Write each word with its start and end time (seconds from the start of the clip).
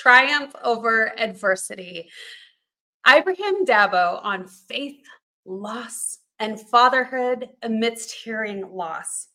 Triumph 0.00 0.54
Over 0.64 1.12
Adversity. 1.20 2.08
Ibrahim 3.06 3.66
Dabo 3.66 4.18
on 4.24 4.46
faith, 4.46 5.02
loss, 5.44 6.20
and 6.38 6.58
fatherhood 6.58 7.50
amidst 7.60 8.10
hearing 8.10 8.66
loss. 8.72 9.28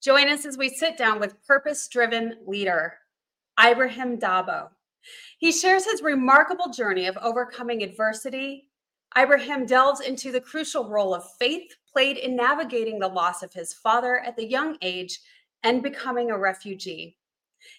Join 0.00 0.28
us 0.28 0.46
as 0.46 0.56
we 0.56 0.68
sit 0.68 0.96
down 0.96 1.18
with 1.18 1.44
purpose 1.44 1.88
driven 1.88 2.36
leader, 2.46 2.94
Ibrahim 3.60 4.16
Dabo. 4.16 4.68
He 5.38 5.50
shares 5.50 5.84
his 5.84 6.00
remarkable 6.00 6.70
journey 6.70 7.06
of 7.06 7.18
overcoming 7.20 7.82
adversity. 7.82 8.68
Ibrahim 9.18 9.66
delves 9.66 9.98
into 9.98 10.30
the 10.30 10.40
crucial 10.40 10.88
role 10.88 11.12
of 11.12 11.24
faith 11.40 11.74
played 11.92 12.18
in 12.18 12.36
navigating 12.36 13.00
the 13.00 13.08
loss 13.08 13.42
of 13.42 13.52
his 13.52 13.74
father 13.74 14.20
at 14.20 14.36
the 14.36 14.46
young 14.46 14.78
age 14.80 15.18
and 15.64 15.82
becoming 15.82 16.30
a 16.30 16.38
refugee. 16.38 17.16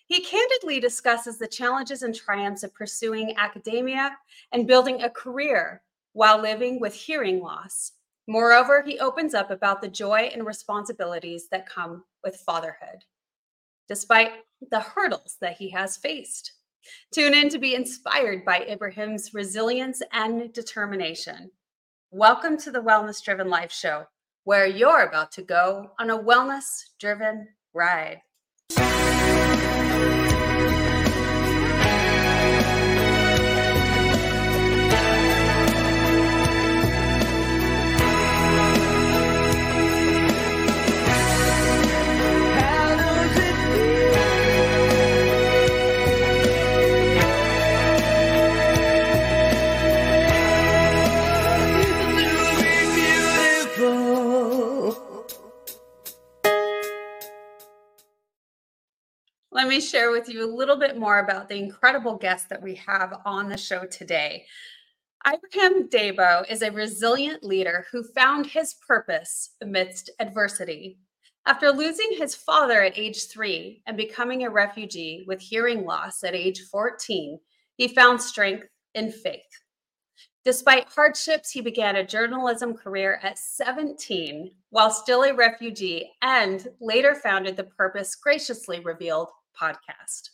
He 0.08 0.22
candidly 0.22 0.80
discusses 0.80 1.38
the 1.38 1.48
challenges 1.48 2.04
and 2.04 2.14
triumphs 2.14 2.64
of 2.64 2.74
pursuing 2.74 3.36
academia 3.38 4.18
and 4.52 4.68
building 4.68 5.02
a 5.02 5.10
career 5.10 5.82
while 6.14 6.40
living 6.40 6.80
with 6.80 6.94
hearing 6.94 7.42
loss. 7.42 7.92
Moreover, 8.28 8.82
he 8.82 9.00
opens 9.00 9.34
up 9.34 9.52
about 9.52 9.82
the 9.82 9.88
joy 9.88 10.32
and 10.34 10.46
responsibilities 10.46 11.48
that 11.52 11.70
come 11.70 12.04
with 12.24 12.38
fatherhood, 12.38 13.04
despite 13.88 14.32
the 14.72 14.80
hurdles 14.80 15.38
that 15.42 15.58
he 15.58 15.70
has 15.70 15.98
faced. 15.98 16.54
Tune 17.12 17.34
in 17.34 17.50
to 17.50 17.60
be 17.60 17.76
inspired 17.76 18.46
by 18.46 18.60
Ibrahim's 18.60 19.34
resilience 19.34 20.02
and 20.12 20.54
determination. 20.54 21.52
Welcome 22.12 22.58
to 22.58 22.72
the 22.72 22.82
Wellness 22.82 23.24
Driven 23.24 23.50
Life 23.50 23.72
Show, 23.72 24.06
where 24.44 24.68
you're 24.68 25.04
about 25.04 25.32
to 25.34 25.42
go 25.42 25.92
on 26.00 26.12
a 26.12 26.18
wellness 26.18 26.86
driven 27.00 27.48
ride. 27.74 28.22
Let 59.66 59.72
me 59.72 59.82
share 59.82 60.12
with 60.12 60.30
you 60.30 60.46
a 60.46 60.56
little 60.56 60.76
bit 60.76 60.96
more 60.96 61.18
about 61.18 61.50
the 61.50 61.58
incredible 61.58 62.18
guest 62.18 62.50
that 62.50 62.62
we 62.62 62.76
have 62.76 63.22
on 63.26 63.50
the 63.50 63.58
show 63.58 63.84
today. 63.88 64.46
Ibrahim 65.28 65.90
Dabo 65.90 66.48
is 66.48 66.62
a 66.62 66.72
resilient 66.72 67.44
leader 67.44 67.88
who 67.92 68.04
found 68.04 68.46
his 68.46 68.76
purpose 68.88 69.56
amidst 69.64 70.12
adversity. 70.20 71.00
After 71.48 71.72
losing 71.72 72.12
his 72.12 72.36
father 72.36 72.84
at 72.84 72.96
age 72.96 73.28
three 73.28 73.82
and 73.88 73.98
becoming 73.98 74.44
a 74.44 74.52
refugee 74.52 75.26
with 75.26 75.42
hearing 75.42 75.84
loss 75.84 76.24
at 76.24 76.36
age 76.36 76.62
14, 76.72 77.40
he 77.76 77.88
found 77.88 78.22
strength 78.22 78.68
in 78.94 79.12
faith. 79.12 79.42
Despite 80.44 80.90
hardships, 80.90 81.50
he 81.50 81.62
began 81.62 81.96
a 81.96 82.06
journalism 82.06 82.76
career 82.76 83.20
at 83.24 83.40
17 83.40 84.52
while 84.70 84.92
still 84.92 85.24
a 85.24 85.34
refugee 85.34 86.12
and 86.22 86.68
later 86.80 87.16
founded 87.16 87.58
the 87.58 87.64
Purpose 87.64 88.14
Graciously 88.14 88.80
Revealed 88.82 89.30
podcast. 89.60 90.30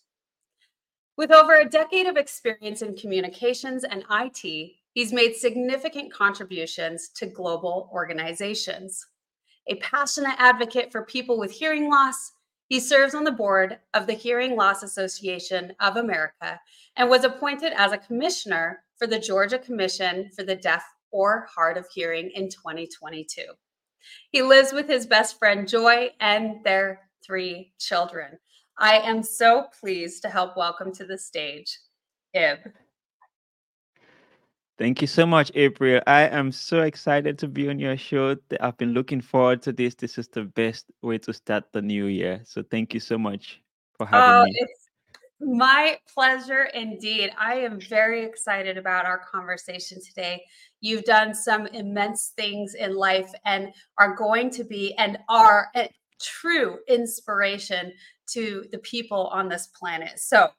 With 1.18 1.32
over 1.32 1.56
a 1.56 1.70
decade 1.70 2.08
of 2.08 2.18
experience 2.18 2.82
in 2.82 2.96
communications 2.96 3.84
and 3.84 4.04
IT, 4.10 4.72
he's 4.94 5.14
made 5.14 5.36
significant 5.36 6.12
contributions 6.12 7.10
to 7.16 7.26
global 7.26 7.90
organizations. 7.94 9.06
A 9.68 9.76
passionate 9.76 10.36
advocate 10.40 10.92
for 10.92 11.06
people 11.06 11.38
with 11.38 11.52
hearing 11.52 11.90
loss, 11.90 12.32
he 12.68 12.80
serves 12.80 13.14
on 13.14 13.24
the 13.24 13.32
board 13.32 13.80
of 13.94 14.08
the 14.08 14.14
Hearing 14.14 14.56
Loss 14.56 14.82
Association 14.82 15.74
of 15.80 15.98
America 15.98 16.60
and 16.96 17.10
was 17.10 17.24
appointed 17.24 17.74
as 17.76 17.92
a 17.92 17.98
commissioner 17.98 18.84
for 18.98 19.08
the 19.08 19.20
Georgia 19.20 19.60
Commission 19.60 20.30
for 20.36 20.44
the 20.44 20.56
Deaf 20.56 20.84
or 21.12 21.48
Hard 21.54 21.78
of 21.78 21.88
Hearing 21.94 22.32
in 22.34 22.50
2022. 22.50 23.42
He 24.32 24.42
lives 24.42 24.72
with 24.72 24.88
his 24.88 25.06
best 25.06 25.38
friend 25.38 25.68
Joy 25.68 26.12
and 26.20 26.64
their 26.64 27.10
three 27.24 27.74
children. 27.78 28.40
I 28.78 28.98
am 29.00 29.24
so 29.24 29.68
pleased 29.80 30.22
to 30.24 30.30
help 30.30 30.58
welcome 30.58 30.94
to 30.94 31.06
the 31.06 31.18
stage 31.18 31.80
Ib. 32.34 32.60
Thank 34.78 35.00
you 35.00 35.08
so 35.08 35.28
much, 35.28 35.52
April. 35.54 36.02
I 36.08 36.22
am 36.24 36.52
so 36.52 36.82
excited 36.82 37.38
to 37.40 37.48
be 37.48 37.70
on 37.70 37.78
your 37.78 37.98
show. 37.98 38.36
I've 38.60 38.78
been 38.78 38.94
looking 38.94 39.22
forward 39.22 39.62
to 39.64 39.72
this. 39.72 39.94
This 39.94 40.18
is 40.18 40.28
the 40.28 40.46
best 40.46 40.86
way 41.04 41.20
to 41.20 41.34
start 41.34 41.66
the 41.72 41.84
new 41.84 42.06
year. 42.06 42.42
So 42.46 42.64
thank 42.64 42.96
you 42.96 43.00
so 43.00 43.18
much 43.18 43.62
for 43.94 44.08
having 44.08 44.42
oh, 44.42 44.44
me. 44.46 44.56
It's 44.56 44.90
my 45.40 45.98
pleasure 46.12 46.64
indeed. 46.74 47.32
I 47.40 47.56
am 47.56 47.80
very 47.80 48.24
excited 48.24 48.78
about 48.78 49.06
our 49.06 49.20
conversation 49.20 50.00
today. 50.04 50.44
You've 50.80 51.04
done 51.04 51.36
some 51.36 51.68
immense 51.68 52.32
things 52.36 52.74
in 52.74 52.96
life 52.96 53.32
and 53.46 53.74
are 54.00 54.16
going 54.16 54.50
to 54.52 54.64
be 54.64 54.96
and 54.98 55.20
are 55.30 55.68
a 55.76 55.90
true 56.20 56.80
inspiration 56.88 57.92
to 58.34 58.66
the 58.72 58.78
people 58.80 59.28
on 59.28 59.50
this 59.50 59.68
planet. 59.68 60.20
So 60.20 60.50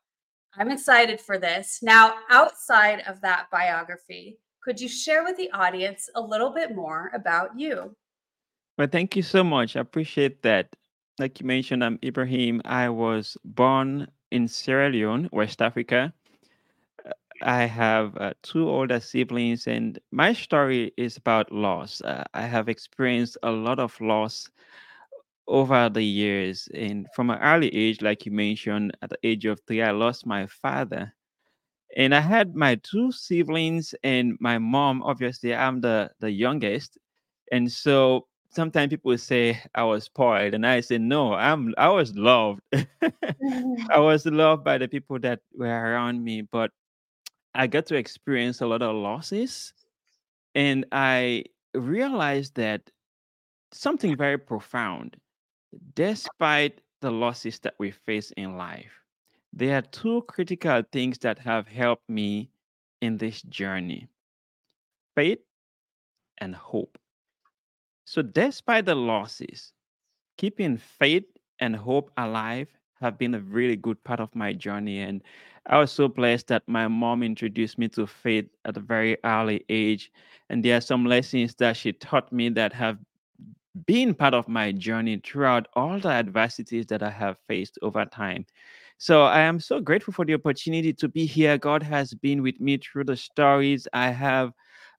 I'm 0.57 0.71
excited 0.71 1.21
for 1.21 1.39
this. 1.39 1.79
Now, 1.83 2.15
outside 2.31 3.03
of 3.07 3.21
that 3.23 3.47
biography, 3.51 4.39
could 4.63 4.81
you 4.81 4.89
share 4.89 5.25
with 5.25 5.37
the 5.37 5.51
audience 5.53 6.09
a 6.15 6.21
little 6.21 6.51
bit 6.51 6.75
more 6.75 7.11
about 7.15 7.59
you? 7.59 7.97
Well, 8.79 8.89
thank 8.91 9.17
you 9.17 9.23
so 9.23 9.43
much. 9.43 9.77
I 9.77 9.81
appreciate 9.81 10.43
that. 10.43 10.69
Like 11.19 11.41
you 11.41 11.47
mentioned, 11.47 11.85
I'm 11.85 11.99
Ibrahim. 12.03 12.63
I 12.65 12.89
was 12.89 13.37
born 13.45 14.09
in 14.31 14.49
Sierra 14.49 14.91
Leone, 14.91 15.29
West 15.33 15.61
Africa. 15.61 16.13
I 17.43 17.65
have 17.65 18.17
uh, 18.17 18.35
two 18.43 18.69
older 18.69 19.01
siblings, 19.01 19.67
and 19.67 19.99
my 20.11 20.33
story 20.33 20.93
is 20.97 21.17
about 21.17 21.51
loss. 21.51 22.01
Uh, 22.03 22.25
I 22.35 22.43
have 22.43 22.69
experienced 22.69 23.37
a 23.43 23.51
lot 23.51 23.79
of 23.79 24.01
loss 24.01 24.49
over 25.49 25.89
the 25.89 26.03
years 26.03 26.69
and 26.75 27.07
from 27.15 27.31
an 27.31 27.39
early 27.41 27.69
age 27.75 28.01
like 28.01 28.25
you 28.25 28.33
mentioned 28.33 28.97
at 29.03 29.11
the 29.11 29.19
age 29.25 29.45
of 29.45 29.61
three 29.67 29.83
i 29.83 29.91
lost 29.91 30.27
my 30.27 30.47
father. 30.47 31.13
And 31.97 32.15
i 32.15 32.21
had 32.21 32.55
my 32.55 32.77
two 32.77 33.13
siblings 33.13 33.95
and 34.03 34.37
my 34.41 34.59
mom 34.59 35.03
obviously 35.03 35.55
i'm 35.55 35.81
the 35.81 36.11
the 36.21 36.31
youngest. 36.31 36.99
And 37.51 37.71
so 37.71 38.27
sometimes 38.51 38.91
people 38.91 39.17
say 39.19 39.61
i 39.75 39.83
was 39.83 40.05
spoiled 40.05 40.55
and 40.55 40.67
i 40.67 40.81
say 40.81 40.99
no 40.99 41.35
i'm 41.35 41.75
i 41.79 41.89
was 41.89 42.15
loved. 42.15 42.61
Mm-hmm. 43.43 43.91
I 43.91 43.99
was 43.99 44.25
loved 44.25 44.63
by 44.63 44.79
the 44.79 44.87
people 44.87 45.19
that 45.21 45.41
were 45.53 45.67
around 45.67 46.23
me 46.23 46.43
but 46.43 46.71
i 47.55 47.67
got 47.67 47.87
to 47.87 47.97
experience 47.97 48.61
a 48.61 48.67
lot 48.67 48.83
of 48.83 48.95
losses 48.95 49.75
and 50.55 50.87
i 50.93 51.45
realized 51.75 52.55
that 52.55 52.83
something 53.73 54.17
very 54.17 54.39
profound 54.39 55.17
despite 55.95 56.81
the 57.01 57.11
losses 57.11 57.59
that 57.61 57.75
we 57.79 57.91
face 57.91 58.31
in 58.37 58.57
life, 58.57 58.93
there 59.53 59.77
are 59.77 59.83
two 59.83 60.23
critical 60.29 60.83
things 60.93 61.19
that 61.19 61.39
have 61.39 61.69
helped 61.69 62.09
me 62.09 62.51
in 63.01 63.19
this 63.19 63.43
journey 63.43 64.09
faith 65.15 65.41
and 66.39 66.55
hope. 66.55 66.97
So, 68.05 68.23
despite 68.23 68.87
the 68.87 68.95
losses, 68.95 69.73
keeping 70.39 70.79
faith 70.79 71.25
and 71.59 71.77
hope 71.77 72.11
alive 72.17 72.69
have 73.01 73.19
been 73.19 73.35
a 73.35 73.41
really 73.41 73.77
good 73.77 74.03
part 74.05 74.21
of 74.21 74.35
my 74.35 74.53
journey. 74.53 75.01
And 75.01 75.23
I 75.67 75.79
was 75.79 75.93
so 75.93 76.09
blessed 76.09 76.47
that 76.49 76.63
my 76.67 76.89
mom 76.89 77.23
introduced 77.23 77.79
me 77.79 77.89
to 77.89 78.07
faith 78.07 78.47
at 78.65 78.77
a 78.77 78.81
very 78.81 79.17
early 79.25 79.65
age. 79.69 80.11
And 80.49 80.65
there 80.65 80.77
are 80.77 80.81
some 80.81 81.05
lessons 81.05 81.55
that 81.57 81.77
she 81.77 81.93
taught 81.93 82.33
me 82.33 82.49
that 82.51 82.73
have 82.73 82.99
been 83.87 84.15
part 84.15 84.35
of 84.35 84.49
my 84.49 84.73
journey 84.73 85.21
throughout 85.25 85.69
all 85.75 85.99
the 85.99 86.09
adversities 86.09 86.87
that 86.87 87.03
I 87.03 87.11
have 87.11 87.39
faced 87.49 87.79
over 87.83 88.05
time. 88.05 88.47
So 88.99 89.23
I 89.23 89.41
am 89.41 89.59
so 89.59 89.81
grateful 89.81 90.13
for 90.13 90.25
the 90.25 90.35
opportunity 90.35 90.93
to 90.93 91.09
be 91.09 91.27
here. 91.27 91.59
God 91.59 91.83
has 91.83 92.15
been 92.15 92.43
with 92.43 92.61
me 92.61 92.79
through 92.79 93.05
the 93.05 93.17
stories. 93.17 93.89
I 93.93 94.11
have 94.11 94.53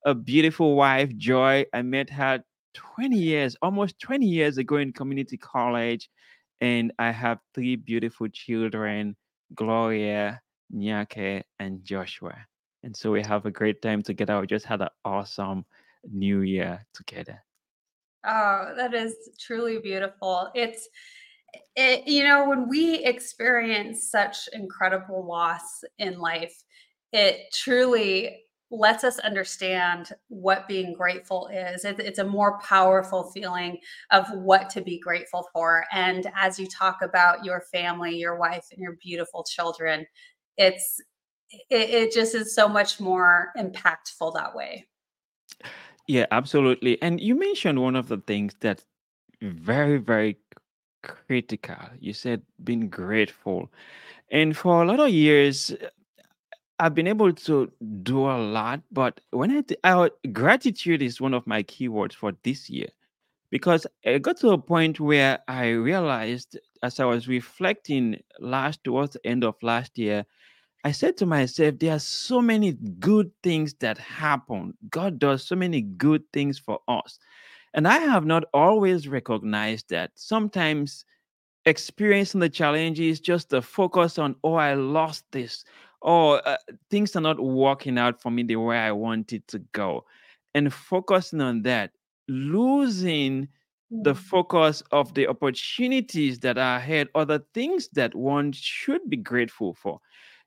a 0.05 0.13
beautiful 0.13 0.75
wife, 0.75 1.15
Joy. 1.15 1.65
I 1.73 1.81
met 1.83 2.09
her 2.09 2.43
20 2.73 3.15
years, 3.15 3.55
almost 3.61 3.99
20 3.99 4.25
years 4.25 4.57
ago 4.57 4.77
in 4.77 4.91
community 4.91 5.37
college. 5.37 6.09
And 6.59 6.91
I 6.99 7.11
have 7.11 7.39
three 7.53 7.75
beautiful 7.75 8.27
children, 8.27 9.15
Gloria, 9.53 10.41
Nyake, 10.73 11.43
and 11.59 11.83
Joshua. 11.83 12.35
And 12.83 12.95
so 12.95 13.11
we 13.11 13.21
have 13.21 13.45
a 13.45 13.51
great 13.51 13.81
time 13.81 14.01
together. 14.01 14.39
We 14.39 14.47
just 14.47 14.65
had 14.65 14.81
an 14.81 14.89
awesome 15.05 15.65
new 16.11 16.41
year 16.41 16.85
together. 16.93 17.41
Oh, 18.25 18.73
that 18.77 18.93
is 18.93 19.15
truly 19.39 19.79
beautiful. 19.79 20.49
It's 20.55 20.87
it, 21.75 22.07
you 22.07 22.23
know, 22.23 22.47
when 22.47 22.69
we 22.69 23.03
experience 23.03 24.09
such 24.09 24.47
incredible 24.53 25.25
loss 25.25 25.83
in 25.97 26.19
life, 26.19 26.55
it 27.11 27.53
truly 27.53 28.39
lets 28.71 29.03
us 29.03 29.19
understand 29.19 30.09
what 30.29 30.67
being 30.67 30.93
grateful 30.93 31.47
is. 31.53 31.85
It, 31.85 31.99
it's 31.99 32.19
a 32.19 32.23
more 32.23 32.59
powerful 32.59 33.31
feeling 33.31 33.77
of 34.11 34.27
what 34.31 34.69
to 34.71 34.81
be 34.81 34.99
grateful 34.99 35.47
for. 35.53 35.85
And 35.91 36.27
as 36.35 36.59
you 36.59 36.67
talk 36.67 37.01
about 37.03 37.45
your 37.45 37.61
family, 37.71 38.17
your 38.17 38.37
wife, 38.37 38.65
and 38.71 38.81
your 38.81 38.97
beautiful 39.01 39.43
children, 39.43 40.05
it's 40.57 40.99
it, 41.69 41.89
it 41.89 42.13
just 42.13 42.33
is 42.33 42.55
so 42.55 42.67
much 42.67 42.99
more 42.99 43.51
impactful 43.57 44.33
that 44.33 44.55
way. 44.55 44.87
Yeah, 46.07 46.25
absolutely. 46.31 47.01
And 47.01 47.19
you 47.21 47.35
mentioned 47.35 47.81
one 47.81 47.95
of 47.95 48.07
the 48.07 48.17
things 48.17 48.55
that's 48.59 48.85
very, 49.41 49.97
very 49.97 50.37
critical. 51.03 51.77
You 51.99 52.13
said 52.13 52.43
being 52.63 52.89
grateful. 52.89 53.71
And 54.31 54.55
for 54.57 54.83
a 54.83 54.87
lot 54.87 54.99
of 54.99 55.09
years, 55.09 55.71
uh, 55.71 55.89
I've 56.79 56.95
been 56.95 57.07
able 57.07 57.33
to 57.33 57.71
do 58.03 58.21
a 58.25 58.37
lot, 58.37 58.81
but 58.91 59.21
when 59.31 59.51
I, 59.51 59.61
th- 59.61 59.79
I 59.83 60.09
gratitude 60.33 61.01
is 61.01 61.21
one 61.21 61.33
of 61.33 61.47
my 61.47 61.63
keywords 61.63 62.13
for 62.13 62.33
this 62.43 62.69
year 62.69 62.89
because 63.51 63.87
I 64.05 64.17
got 64.19 64.37
to 64.37 64.51
a 64.51 64.57
point 64.57 64.99
where 64.99 65.39
I 65.47 65.69
realized 65.69 66.59
as 66.83 66.99
I 66.99 67.05
was 67.05 67.27
reflecting 67.27 68.21
last 68.39 68.83
towards 68.83 69.13
the 69.13 69.25
end 69.27 69.43
of 69.43 69.55
last 69.63 69.97
year, 69.97 70.25
I 70.83 70.91
said 70.91 71.15
to 71.17 71.25
myself, 71.25 71.75
there 71.79 71.93
are 71.93 71.99
so 71.99 72.41
many 72.41 72.73
good 72.99 73.31
things 73.41 73.73
that 73.75 73.97
happen. 73.97 74.73
God 74.89 75.17
does 75.19 75.45
so 75.45 75.55
many 75.55 75.81
good 75.81 76.23
things 76.33 76.59
for 76.59 76.79
us. 76.87 77.19
And 77.73 77.87
I 77.87 77.99
have 77.99 78.25
not 78.25 78.45
always 78.53 79.07
recognized 79.07 79.89
that. 79.89 80.11
Sometimes 80.15 81.05
experiencing 81.65 82.41
the 82.41 82.49
challenges, 82.49 83.19
just 83.19 83.49
the 83.49 83.61
focus 83.61 84.17
on, 84.19 84.35
oh, 84.43 84.55
I 84.55 84.73
lost 84.75 85.25
this, 85.31 85.63
or 86.01 86.47
uh, 86.47 86.57
things 86.89 87.15
are 87.15 87.21
not 87.21 87.39
working 87.39 87.97
out 87.97 88.21
for 88.21 88.31
me 88.31 88.43
the 88.43 88.57
way 88.57 88.77
I 88.77 88.91
wanted 88.91 89.47
to 89.49 89.59
go. 89.73 90.05
And 90.55 90.73
focusing 90.73 91.41
on 91.41 91.63
that, 91.63 91.91
losing 92.27 93.47
the 94.01 94.13
Mm. 94.13 94.17
focus 94.17 94.83
of 94.91 95.13
the 95.13 95.27
opportunities 95.27 96.39
that 96.39 96.57
are 96.57 96.77
ahead 96.77 97.07
or 97.15 97.25
the 97.25 97.43
things 97.53 97.89
that 97.93 98.15
one 98.15 98.51
should 98.51 99.07
be 99.09 99.17
grateful 99.17 99.73
for. 99.75 99.99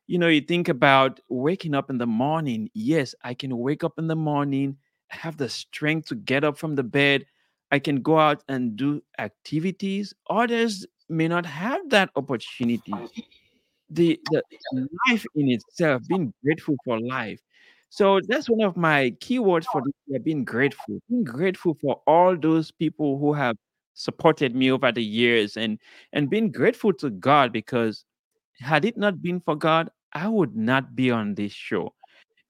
You 0.07 0.17
know, 0.17 0.29
you 0.29 0.41
think 0.41 0.69
about 0.69 1.19
waking 1.29 1.75
up 1.75 1.89
in 1.89 1.97
the 1.97 2.07
morning. 2.07 2.69
Yes, 2.73 3.13
I 3.23 3.33
can 3.33 3.57
wake 3.57 3.83
up 3.83 3.93
in 3.97 4.07
the 4.07 4.15
morning, 4.15 4.77
have 5.09 5.37
the 5.37 5.49
strength 5.49 6.07
to 6.09 6.15
get 6.15 6.43
up 6.43 6.57
from 6.57 6.75
the 6.75 6.83
bed. 6.83 7.25
I 7.71 7.79
can 7.79 8.01
go 8.01 8.17
out 8.17 8.43
and 8.47 8.75
do 8.77 9.01
activities. 9.19 10.13
Others 10.29 10.85
may 11.09 11.27
not 11.27 11.45
have 11.45 11.89
that 11.89 12.09
opportunity 12.15 12.93
the 13.89 14.19
the 14.31 14.87
life 15.07 15.25
in 15.35 15.49
itself, 15.49 16.01
being 16.07 16.33
grateful 16.43 16.75
for 16.83 16.99
life. 16.99 17.39
So 17.89 18.19
that's 18.27 18.49
one 18.49 18.67
of 18.67 18.75
my 18.75 19.11
keywords 19.21 19.65
for 19.71 19.81
this 19.81 19.93
year, 20.07 20.19
being 20.19 20.43
grateful. 20.43 20.99
Being 21.09 21.23
grateful 21.23 21.77
for 21.81 22.01
all 22.05 22.35
those 22.37 22.71
people 22.71 23.17
who 23.17 23.33
have 23.33 23.55
supported 23.93 24.55
me 24.55 24.71
over 24.71 24.91
the 24.91 25.03
years 25.03 25.57
and 25.57 25.79
and 26.13 26.29
being 26.29 26.51
grateful 26.51 26.93
to 26.93 27.09
God 27.09 27.51
because 27.51 28.03
had 28.59 28.85
it 28.85 28.97
not 28.97 29.21
been 29.21 29.39
for 29.39 29.55
God, 29.55 29.89
I 30.13 30.27
would 30.27 30.55
not 30.55 30.95
be 30.95 31.11
on 31.11 31.35
this 31.35 31.53
show. 31.53 31.93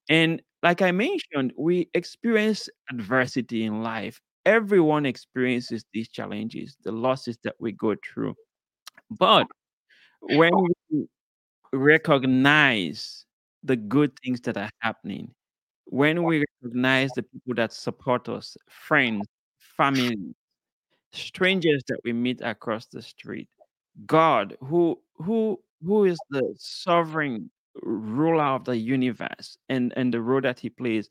And 0.10 0.42
like 0.64 0.82
I 0.82 0.92
mentioned, 0.92 1.54
we 1.58 1.90
experience 1.94 2.70
adversity 2.92 3.64
in 3.66 3.84
life. 3.84 4.20
Everyone 4.46 5.06
experiences 5.06 5.86
these 5.94 6.10
challenges, 6.10 6.78
the 6.84 6.92
losses 6.92 7.38
that 7.44 7.56
we 7.60 7.74
go 7.74 7.96
through. 8.04 8.36
But 9.12 9.48
when 10.22 10.52
we 10.92 11.08
recognize 11.74 13.26
the 13.64 13.76
good 13.76 14.12
things 14.24 14.42
that 14.42 14.58
are 14.58 14.70
happening, 14.82 15.34
when 15.86 16.24
we 16.24 16.46
recognize 16.64 17.12
the 17.16 17.24
people 17.24 17.56
that 17.56 17.74
support 17.74 18.30
us, 18.30 18.58
friends, 18.70 19.28
family, 19.60 20.18
strangers 21.14 21.84
that 21.88 22.00
we 22.04 22.14
meet 22.14 22.42
across 22.42 22.88
the 22.88 23.02
street, 23.02 23.50
God, 24.06 24.58
who 24.62 25.00
who 25.16 25.60
who 25.84 26.06
is 26.06 26.18
the 26.30 26.54
sovereign 26.58 27.50
ruler 27.84 28.44
of 28.44 28.66
the 28.66 28.78
universe 28.78 29.58
and 29.70 29.94
and 29.96 30.14
the 30.14 30.22
role 30.22 30.42
that 30.42 30.60
he 30.60 30.70
plays, 30.70 31.10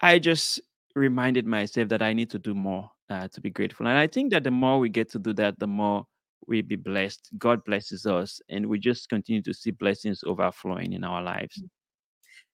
I 0.00 0.18
just 0.18 0.60
reminded 0.94 1.46
myself 1.46 1.88
that 1.88 2.02
I 2.02 2.12
need 2.12 2.30
to 2.30 2.38
do 2.38 2.54
more 2.54 2.90
uh, 3.10 3.28
to 3.28 3.40
be 3.40 3.50
grateful. 3.50 3.86
And 3.86 3.98
I 3.98 4.06
think 4.06 4.30
that 4.32 4.44
the 4.44 4.50
more 4.50 4.78
we 4.78 4.88
get 4.88 5.10
to 5.12 5.18
do 5.18 5.32
that, 5.34 5.58
the 5.58 5.66
more 5.66 6.04
we 6.46 6.62
be 6.62 6.76
blessed. 6.76 7.30
God 7.38 7.64
blesses 7.64 8.06
us, 8.06 8.40
and 8.48 8.66
we 8.66 8.78
just 8.78 9.08
continue 9.08 9.42
to 9.42 9.54
see 9.54 9.72
blessings 9.72 10.22
overflowing 10.24 10.92
in 10.92 11.04
our 11.04 11.22
lives. 11.22 11.62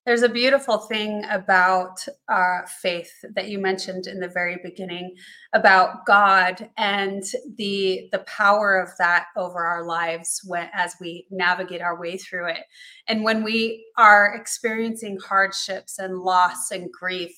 There's 0.04 0.24
a 0.24 0.28
beautiful 0.28 0.78
thing 0.78 1.24
about 1.30 2.04
uh, 2.28 2.62
faith 2.66 3.12
that 3.36 3.48
you 3.48 3.60
mentioned 3.60 4.08
in 4.08 4.18
the 4.18 4.26
very 4.26 4.58
beginning 4.60 5.14
about 5.52 6.04
God 6.06 6.68
and 6.76 7.22
the 7.56 8.08
the 8.10 8.18
power 8.20 8.80
of 8.80 8.88
that 8.98 9.26
over 9.36 9.64
our 9.64 9.84
lives 9.84 10.40
when 10.44 10.68
as 10.74 10.96
we 11.00 11.28
navigate 11.30 11.82
our 11.82 12.00
way 12.00 12.16
through 12.16 12.48
it. 12.48 12.64
And 13.06 13.22
when 13.22 13.44
we 13.44 13.86
are 13.96 14.34
experiencing 14.34 15.18
hardships 15.18 16.00
and 16.00 16.18
loss 16.18 16.72
and 16.72 16.90
grief, 16.90 17.32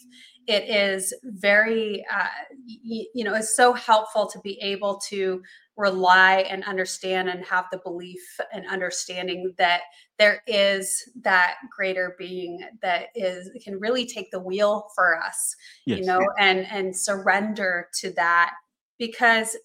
it 0.47 0.65
is 0.69 1.13
very 1.23 2.03
uh, 2.11 2.29
you 2.65 3.25
know 3.25 3.35
it's 3.35 3.55
so 3.55 3.75
helpful 3.75 4.27
to 4.27 4.39
be 4.41 4.59
able 4.63 4.99
to 5.11 5.43
rely 5.77 6.47
and 6.49 6.63
understand 6.65 7.29
and 7.29 7.45
have 7.45 7.67
the 7.73 7.79
belief 7.79 8.23
and 8.53 8.65
understanding 8.69 9.53
that 9.59 9.83
there 10.19 10.43
is 10.47 11.03
that 11.23 11.57
greater 11.75 12.15
being 12.19 12.61
that 12.81 13.07
is 13.15 13.51
can 13.65 13.79
really 13.81 14.07
take 14.07 14.31
the 14.31 14.39
wheel 14.39 14.89
for 14.95 15.21
us 15.21 15.57
you 15.85 16.05
know 16.05 16.21
and 16.39 16.67
and 16.67 16.97
surrender 16.97 17.89
to 17.93 18.13
that 18.13 18.53
because 18.99 19.57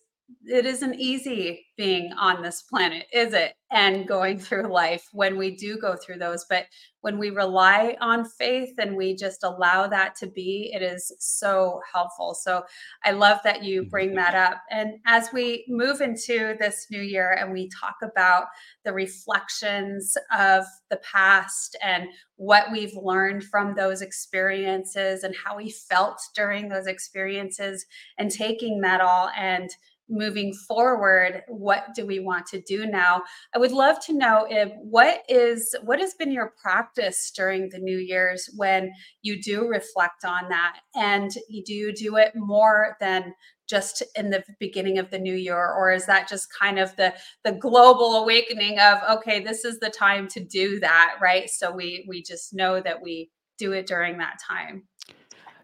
it 0.46 0.66
isn't 0.66 0.96
easy 0.96 1.66
being 1.78 2.12
on 2.14 2.42
this 2.42 2.62
planet 2.64 3.06
is 3.14 3.34
it? 3.34 3.54
And 3.72 4.08
going 4.08 4.40
through 4.40 4.72
life 4.72 5.08
when 5.14 5.38
we 5.38 5.56
do 5.56 5.78
go 5.78 5.96
through 5.96 6.18
those. 6.18 6.46
But 6.50 6.66
when 7.02 7.18
we 7.18 7.30
rely 7.30 7.96
on 8.02 8.26
faith 8.26 8.74
and 8.78 8.98
we 8.98 9.16
just 9.16 9.44
allow 9.44 9.88
that 9.88 10.16
to 10.18 10.28
be 10.28 10.72
it 10.74 10.82
is 10.82 11.14
so 11.20 11.80
helpful. 11.94 12.34
So 12.34 12.64
i 13.06 13.12
love 13.12 13.40
that 13.44 13.64
you 13.64 13.84
bring 13.84 14.16
that 14.16 14.36
up. 14.36 14.62
And 14.70 14.96
as 15.06 15.30
we 15.32 15.66
move 15.70 16.02
into 16.02 16.56
this 16.60 16.88
new 16.92 17.02
year 17.02 17.32
and 17.32 17.54
we 17.54 17.70
talk 17.70 17.96
about 18.04 18.46
the 18.84 18.94
reflections 18.94 20.18
of 20.38 20.66
the 20.90 20.98
past 20.98 21.78
and 21.84 22.08
what 22.36 22.72
we've 22.72 22.96
learned 22.96 23.44
from 23.44 23.76
those 23.76 24.02
experiences 24.02 25.24
and 25.24 25.36
how 25.36 25.56
we 25.56 25.70
felt 25.70 26.22
during 26.36 26.68
those 26.70 26.88
experiences 26.88 27.86
and 28.18 28.32
taking 28.32 28.82
that 28.82 29.02
all 29.02 29.30
and 29.38 29.70
moving 30.10 30.54
forward 30.54 31.44
what 31.48 31.94
do 31.96 32.06
we 32.06 32.20
want 32.20 32.46
to 32.48 32.62
do 32.62 32.86
now? 32.86 33.22
I 33.56 33.60
would 33.60 33.72
love 33.72 34.04
to 34.06 34.14
know 34.14 34.48
if 34.50 34.72
what 34.82 35.24
is 35.30 35.76
what 35.84 36.00
has 36.00 36.14
been 36.14 36.32
your 36.32 36.54
practice 36.62 37.32
during 37.36 37.70
the 37.70 37.80
new 37.80 37.98
year's 37.98 38.50
when 38.56 38.92
you 39.22 39.42
do 39.42 39.68
reflect 39.68 40.26
on 40.26 40.50
that? 40.50 40.80
And 40.96 41.32
you 41.48 41.64
do 41.64 41.74
you 41.74 41.94
do 41.94 42.18
it 42.18 42.34
more 42.36 42.98
than 43.00 43.34
just 43.68 44.02
in 44.16 44.32
the 44.32 44.44
beginning 44.60 44.98
of 44.98 45.12
the 45.12 45.20
new 45.20 45.36
year 45.36 45.74
or 45.74 45.92
is 45.92 46.08
that 46.08 46.28
just 46.28 46.48
kind 46.52 46.80
of 46.80 46.96
the 46.96 47.14
the 47.44 47.52
global 47.52 48.16
awakening 48.16 48.80
of 48.80 48.98
okay 49.08 49.44
this 49.44 49.64
is 49.64 49.80
the 49.80 49.92
time 49.92 50.28
to 50.28 50.44
do 50.44 50.80
that 50.80 51.16
right? 51.22 51.50
So 51.50 51.72
we 51.72 52.06
we 52.08 52.24
just 52.24 52.54
know 52.54 52.82
that 52.82 53.02
we 53.02 53.30
do 53.60 53.74
it 53.74 53.86
during 53.86 54.18
that 54.18 54.40
time. 54.46 54.84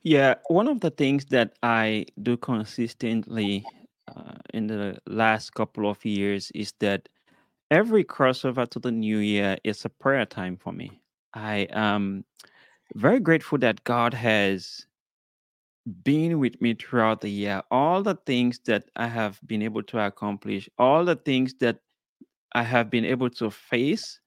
Yeah, 0.03 0.35
one 0.49 0.67
of 0.67 0.81
the 0.81 0.91
things 0.91 1.25
that 1.25 1.53
I 1.63 2.05
do 2.21 2.37
consistently 2.37 3.65
in 4.53 4.67
the 4.67 4.97
last 5.07 5.53
couple 5.53 5.89
of 5.89 6.03
years 6.05 6.51
is 6.55 6.73
that 6.79 7.09
every 7.71 8.03
crossover 8.03 8.69
to 8.69 8.79
the 8.79 8.91
new 8.91 9.17
year 9.17 9.57
is 9.63 9.85
a 9.85 9.89
prayer 9.89 10.25
time 10.25 10.57
for 10.57 10.71
me. 10.71 11.01
I 11.33 11.67
am 11.71 12.25
very 12.93 13.19
grateful 13.19 13.57
that 13.59 13.83
God 13.83 14.13
has 14.13 14.85
been 16.03 16.39
with 16.39 16.61
me 16.61 16.73
throughout 16.73 17.21
the 17.21 17.29
year. 17.29 17.61
All 17.71 18.01
the 18.03 18.15
things 18.25 18.59
that 18.65 18.89
I 18.95 19.07
have 19.07 19.39
been 19.45 19.61
able 19.61 19.83
to 19.83 19.99
accomplish, 20.05 20.69
all 20.77 21.05
the 21.05 21.15
things 21.15 21.53
that 21.59 21.79
I 22.53 22.63
have 22.63 22.89
been 22.89 23.05
able 23.05 23.29
to 23.31 23.51
face, 23.51 24.19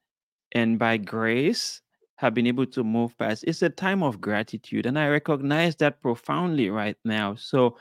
and 0.52 0.78
by 0.78 0.96
grace 0.96 1.82
have 2.16 2.34
been 2.34 2.46
able 2.46 2.66
to 2.66 2.82
move 2.82 3.16
past. 3.16 3.44
It's 3.46 3.62
a 3.62 3.70
time 3.70 4.02
of 4.02 4.20
gratitude, 4.20 4.86
and 4.86 4.98
I 4.98 5.08
recognize 5.08 5.76
that 5.76 6.02
profoundly 6.02 6.68
right 6.68 6.96
now. 7.04 7.36
So, 7.36 7.76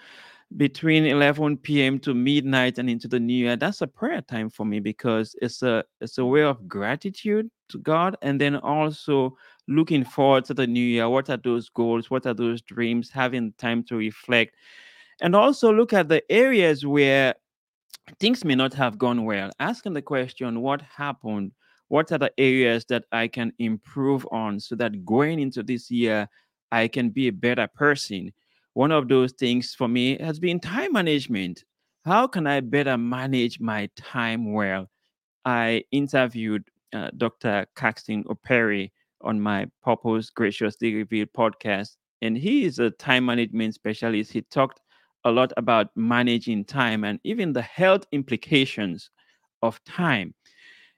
between 0.55 1.05
11 1.05 1.57
p.m. 1.57 1.99
to 1.99 2.13
midnight 2.13 2.77
and 2.77 2.89
into 2.89 3.07
the 3.07 3.19
new 3.19 3.33
year, 3.33 3.55
that's 3.57 3.81
a 3.81 3.87
prayer 3.87 4.21
time 4.21 4.49
for 4.49 4.65
me 4.65 4.79
because 4.79 5.35
it's 5.41 5.61
a 5.61 5.83
it's 5.99 6.17
a 6.17 6.25
way 6.25 6.43
of 6.43 6.67
gratitude 6.67 7.49
to 7.69 7.79
God, 7.79 8.15
and 8.21 8.39
then 8.39 8.55
also 8.55 9.35
looking 9.67 10.05
forward 10.05 10.45
to 10.45 10.53
the 10.53 10.65
new 10.65 10.79
year. 10.79 11.09
What 11.09 11.29
are 11.29 11.37
those 11.37 11.67
goals? 11.67 12.09
What 12.09 12.25
are 12.25 12.33
those 12.33 12.61
dreams? 12.61 13.09
Having 13.09 13.53
time 13.57 13.83
to 13.85 13.97
reflect, 13.97 14.55
and 15.21 15.35
also 15.35 15.73
look 15.73 15.91
at 15.91 16.07
the 16.07 16.23
areas 16.31 16.85
where 16.85 17.35
things 18.19 18.45
may 18.45 18.55
not 18.55 18.73
have 18.73 18.97
gone 18.97 19.25
well, 19.25 19.51
asking 19.59 19.93
the 19.93 20.01
question, 20.01 20.61
what 20.61 20.81
happened? 20.81 21.51
What 21.89 22.11
are 22.11 22.17
the 22.17 22.31
areas 22.37 22.85
that 22.85 23.05
I 23.11 23.27
can 23.27 23.53
improve 23.59 24.27
on 24.31 24.59
so 24.59 24.75
that 24.75 25.05
going 25.05 25.39
into 25.39 25.63
this 25.63 25.89
year, 25.91 26.27
I 26.71 26.87
can 26.87 27.09
be 27.09 27.27
a 27.27 27.33
better 27.33 27.67
person? 27.67 28.31
One 28.77 28.91
of 28.91 29.07
those 29.07 29.31
things 29.31 29.73
for 29.73 29.87
me 29.87 30.19
has 30.19 30.37
been 30.39 30.59
time 30.59 30.93
management. 30.93 31.63
How 32.05 32.27
can 32.27 32.45
I 32.45 32.59
better 32.59 32.95
manage 32.95 33.59
my 33.59 33.89
time 33.95 34.53
well? 34.53 34.85
I 35.45 35.83
interviewed 35.91 36.63
uh, 36.93 37.09
Dr. 37.17 37.65
Caxton 37.75 38.23
Opere 38.25 38.91
on 39.21 39.41
my 39.41 39.65
Purpose 39.83 40.29
Graciously 40.29 40.93
Revealed 40.93 41.29
podcast, 41.35 41.95
and 42.21 42.37
he 42.37 42.65
is 42.65 42.77
a 42.77 42.91
time 42.91 43.25
management 43.25 43.73
specialist. 43.73 44.31
He 44.31 44.43
talked 44.43 44.79
a 45.23 45.31
lot 45.31 45.51
about 45.57 45.87
managing 45.95 46.63
time 46.63 47.03
and 47.03 47.19
even 47.23 47.53
the 47.53 47.63
health 47.63 48.05
implications 48.11 49.09
of 49.63 49.83
time. 49.85 50.35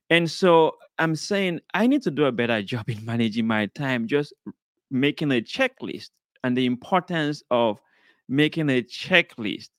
And 0.09 0.29
so 0.29 0.75
I'm 0.97 1.15
saying 1.15 1.61
I 1.73 1.87
need 1.87 2.01
to 2.01 2.11
do 2.11 2.25
a 2.25 2.33
better 2.33 2.61
job 2.71 2.89
in 2.89 3.05
managing 3.05 3.47
my 3.47 3.67
time, 3.67 4.05
just 4.05 4.33
making 4.91 5.31
a 5.31 5.39
checklist 5.41 6.09
and 6.43 6.57
the 6.57 6.65
importance 6.65 7.43
of 7.51 7.79
making 8.27 8.69
a 8.69 8.81
checklist 8.83 9.69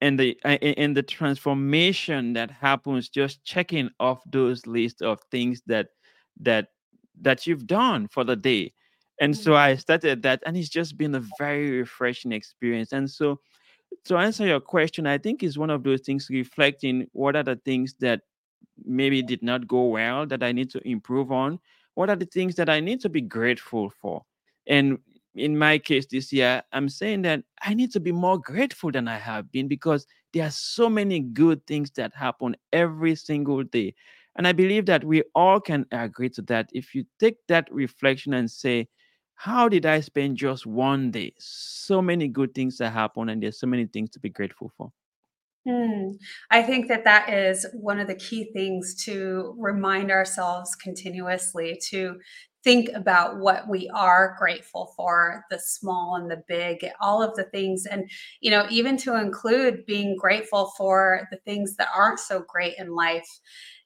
and 0.00 0.18
the 0.18 0.36
and 0.44 0.96
the 0.96 1.02
transformation 1.02 2.32
that 2.34 2.50
happens 2.50 3.08
just 3.08 3.44
checking 3.44 3.90
off 4.00 4.22
those 4.30 4.66
lists 4.66 5.02
of 5.02 5.20
things 5.30 5.62
that 5.66 5.88
that 6.40 6.68
that 7.20 7.46
you've 7.46 7.66
done 7.66 8.08
for 8.08 8.24
the 8.24 8.36
day 8.36 8.72
and 9.20 9.36
so 9.36 9.52
Mm. 9.52 9.56
i 9.56 9.76
started 9.76 10.22
that 10.22 10.42
and 10.46 10.56
it's 10.56 10.68
just 10.68 10.96
been 10.98 11.14
a 11.14 11.20
very 11.38 11.70
refreshing 11.78 12.32
experience 12.32 12.92
and 12.92 13.08
so 13.10 13.40
to 14.04 14.16
answer 14.16 14.46
your 14.46 14.60
question 14.60 15.06
i 15.06 15.18
think 15.18 15.42
is 15.42 15.58
one 15.58 15.70
of 15.70 15.82
those 15.84 16.00
things 16.02 16.28
reflecting 16.30 17.06
what 17.12 17.36
are 17.36 17.42
the 17.44 17.56
things 17.64 17.94
that 18.00 18.20
maybe 18.84 19.22
did 19.22 19.42
not 19.42 19.66
go 19.68 19.84
well 19.86 20.26
that 20.26 20.42
I 20.42 20.52
need 20.52 20.70
to 20.70 20.88
improve 20.88 21.32
on? 21.32 21.60
What 21.94 22.10
are 22.10 22.16
the 22.16 22.26
things 22.26 22.56
that 22.56 22.68
I 22.68 22.80
need 22.80 23.00
to 23.02 23.08
be 23.08 23.20
grateful 23.20 23.90
for? 24.00 24.24
And 24.66 24.98
in 25.34 25.58
my 25.58 25.78
case 25.78 26.06
this 26.06 26.32
year, 26.32 26.62
I'm 26.72 26.88
saying 26.88 27.22
that 27.22 27.42
I 27.62 27.74
need 27.74 27.92
to 27.92 28.00
be 28.00 28.12
more 28.12 28.38
grateful 28.38 28.90
than 28.90 29.08
I 29.08 29.18
have 29.18 29.50
been 29.50 29.68
because 29.68 30.06
there 30.32 30.46
are 30.46 30.50
so 30.50 30.88
many 30.88 31.20
good 31.20 31.66
things 31.66 31.90
that 31.92 32.14
happen 32.14 32.56
every 32.72 33.14
single 33.14 33.62
day. 33.62 33.94
And 34.36 34.46
I 34.48 34.52
believe 34.52 34.86
that 34.86 35.04
we 35.04 35.22
all 35.34 35.60
can 35.60 35.86
agree 35.92 36.28
to 36.30 36.42
that. 36.42 36.68
If 36.72 36.94
you 36.94 37.04
take 37.20 37.36
that 37.48 37.68
reflection 37.72 38.34
and 38.34 38.50
say, 38.50 38.88
how 39.36 39.68
did 39.68 39.86
I 39.86 40.00
spend 40.00 40.36
just 40.36 40.66
one 40.66 41.10
day? 41.10 41.34
So 41.38 42.00
many 42.00 42.28
good 42.28 42.54
things 42.54 42.78
that 42.78 42.92
happen, 42.92 43.28
and 43.28 43.42
there's 43.42 43.58
so 43.58 43.66
many 43.66 43.86
things 43.86 44.10
to 44.10 44.20
be 44.20 44.30
grateful 44.30 44.72
for. 44.76 44.92
Mm. 45.66 46.18
I 46.50 46.62
think 46.62 46.88
that 46.88 47.04
that 47.04 47.30
is 47.30 47.66
one 47.72 47.98
of 47.98 48.06
the 48.06 48.14
key 48.14 48.50
things 48.52 48.94
to 49.04 49.54
remind 49.58 50.10
ourselves 50.10 50.74
continuously 50.76 51.80
to 51.88 52.20
think 52.62 52.88
about 52.94 53.38
what 53.38 53.68
we 53.68 53.90
are 53.94 54.36
grateful 54.38 54.92
for, 54.96 55.44
the 55.50 55.58
small 55.58 56.16
and 56.16 56.30
the 56.30 56.42
big, 56.48 56.86
all 57.00 57.22
of 57.22 57.34
the 57.36 57.44
things. 57.44 57.86
And, 57.86 58.10
you 58.40 58.50
know, 58.50 58.66
even 58.70 58.96
to 58.98 59.20
include 59.20 59.86
being 59.86 60.16
grateful 60.16 60.72
for 60.76 61.28
the 61.30 61.38
things 61.44 61.76
that 61.76 61.88
aren't 61.94 62.20
so 62.20 62.44
great 62.48 62.74
in 62.78 62.94
life. 62.94 63.28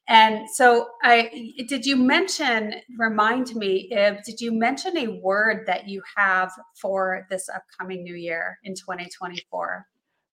And 0.07 0.49
so 0.49 0.87
I 1.03 1.53
did 1.67 1.85
you 1.85 1.95
mention, 1.95 2.73
remind 2.97 3.53
me, 3.55 3.89
if 3.91 4.23
did 4.23 4.41
you 4.41 4.51
mention 4.51 4.97
a 4.97 5.19
word 5.21 5.65
that 5.67 5.87
you 5.87 6.01
have 6.17 6.51
for 6.81 7.27
this 7.29 7.47
upcoming 7.47 8.03
new 8.03 8.15
year 8.15 8.57
in 8.63 8.73
2024? 8.73 9.85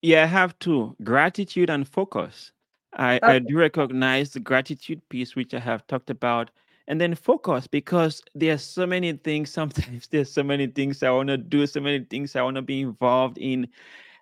Yeah, 0.03 0.25
I 0.25 0.26
have 0.26 0.59
two 0.59 0.95
gratitude 1.03 1.71
and 1.71 1.88
focus. 1.88 2.53
I, 2.97 3.21
I 3.23 3.38
do 3.41 3.59
recognize 3.59 4.31
the 4.31 4.41
gratitude 4.41 5.03
piece, 5.09 5.37
which 5.37 5.53
I 5.53 5.59
have 5.59 5.87
talked 5.87 6.11
about, 6.11 6.50
and 6.88 7.00
then 7.00 7.15
focus 7.15 7.67
because 7.67 8.23
there's 8.35 8.62
so 8.62 8.87
many 8.87 9.12
things. 9.12 9.50
Sometimes 9.53 10.09
there's 10.09 10.33
so 10.33 10.43
many 10.43 10.67
things 10.67 11.03
I 11.03 11.11
want 11.11 11.29
to 11.29 11.37
do, 11.37 11.67
so 11.67 11.81
many 11.81 12.05
things 12.05 12.37
I 12.37 12.43
want 12.43 12.57
to 12.57 12.62
be 12.62 12.81
involved 12.81 13.38
in. 13.38 13.69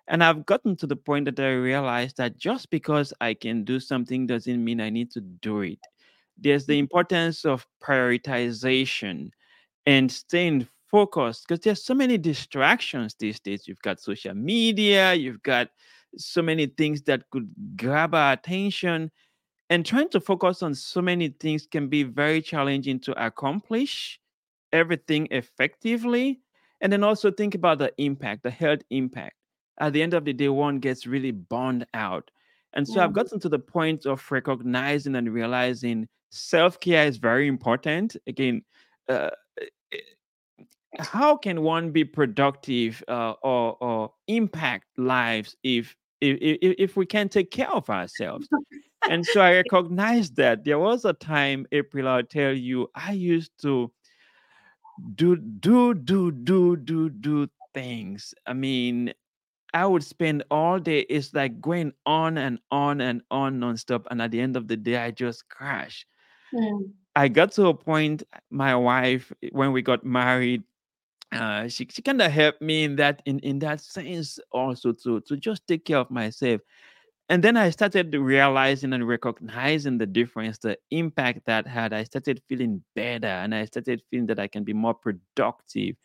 And 0.07 0.23
I've 0.23 0.45
gotten 0.45 0.75
to 0.77 0.87
the 0.87 0.95
point 0.95 1.25
that 1.25 1.39
I 1.39 1.53
realize 1.53 2.13
that 2.13 2.37
just 2.37 2.69
because 2.69 3.11
I 3.21 3.33
can 3.33 3.63
do 3.63 3.79
something 3.79 4.27
doesn't 4.27 4.63
mean 4.63 4.79
I 4.79 4.89
need 4.89 5.11
to 5.11 5.21
do 5.21 5.61
it. 5.61 5.79
There's 6.37 6.65
the 6.65 6.73
mm-hmm. 6.73 6.81
importance 6.81 7.45
of 7.45 7.65
prioritization 7.81 9.31
and 9.85 10.11
staying 10.11 10.67
focused 10.95 11.45
because 11.47 11.61
there's 11.63 11.83
so 11.83 11.93
many 11.93 12.17
distractions 12.17 13.15
these 13.19 13.39
days. 13.39 13.67
You've 13.67 13.81
got 13.81 13.99
social 13.99 14.33
media, 14.35 15.13
you've 15.13 15.43
got 15.43 15.69
so 16.17 16.41
many 16.41 16.67
things 16.67 17.03
that 17.03 17.29
could 17.31 17.49
grab 17.77 18.15
our 18.15 18.33
attention, 18.33 19.11
and 19.69 19.85
trying 19.85 20.09
to 20.09 20.19
focus 20.19 20.61
on 20.63 20.75
so 20.75 21.01
many 21.01 21.29
things 21.29 21.65
can 21.67 21.87
be 21.89 22.03
very 22.03 22.41
challenging 22.41 22.99
to 23.01 23.25
accomplish 23.25 24.19
everything 24.73 25.27
effectively. 25.31 26.41
And 26.81 26.91
then 26.91 27.03
also 27.03 27.31
think 27.31 27.55
about 27.55 27.79
the 27.79 27.93
impact, 27.97 28.43
the 28.43 28.51
health 28.51 28.81
impact. 28.89 29.35
At 29.79 29.93
the 29.93 30.03
end 30.03 30.13
of 30.13 30.25
the 30.25 30.33
day, 30.33 30.49
one 30.49 30.79
gets 30.79 31.07
really 31.07 31.31
burned 31.31 31.85
out. 31.93 32.31
And 32.73 32.87
so 32.87 33.01
I've 33.01 33.13
Mhm. 33.13 33.15
gotten 33.15 33.39
to 33.41 33.49
the 33.49 33.59
point 33.59 34.05
of 34.05 34.29
recognizing 34.31 35.15
and 35.15 35.33
realizing 35.33 36.07
self 36.31 36.79
care 36.79 37.07
is 37.07 37.17
very 37.17 37.47
important. 37.47 38.17
Again, 38.27 38.63
uh, 39.09 39.31
how 40.99 41.37
can 41.37 41.61
one 41.61 41.91
be 41.91 42.03
productive 42.03 43.03
uh, 43.07 43.33
or 43.43 43.77
or 43.81 44.11
impact 44.27 44.85
lives 44.97 45.55
if 45.63 45.95
if 46.21 46.37
if 46.41 46.75
if 46.77 46.97
we 46.97 47.05
can't 47.05 47.31
take 47.31 47.51
care 47.51 47.71
of 47.71 47.89
ourselves? 47.89 48.47
And 49.09 49.25
so 49.25 49.41
I 49.41 49.55
recognize 49.63 50.31
that 50.31 50.63
there 50.63 50.79
was 50.79 51.05
a 51.05 51.13
time, 51.13 51.67
April, 51.71 52.07
I'll 52.07 52.23
tell 52.23 52.53
you, 52.53 52.89
I 52.95 53.11
used 53.11 53.51
to 53.61 53.91
do 55.15 55.35
do 55.35 55.93
do 55.93 56.31
do 56.31 56.77
do 56.77 57.09
do 57.09 57.47
things. 57.73 58.33
I 58.45 58.53
mean, 58.53 59.13
I 59.73 59.85
would 59.85 60.03
spend 60.03 60.43
all 60.49 60.79
day. 60.79 60.99
It's 61.01 61.33
like 61.33 61.59
going 61.61 61.93
on 62.05 62.37
and 62.37 62.59
on 62.71 63.01
and 63.01 63.21
on 63.29 63.59
nonstop, 63.59 64.05
and 64.09 64.21
at 64.21 64.31
the 64.31 64.39
end 64.39 64.55
of 64.55 64.67
the 64.67 64.77
day, 64.77 64.97
I 64.97 65.11
just 65.11 65.47
crash. 65.49 66.07
Mm. 66.53 66.91
I 67.15 67.27
got 67.27 67.51
to 67.53 67.67
a 67.67 67.73
point. 67.73 68.23
My 68.49 68.75
wife, 68.75 69.31
when 69.51 69.71
we 69.71 69.81
got 69.81 70.05
married, 70.05 70.63
uh, 71.31 71.67
she 71.67 71.87
she 71.91 72.01
kind 72.01 72.21
of 72.21 72.31
helped 72.31 72.61
me 72.61 72.83
in 72.85 72.95
that 72.97 73.21
in 73.25 73.39
in 73.39 73.59
that 73.59 73.81
sense 73.81 74.39
also 74.51 74.93
to 74.93 75.21
to 75.21 75.37
just 75.37 75.67
take 75.67 75.85
care 75.85 75.97
of 75.99 76.11
myself. 76.11 76.61
And 77.29 77.43
then 77.43 77.57
I 77.57 77.71
started 77.71 78.13
realizing 78.15 78.93
and 78.93 79.07
recognizing 79.07 79.97
the 79.97 80.05
difference, 80.07 80.59
the 80.59 80.77
impact 80.91 81.45
that 81.47 81.67
had. 81.67 81.93
I 81.93 82.03
started 82.05 82.41
feeling 82.49 82.83
better, 82.95 83.27
and 83.27 83.55
I 83.55 83.65
started 83.65 84.03
feeling 84.11 84.27
that 84.27 84.39
I 84.39 84.47
can 84.47 84.63
be 84.63 84.73
more 84.73 84.93
productive 84.95 85.95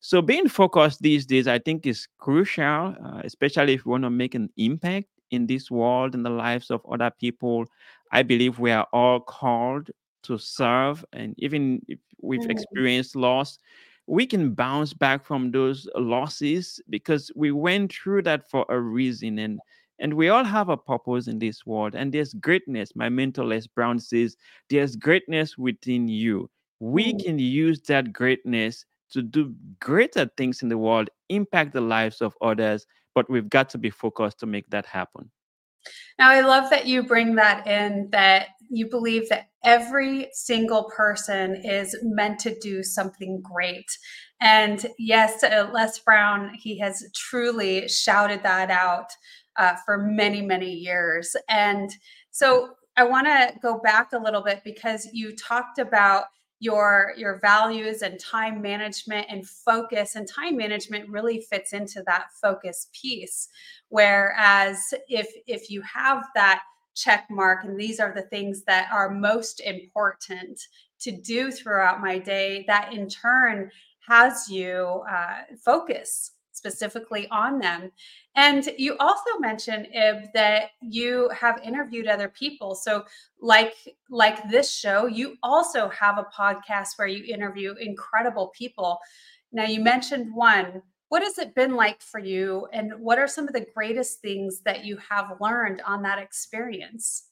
so 0.00 0.20
being 0.20 0.48
focused 0.48 1.00
these 1.00 1.26
days, 1.26 1.46
I 1.46 1.58
think, 1.58 1.86
is 1.86 2.08
crucial, 2.18 2.64
uh, 3.04 3.20
especially 3.24 3.74
if 3.74 3.86
we 3.86 3.90
want 3.92 4.04
to 4.04 4.10
make 4.10 4.34
an 4.34 4.50
impact 4.56 5.08
in 5.30 5.46
this 5.46 5.70
world 5.70 6.14
and 6.14 6.26
the 6.26 6.30
lives 6.30 6.70
of 6.70 6.84
other 6.90 7.10
people. 7.20 7.66
I 8.10 8.22
believe 8.24 8.58
we 8.58 8.72
are 8.72 8.86
all 8.92 9.20
called 9.20 9.90
to 10.24 10.38
serve, 10.38 11.04
and 11.12 11.34
even 11.38 11.82
if 11.88 11.98
we've 12.20 12.44
Mm. 12.44 12.50
experienced 12.50 13.14
loss, 13.16 13.58
we 14.06 14.26
can 14.26 14.54
bounce 14.54 14.92
back 14.94 15.24
from 15.24 15.50
those 15.52 15.88
losses 15.96 16.80
because 16.90 17.30
we 17.36 17.52
went 17.52 17.92
through 17.92 18.22
that 18.22 18.48
for 18.50 18.66
a 18.68 18.80
reason, 18.80 19.38
and 19.38 19.60
and 19.98 20.14
we 20.14 20.28
all 20.28 20.44
have 20.44 20.68
a 20.68 20.76
purpose 20.76 21.28
in 21.28 21.38
this 21.38 21.64
world. 21.66 21.94
And 21.94 22.12
there's 22.12 22.34
greatness. 22.34 22.96
My 22.96 23.08
mentor 23.08 23.44
Les 23.44 23.66
Brown 23.66 23.98
says, 24.00 24.36
"There's 24.68 24.96
greatness 24.96 25.56
within 25.58 26.08
you." 26.08 26.50
We 26.80 27.14
Mm. 27.14 27.18
can 27.24 27.38
use 27.38 27.80
that 27.82 28.12
greatness 28.12 28.84
to 29.10 29.22
do 29.22 29.54
greater 29.80 30.26
things 30.36 30.62
in 30.62 30.68
the 30.68 30.78
world, 30.78 31.10
impact 31.28 31.72
the 31.72 31.80
lives 31.80 32.20
of 32.20 32.36
others, 32.40 32.86
but 33.14 33.28
we've 33.30 33.48
got 33.50 33.68
to 33.70 33.78
be 33.78 33.90
focused 33.90 34.38
to 34.40 34.46
make 34.46 34.68
that 34.70 34.86
happen. 34.86 35.30
Now, 36.18 36.30
I 36.30 36.40
love 36.40 36.70
that 36.70 36.86
you 36.86 37.02
bring 37.02 37.34
that 37.36 37.66
in, 37.66 38.08
that 38.12 38.48
you 38.70 38.88
believe 38.88 39.28
that 39.28 39.48
every 39.64 40.28
single 40.32 40.90
person 40.96 41.56
is 41.56 41.96
meant 42.02 42.38
to 42.40 42.58
do 42.60 42.82
something 42.82 43.42
great. 43.42 43.86
And 44.40 44.84
yes, 44.98 45.44
uh, 45.44 45.68
Les 45.72 45.98
Brown, 46.00 46.52
he 46.54 46.78
has 46.78 47.04
truly 47.14 47.88
shouted 47.88 48.42
that 48.42 48.70
out 48.70 49.10
uh, 49.56 49.76
for 49.84 49.98
many, 49.98 50.42
many 50.42 50.72
years. 50.72 51.36
And 51.48 51.90
so 52.30 52.70
I 52.96 53.04
want 53.04 53.26
to 53.26 53.52
go 53.62 53.78
back 53.78 54.12
a 54.12 54.18
little 54.18 54.42
bit 54.42 54.62
because 54.64 55.08
you 55.12 55.34
talked 55.36 55.78
about 55.78 56.24
your 56.62 57.12
your 57.16 57.40
values 57.40 58.02
and 58.02 58.20
time 58.20 58.62
management 58.62 59.26
and 59.28 59.44
focus 59.44 60.14
and 60.14 60.28
time 60.28 60.56
management 60.56 61.08
really 61.08 61.40
fits 61.40 61.72
into 61.72 62.04
that 62.06 62.26
focus 62.40 62.86
piece. 62.92 63.48
Whereas 63.88 64.78
if 65.08 65.26
if 65.48 65.70
you 65.70 65.82
have 65.82 66.22
that 66.36 66.62
check 66.94 67.26
mark 67.28 67.64
and 67.64 67.76
these 67.76 67.98
are 67.98 68.14
the 68.14 68.22
things 68.22 68.62
that 68.62 68.88
are 68.92 69.10
most 69.10 69.60
important 69.60 70.60
to 71.00 71.10
do 71.10 71.50
throughout 71.50 72.00
my 72.00 72.16
day, 72.16 72.64
that 72.68 72.92
in 72.92 73.08
turn 73.08 73.68
has 74.06 74.48
you 74.48 75.02
uh, 75.10 75.38
focus 75.64 76.30
specifically 76.52 77.26
on 77.28 77.58
them. 77.58 77.90
And 78.36 78.68
you 78.78 78.96
also 78.98 79.38
mentioned 79.40 79.88
Ib 79.94 80.28
that 80.34 80.70
you 80.80 81.30
have 81.30 81.60
interviewed 81.64 82.06
other 82.06 82.28
people. 82.28 82.74
So 82.74 83.04
like 83.40 83.74
like 84.10 84.48
this 84.50 84.72
show, 84.72 85.06
you 85.06 85.36
also 85.42 85.88
have 85.88 86.18
a 86.18 86.24
podcast 86.24 86.96
where 86.96 87.08
you 87.08 87.24
interview 87.32 87.74
incredible 87.80 88.48
people. 88.56 88.98
Now 89.52 89.64
you 89.64 89.80
mentioned 89.80 90.34
one. 90.34 90.82
What 91.08 91.22
has 91.22 91.36
it 91.36 91.54
been 91.54 91.74
like 91.74 92.00
for 92.00 92.20
you 92.20 92.68
and 92.72 92.92
what 92.98 93.18
are 93.18 93.28
some 93.28 93.46
of 93.46 93.52
the 93.52 93.66
greatest 93.74 94.20
things 94.20 94.62
that 94.64 94.84
you 94.84 94.96
have 94.96 95.36
learned 95.40 95.82
on 95.84 96.02
that 96.02 96.18
experience? 96.18 97.24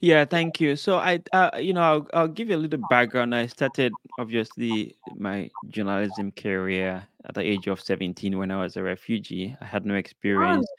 Yeah, 0.00 0.24
thank 0.26 0.60
you. 0.60 0.76
So 0.76 0.96
I, 0.98 1.20
uh, 1.32 1.50
you 1.58 1.72
know, 1.72 1.80
I'll, 1.82 2.06
I'll 2.12 2.28
give 2.28 2.50
you 2.50 2.56
a 2.56 2.58
little 2.58 2.78
background. 2.78 3.34
I 3.34 3.46
started 3.46 3.96
obviously 4.18 4.96
my 5.14 5.50
journalism 5.68 6.32
career 6.32 7.06
at 7.24 7.34
the 7.34 7.40
age 7.42 7.66
of 7.66 7.80
17 7.80 8.36
when 8.38 8.50
I 8.50 8.60
was 8.60 8.76
a 8.76 8.82
refugee. 8.82 9.56
I 9.60 9.64
had 9.64 9.86
no 9.86 9.94
Oh, 10.34 10.64
experience, 10.64 10.70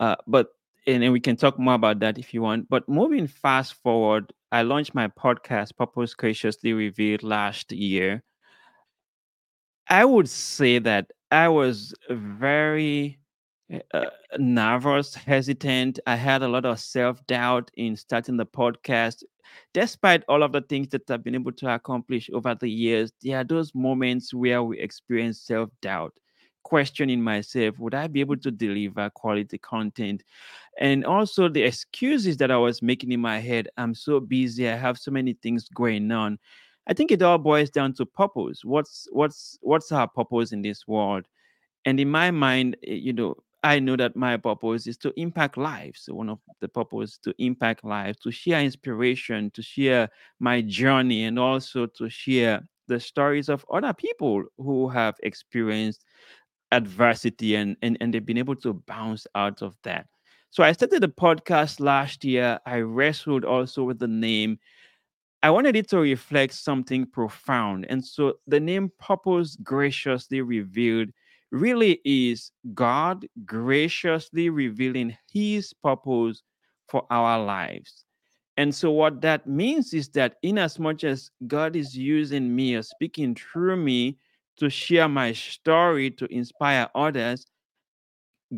uh, 0.00 0.16
but 0.26 0.48
and, 0.86 1.04
and 1.04 1.12
we 1.12 1.20
can 1.20 1.36
talk 1.36 1.58
more 1.58 1.74
about 1.74 2.00
that 2.00 2.18
if 2.18 2.34
you 2.34 2.42
want. 2.42 2.68
But 2.70 2.88
moving 2.88 3.26
fast 3.28 3.74
forward, 3.82 4.32
I 4.52 4.62
launched 4.62 4.94
my 4.94 5.08
podcast, 5.08 5.76
Purpose 5.76 6.14
Graciously 6.14 6.72
Revealed, 6.72 7.22
last 7.22 7.72
year. 7.72 8.22
I 9.88 10.04
would 10.04 10.28
say 10.28 10.78
that 10.80 11.10
I 11.30 11.48
was 11.48 11.94
very 12.10 13.18
uh, 13.94 14.06
nervous, 14.38 15.14
hesitant. 15.14 15.98
I 16.06 16.16
had 16.16 16.42
a 16.42 16.48
lot 16.48 16.64
of 16.64 16.80
self 16.80 17.24
doubt 17.26 17.70
in 17.76 17.96
starting 17.96 18.36
the 18.36 18.46
podcast. 18.46 19.22
Despite 19.74 20.24
all 20.28 20.42
of 20.42 20.52
the 20.52 20.62
things 20.62 20.88
that 20.88 21.10
I've 21.10 21.24
been 21.24 21.34
able 21.34 21.52
to 21.52 21.74
accomplish 21.74 22.30
over 22.32 22.54
the 22.54 22.68
years, 22.68 23.12
there 23.22 23.38
are 23.38 23.44
those 23.44 23.74
moments 23.74 24.32
where 24.32 24.62
we 24.62 24.78
experience 24.78 25.40
self 25.40 25.70
doubt, 25.80 26.12
questioning 26.62 27.22
myself 27.22 27.78
would 27.78 27.94
I 27.94 28.06
be 28.06 28.20
able 28.20 28.36
to 28.38 28.50
deliver 28.50 29.10
quality 29.10 29.58
content? 29.58 30.22
And 30.78 31.04
also 31.04 31.48
the 31.48 31.62
excuses 31.62 32.36
that 32.38 32.50
I 32.50 32.56
was 32.56 32.82
making 32.82 33.12
in 33.12 33.20
my 33.20 33.38
head 33.38 33.68
I'm 33.76 33.94
so 33.94 34.20
busy, 34.20 34.68
I 34.68 34.76
have 34.76 34.98
so 34.98 35.10
many 35.10 35.34
things 35.34 35.68
going 35.68 36.10
on. 36.12 36.38
I 36.86 36.94
think 36.94 37.12
it 37.12 37.22
all 37.22 37.38
boils 37.38 37.70
down 37.70 37.94
to 37.94 38.06
purpose. 38.06 38.64
What's 38.64 39.06
what's 39.12 39.58
what's 39.60 39.92
our 39.92 40.08
purpose 40.08 40.52
in 40.52 40.62
this 40.62 40.86
world? 40.86 41.26
and 41.84 41.98
in 42.00 42.10
my 42.10 42.30
mind 42.30 42.76
eh, 42.86 42.94
you 42.94 43.12
know 43.12 43.34
i 43.62 43.78
know 43.78 43.96
that 43.96 44.16
my 44.16 44.36
purpose 44.36 44.86
is 44.86 44.96
to 44.98 45.12
impact 45.18 45.56
lives. 45.56 46.08
One 46.10 46.28
of 46.28 46.38
the 46.60 46.68
purpose 46.68 47.18
to 47.18 47.34
impact 47.38 47.84
lives 47.84 48.18
to 48.20 48.30
share 48.30 48.60
inspiration 48.60 49.50
to 49.52 49.62
share 49.62 50.08
my 50.40 50.62
journey 50.62 51.24
and 51.24 51.38
also 51.38 51.86
to 51.86 52.08
share 52.08 52.62
the 52.88 52.98
stories 52.98 53.48
of 53.48 53.64
other 53.72 53.92
people 53.92 54.44
who 54.58 54.88
have 54.88 55.16
experienced 55.22 56.04
adversity 56.72 57.54
and 57.54 57.76
and, 57.82 57.96
and 58.00 58.12
they've 58.12 58.26
been 58.26 58.38
able 58.38 58.56
to 58.56 58.74
bounce 58.86 59.26
out 59.34 59.62
of 59.62 59.76
that. 59.84 60.06
So 60.50 60.62
i 60.62 60.72
started 60.72 61.02
the 61.02 61.08
podcast 61.08 61.80
last 61.80 62.24
year. 62.24 62.58
I 62.66 62.80
wrestled 62.80 63.44
also 63.44 63.84
with 63.84 63.98
the 63.98 64.08
name. 64.08 64.58
I 65.42 65.50
wanted 65.50 65.74
it 65.76 65.88
to 65.90 65.98
reflect 65.98 66.54
something 66.54 67.06
profound. 67.06 67.86
And 67.88 68.04
so 68.04 68.34
the 68.46 68.60
name 68.60 68.92
Purpose 69.00 69.56
Graciously 69.56 70.40
Revealed 70.40 71.08
really 71.52 72.00
is 72.04 72.50
God 72.74 73.26
graciously 73.44 74.48
revealing 74.50 75.16
his 75.30 75.72
purpose 75.72 76.42
for 76.88 77.06
our 77.10 77.42
lives. 77.44 78.04
And 78.56 78.74
so 78.74 78.90
what 78.90 79.20
that 79.22 79.46
means 79.46 79.94
is 79.94 80.08
that 80.10 80.36
in 80.42 80.58
as 80.58 80.78
much 80.78 81.04
as 81.04 81.30
God 81.46 81.76
is 81.76 81.96
using 81.96 82.54
me 82.54 82.74
or 82.74 82.82
speaking 82.82 83.34
through 83.34 83.76
me 83.76 84.18
to 84.58 84.68
share 84.68 85.08
my 85.08 85.32
story 85.32 86.10
to 86.10 86.26
inspire 86.26 86.88
others, 86.94 87.46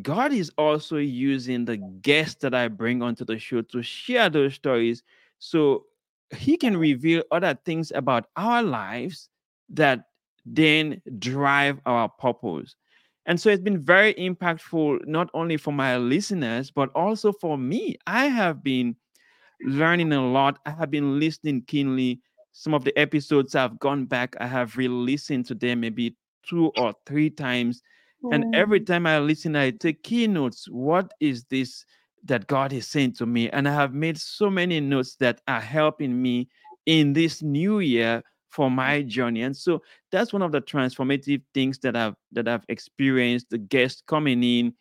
God 0.03 0.33
is 0.33 0.51
also 0.59 0.97
using 0.97 1.65
the 1.65 1.77
guests 1.77 2.37
that 2.41 2.55
I 2.55 2.69
bring 2.69 3.03
onto 3.03 3.25
the 3.25 3.39
show 3.39 3.63
to 3.63 3.83
share 3.83 4.29
those 4.29 4.55
stories 4.55 5.03
so 5.39 5.85
he 6.37 6.57
can 6.57 6.77
reveal 6.77 7.23
other 7.31 7.57
things 7.65 7.93
about 7.95 8.27
our 8.37 8.63
lives 8.63 9.29
that 9.71 10.07
then 10.45 11.01
drive 11.19 11.81
our 11.87 12.09
purpose. 12.09 12.75
And 13.27 13.41
so 13.41 13.49
it's 13.49 13.63
been 13.63 13.83
very 13.83 14.15
impactful, 14.15 15.07
not 15.07 15.31
only 15.35 15.57
for 15.57 15.73
my 15.73 15.97
listeners, 15.97 16.71
but 16.71 16.91
also 16.95 17.33
for 17.33 17.57
me. 17.57 17.97
I 18.07 18.27
have 18.27 18.63
been 18.63 18.97
learning 19.63 20.13
a 20.13 20.27
lot. 20.27 20.59
I 20.67 20.71
have 20.71 20.91
been 20.91 21.19
listening 21.19 21.63
keenly. 21.63 22.21
Some 22.53 22.75
of 22.75 22.85
the 22.85 22.97
episodes 22.99 23.55
I've 23.55 23.79
gone 23.79 24.05
back, 24.05 24.37
I 24.41 24.47
have 24.47 24.77
re-listened 24.77 25.47
to 25.47 25.55
them 25.55 25.81
maybe 25.81 26.17
two 26.47 26.67
or 26.77 26.95
three 27.07 27.31
times. 27.31 27.83
And 28.31 28.47
every 28.53 28.81
mm, 28.81 28.87
time 28.87 29.07
I 29.07 29.19
listen, 29.19 29.57
I 29.57 29.71
take 29.71 30.03
keynotes. 30.03 30.69
What 30.69 31.13
is 31.21 31.45
this 31.45 31.85
that 32.25 32.47
God 32.47 32.73
is 32.73 32.87
saying 32.87 33.15
to 33.15 33.27
me? 33.27 33.51
And 33.51 33.69
I 33.69 33.73
have 33.73 33.95
made 33.95 34.19
so 34.19 34.51
many 34.51 34.81
notes 34.81 35.17
that 35.17 35.41
are 35.49 35.61
helping 35.61 36.21
me 36.21 36.49
in 36.87 37.13
this 37.13 37.43
new 37.43 37.81
year 37.81 38.23
for 38.55 38.71
my 38.71 39.03
journey. 39.03 39.43
And 39.43 39.57
so 39.57 39.83
that's 40.13 40.33
one 40.33 40.43
of 40.43 40.53
the 40.53 40.61
transformative 40.61 41.43
things 41.53 41.79
that 41.81 41.97
I've 41.97 42.15
that 42.33 42.47
I've 42.47 42.65
experienced. 42.69 43.51
The 43.51 43.59
guests 43.59 44.03
coming 44.07 44.45
in, 44.45 44.75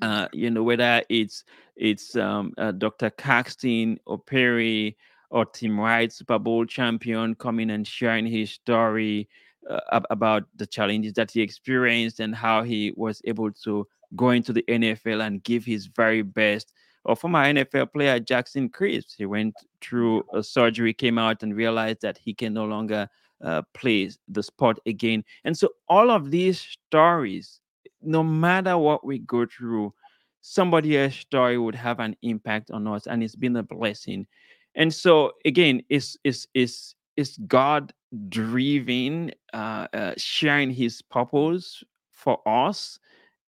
uh, 0.00 0.28
you 0.32 0.50
know, 0.50 0.62
whether 0.62 1.02
it's 1.10 1.44
it's 1.76 2.16
um, 2.16 2.54
uh, 2.56 2.72
Dr. 2.72 3.10
Caxton 3.10 3.98
Opere 4.08 4.96
or 5.30 5.44
Tim 5.44 5.78
Wright, 5.78 6.10
Super 6.10 6.38
Bowl 6.38 6.64
champion, 6.64 7.34
coming 7.34 7.70
and 7.70 7.86
sharing 7.86 8.24
his 8.24 8.52
story 8.52 9.28
uh, 9.68 10.00
about 10.08 10.44
the 10.56 10.66
challenges 10.66 11.12
that 11.12 11.30
he 11.30 11.42
experienced 11.42 12.18
and 12.18 12.34
how 12.34 12.62
he 12.62 12.94
was 12.96 13.20
able 13.26 13.52
to 13.64 13.86
go 14.16 14.30
into 14.30 14.54
the 14.54 14.64
NFL 14.68 15.26
and 15.26 15.42
give 15.42 15.66
his 15.66 15.86
very 15.86 16.22
best. 16.22 16.72
Or 17.04 17.16
former 17.16 17.44
NFL 17.44 17.92
player 17.92 18.20
Jackson 18.20 18.68
Cripps, 18.68 19.14
he 19.14 19.26
went 19.26 19.54
through 19.80 20.24
a 20.32 20.42
surgery, 20.42 20.94
came 20.94 21.18
out 21.18 21.42
and 21.42 21.56
realized 21.56 22.02
that 22.02 22.18
he 22.18 22.32
can 22.32 22.54
no 22.54 22.64
longer 22.64 23.08
uh, 23.42 23.62
play 23.74 24.10
the 24.28 24.42
sport 24.42 24.78
again. 24.86 25.24
And 25.44 25.56
so 25.56 25.70
all 25.88 26.10
of 26.10 26.30
these 26.30 26.60
stories 26.60 27.60
no 28.02 28.22
matter 28.22 28.76
what 28.76 29.04
we 29.04 29.20
go 29.20 29.46
through, 29.46 29.94
somebody 30.40 30.98
else's 30.98 31.20
story 31.20 31.58
would 31.58 31.74
have 31.74 32.00
an 32.00 32.16
impact 32.22 32.70
on 32.70 32.86
us, 32.86 33.06
and 33.06 33.22
it's 33.22 33.36
been 33.36 33.56
a 33.56 33.62
blessing. 33.62 34.26
And 34.74 34.92
so 34.92 35.32
again, 35.44 35.82
it's 35.88 36.16
it's 36.24 36.46
it's 36.54 36.94
it's 37.16 37.36
God 37.38 37.92
driven, 38.28 39.32
uh, 39.52 39.86
uh, 39.92 40.14
sharing 40.16 40.70
His 40.70 41.02
purpose 41.02 41.82
for 42.10 42.40
us, 42.46 42.98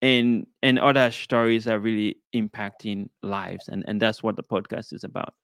and 0.03 0.47
and 0.63 0.79
other 0.79 1.11
stories 1.11 1.67
are 1.67 1.79
really 1.79 2.19
impacting 2.35 3.09
lives, 3.23 3.69
and 3.69 3.85
and 3.87 4.01
that's 4.01 4.23
what 4.23 4.37
the 4.37 4.43
podcast 4.43 4.93
is 4.93 5.05
about. 5.05 5.35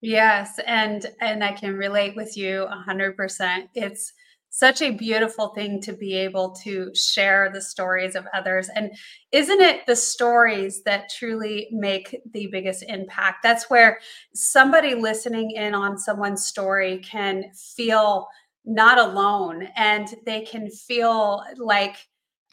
Yes, 0.00 0.60
and 0.66 1.06
and 1.20 1.42
I 1.42 1.52
can 1.52 1.74
relate 1.74 2.14
with 2.14 2.36
you 2.36 2.66
100%. 2.88 3.68
It's 3.74 4.12
such 4.50 4.80
a 4.80 4.90
beautiful 4.90 5.48
thing 5.48 5.80
to 5.82 5.92
be 5.92 6.14
able 6.14 6.52
to 6.64 6.90
share 6.94 7.50
the 7.52 7.60
stories 7.60 8.14
of 8.14 8.26
others. 8.32 8.70
And 8.74 8.90
isn't 9.30 9.60
it 9.60 9.84
the 9.86 9.96
stories 9.96 10.82
that 10.84 11.10
truly 11.10 11.68
make 11.70 12.18
the 12.32 12.46
biggest 12.46 12.82
impact? 12.88 13.42
That's 13.42 13.68
where 13.68 14.00
somebody 14.34 14.94
listening 14.94 15.50
in 15.50 15.74
on 15.74 15.98
someone's 15.98 16.46
story 16.46 16.98
can 16.98 17.44
feel 17.76 18.28
not 18.64 18.98
alone 18.98 19.68
and 19.76 20.08
they 20.24 20.42
can 20.42 20.70
feel 20.70 21.42
like 21.56 21.96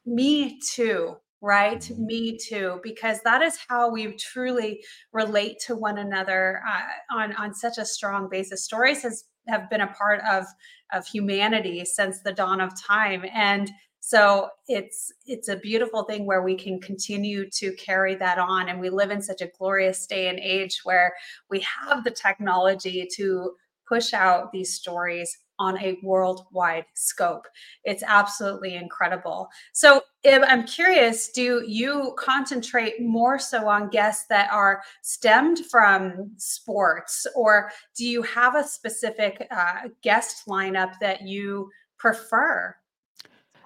me 0.05 0.59
too. 0.59 1.15
Right, 1.47 1.87
me 1.99 2.39
too, 2.39 2.79
because 2.81 3.21
that 3.21 3.43
is 3.43 3.59
how 3.67 3.91
we 3.91 4.13
truly 4.15 4.83
relate 5.13 5.59
to 5.67 5.75
one 5.75 5.99
another 5.99 6.63
uh, 6.67 7.15
on 7.15 7.35
on 7.35 7.53
such 7.53 7.77
a 7.77 7.85
strong 7.85 8.29
basis. 8.31 8.63
Stories 8.63 9.03
has 9.03 9.25
have 9.47 9.69
been 9.69 9.81
a 9.81 9.93
part 9.93 10.21
of 10.21 10.45
of 10.91 11.05
humanity 11.05 11.85
since 11.85 12.21
the 12.21 12.33
dawn 12.33 12.61
of 12.61 12.71
time, 12.81 13.25
and 13.31 13.69
so 13.99 14.49
it's 14.67 15.11
it's 15.27 15.47
a 15.47 15.57
beautiful 15.57 16.03
thing 16.05 16.25
where 16.25 16.41
we 16.41 16.55
can 16.57 16.81
continue 16.81 17.47
to 17.51 17.75
carry 17.75 18.15
that 18.15 18.39
on. 18.39 18.67
And 18.67 18.79
we 18.79 18.89
live 18.89 19.11
in 19.11 19.21
such 19.21 19.41
a 19.41 19.51
glorious 19.59 20.07
day 20.07 20.29
and 20.29 20.39
age 20.39 20.79
where 20.83 21.13
we 21.51 21.59
have 21.59 22.03
the 22.03 22.11
technology 22.11 23.07
to 23.17 23.51
push 23.87 24.13
out 24.13 24.51
these 24.51 24.73
stories 24.73 25.37
on 25.59 25.77
a 25.79 25.97
worldwide 26.03 26.85
scope. 26.93 27.47
It's 27.83 28.03
absolutely 28.05 28.75
incredible. 28.75 29.49
So, 29.73 30.01
if, 30.23 30.43
I'm 30.47 30.65
curious, 30.65 31.29
do 31.29 31.63
you 31.67 32.15
concentrate 32.17 32.99
more 32.99 33.37
so 33.37 33.67
on 33.67 33.89
guests 33.89 34.25
that 34.29 34.51
are 34.51 34.81
stemmed 35.01 35.59
from 35.69 36.31
sports, 36.37 37.27
or 37.35 37.71
do 37.95 38.05
you 38.05 38.23
have 38.23 38.55
a 38.55 38.63
specific 38.63 39.47
uh, 39.51 39.89
guest 40.01 40.47
lineup 40.47 40.93
that 40.99 41.21
you 41.21 41.69
prefer? 41.97 42.75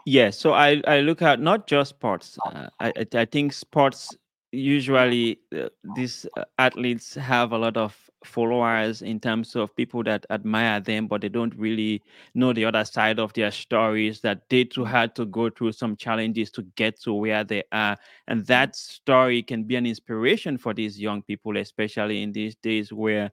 Yes, 0.06 0.38
so 0.38 0.54
I 0.54 0.82
I 0.88 1.02
look 1.02 1.22
at 1.22 1.40
not 1.40 1.68
just 1.68 1.92
sports. 1.92 2.38
Uh, 2.46 2.68
I 2.80 2.92
I 3.14 3.26
think 3.26 3.54
sports 3.54 4.16
usually 4.52 5.40
uh, 5.56 5.70
these 5.96 6.26
uh, 6.38 6.44
athletes 6.58 7.14
have 7.16 7.52
a 7.52 7.58
lot 7.58 7.78
of 7.78 7.96
followers 8.24 9.02
in 9.02 9.20
terms 9.20 9.56
of 9.56 9.74
people 9.76 10.04
that 10.04 10.26
admire 10.30 10.82
them 10.82 11.08
but 11.08 11.22
they 11.22 11.30
don't 11.30 11.56
really 11.56 12.02
know 12.34 12.52
the 12.52 12.66
other 12.66 12.84
side 12.84 13.18
of 13.18 13.32
their 13.34 13.52
stories 13.52 14.20
that 14.20 14.42
they 14.50 14.64
too 14.64 14.84
had 14.84 15.16
to 15.16 15.26
go 15.26 15.50
through 15.50 15.72
some 15.72 15.96
challenges 15.96 16.52
to 16.52 16.64
get 16.76 17.00
to 17.00 17.14
where 17.14 17.46
they 17.46 17.64
are. 17.72 17.96
And 18.28 18.46
that 18.48 18.76
story 18.76 19.42
can 19.42 19.64
be 19.64 19.78
an 19.78 19.86
inspiration 19.86 20.58
for 20.58 20.74
these 20.74 21.00
young 21.00 21.22
people 21.22 21.56
especially 21.58 22.22
in 22.22 22.32
these 22.32 22.56
days 22.56 22.92
where 22.92 23.32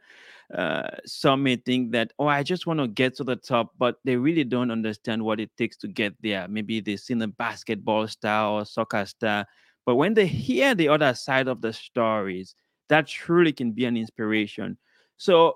uh, 0.54 0.88
some 1.04 1.42
may 1.42 1.56
think 1.56 1.90
that 1.90 2.12
oh 2.20 2.28
i 2.28 2.40
just 2.40 2.68
want 2.68 2.78
to 2.78 2.86
get 2.86 3.16
to 3.16 3.24
the 3.24 3.34
top 3.34 3.72
but 3.78 3.98
they 4.04 4.14
really 4.14 4.44
don't 4.44 4.70
understand 4.70 5.20
what 5.20 5.40
it 5.40 5.50
takes 5.56 5.76
to 5.76 5.88
get 5.88 6.14
there. 6.22 6.46
Maybe 6.46 6.80
they've 6.80 7.00
seen 7.00 7.20
a 7.22 7.26
basketball 7.26 8.06
star 8.06 8.50
or 8.50 8.64
soccer 8.64 9.04
star 9.06 9.46
but 9.86 9.94
when 9.94 10.14
they 10.14 10.26
hear 10.26 10.74
the 10.74 10.88
other 10.88 11.14
side 11.14 11.48
of 11.48 11.62
the 11.62 11.72
stories 11.72 12.54
that 12.88 13.06
truly 13.06 13.52
can 13.52 13.72
be 13.72 13.84
an 13.84 13.96
inspiration. 13.96 14.76
So 15.16 15.54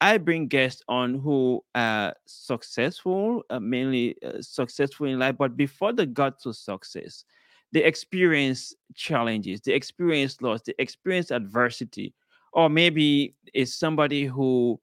I 0.00 0.18
bring 0.18 0.46
guests 0.46 0.82
on 0.88 1.18
who 1.18 1.64
are 1.74 2.14
successful, 2.26 3.42
uh, 3.50 3.60
mainly 3.60 4.16
uh, 4.24 4.40
successful 4.40 5.06
in 5.06 5.18
life, 5.18 5.36
but 5.38 5.56
before 5.56 5.92
they 5.92 6.06
got 6.06 6.40
to 6.40 6.52
success, 6.54 7.24
they 7.72 7.84
experience 7.84 8.74
challenges, 8.94 9.60
they 9.60 9.72
experience 9.72 10.40
loss, 10.42 10.62
they 10.62 10.74
experience 10.78 11.30
adversity, 11.30 12.14
or 12.52 12.68
maybe 12.68 13.34
it's 13.54 13.74
somebody 13.74 14.24
who 14.26 14.80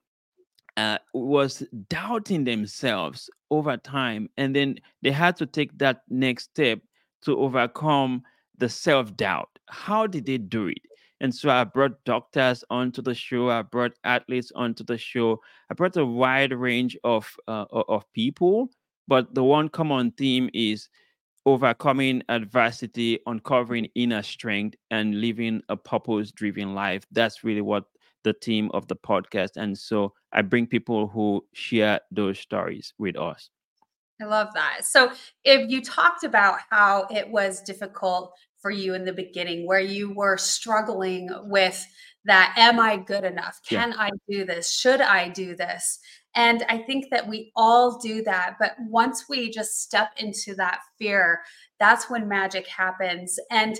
uh, 0.77 0.97
was 1.13 1.63
doubting 1.89 2.43
themselves 2.43 3.29
over 3.51 3.75
time, 3.77 4.29
and 4.37 4.55
then 4.55 4.77
they 5.01 5.11
had 5.11 5.35
to 5.37 5.45
take 5.45 5.77
that 5.77 6.01
next 6.09 6.45
step 6.45 6.79
to 7.23 7.37
overcome 7.37 8.23
the 8.57 8.69
self 8.69 9.15
doubt. 9.15 9.49
How 9.69 10.07
did 10.07 10.25
they 10.25 10.37
do 10.37 10.67
it? 10.67 10.81
And 11.19 11.33
so 11.33 11.49
I 11.49 11.63
brought 11.63 12.03
doctors 12.03 12.63
onto 12.69 13.01
the 13.01 13.15
show. 13.15 13.49
I 13.49 13.63
brought 13.63 13.93
athletes 14.03 14.51
onto 14.53 14.83
the 14.83 14.97
show. 14.97 15.41
I 15.71 15.73
brought 15.73 15.97
a 15.97 16.05
wide 16.05 16.53
range 16.53 16.97
of 17.03 17.31
uh, 17.47 17.65
of 17.71 18.05
people, 18.13 18.69
but 19.07 19.33
the 19.33 19.43
one 19.43 19.69
common 19.69 20.11
theme 20.11 20.49
is 20.53 20.89
overcoming 21.45 22.21
adversity, 22.29 23.19
uncovering 23.25 23.87
inner 23.95 24.21
strength, 24.21 24.75
and 24.91 25.21
living 25.21 25.61
a 25.69 25.77
purpose-driven 25.77 26.75
life. 26.75 27.05
That's 27.11 27.43
really 27.43 27.61
what 27.61 27.85
the 28.23 28.33
theme 28.33 28.69
of 28.73 28.87
the 28.87 28.97
podcast. 28.97 29.51
And 29.55 29.77
so 29.77 30.13
I 30.33 30.41
bring 30.41 30.67
people 30.67 31.07
who 31.07 31.45
share 31.53 32.01
those 32.11 32.37
stories 32.37 32.93
with 32.97 33.17
us. 33.17 33.49
I 34.21 34.25
love 34.25 34.49
that. 34.55 34.83
So, 34.83 35.11
if 35.43 35.69
you 35.69 35.81
talked 35.81 36.23
about 36.23 36.57
how 36.71 37.07
it 37.11 37.29
was 37.29 37.61
difficult 37.61 38.33
for 38.67 38.71
you 38.71 38.93
in 38.93 39.05
the 39.05 39.13
beginning 39.13 39.65
where 39.65 39.79
you 39.79 40.13
were 40.13 40.35
struggling 40.37 41.29
with 41.43 41.87
that 42.25 42.53
am 42.57 42.81
i 42.81 42.97
good 42.97 43.23
enough? 43.23 43.61
Can 43.65 43.91
yeah. 43.91 43.97
i 43.97 44.09
do 44.29 44.43
this? 44.43 44.73
Should 44.73 44.99
i 44.99 45.29
do 45.29 45.55
this? 45.55 45.99
And 46.35 46.65
i 46.67 46.79
think 46.79 47.05
that 47.11 47.29
we 47.29 47.53
all 47.55 47.97
do 47.97 48.21
that 48.23 48.57
but 48.59 48.75
once 48.89 49.23
we 49.29 49.49
just 49.49 49.81
step 49.81 50.09
into 50.17 50.53
that 50.55 50.79
fear 50.99 51.39
that's 51.79 52.09
when 52.09 52.27
magic 52.27 52.67
happens. 52.67 53.39
And 53.49 53.79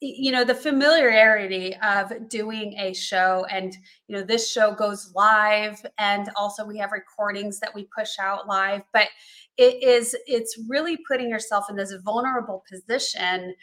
you 0.00 0.32
know 0.32 0.44
the 0.44 0.54
familiarity 0.54 1.74
of 1.76 2.12
doing 2.28 2.74
a 2.78 2.92
show 2.92 3.46
and 3.50 3.74
you 4.08 4.16
know 4.16 4.22
this 4.22 4.50
show 4.50 4.74
goes 4.74 5.12
live 5.14 5.80
and 5.98 6.28
also 6.36 6.64
we 6.64 6.76
have 6.76 6.90
recordings 6.92 7.58
that 7.60 7.74
we 7.74 7.88
push 7.96 8.18
out 8.20 8.46
live 8.46 8.82
but 8.92 9.08
it 9.56 9.82
is 9.82 10.16
it's 10.26 10.58
really 10.68 10.98
putting 11.08 11.30
yourself 11.30 11.66
in 11.70 11.76
this 11.76 11.94
vulnerable 12.04 12.64
position 12.70 13.54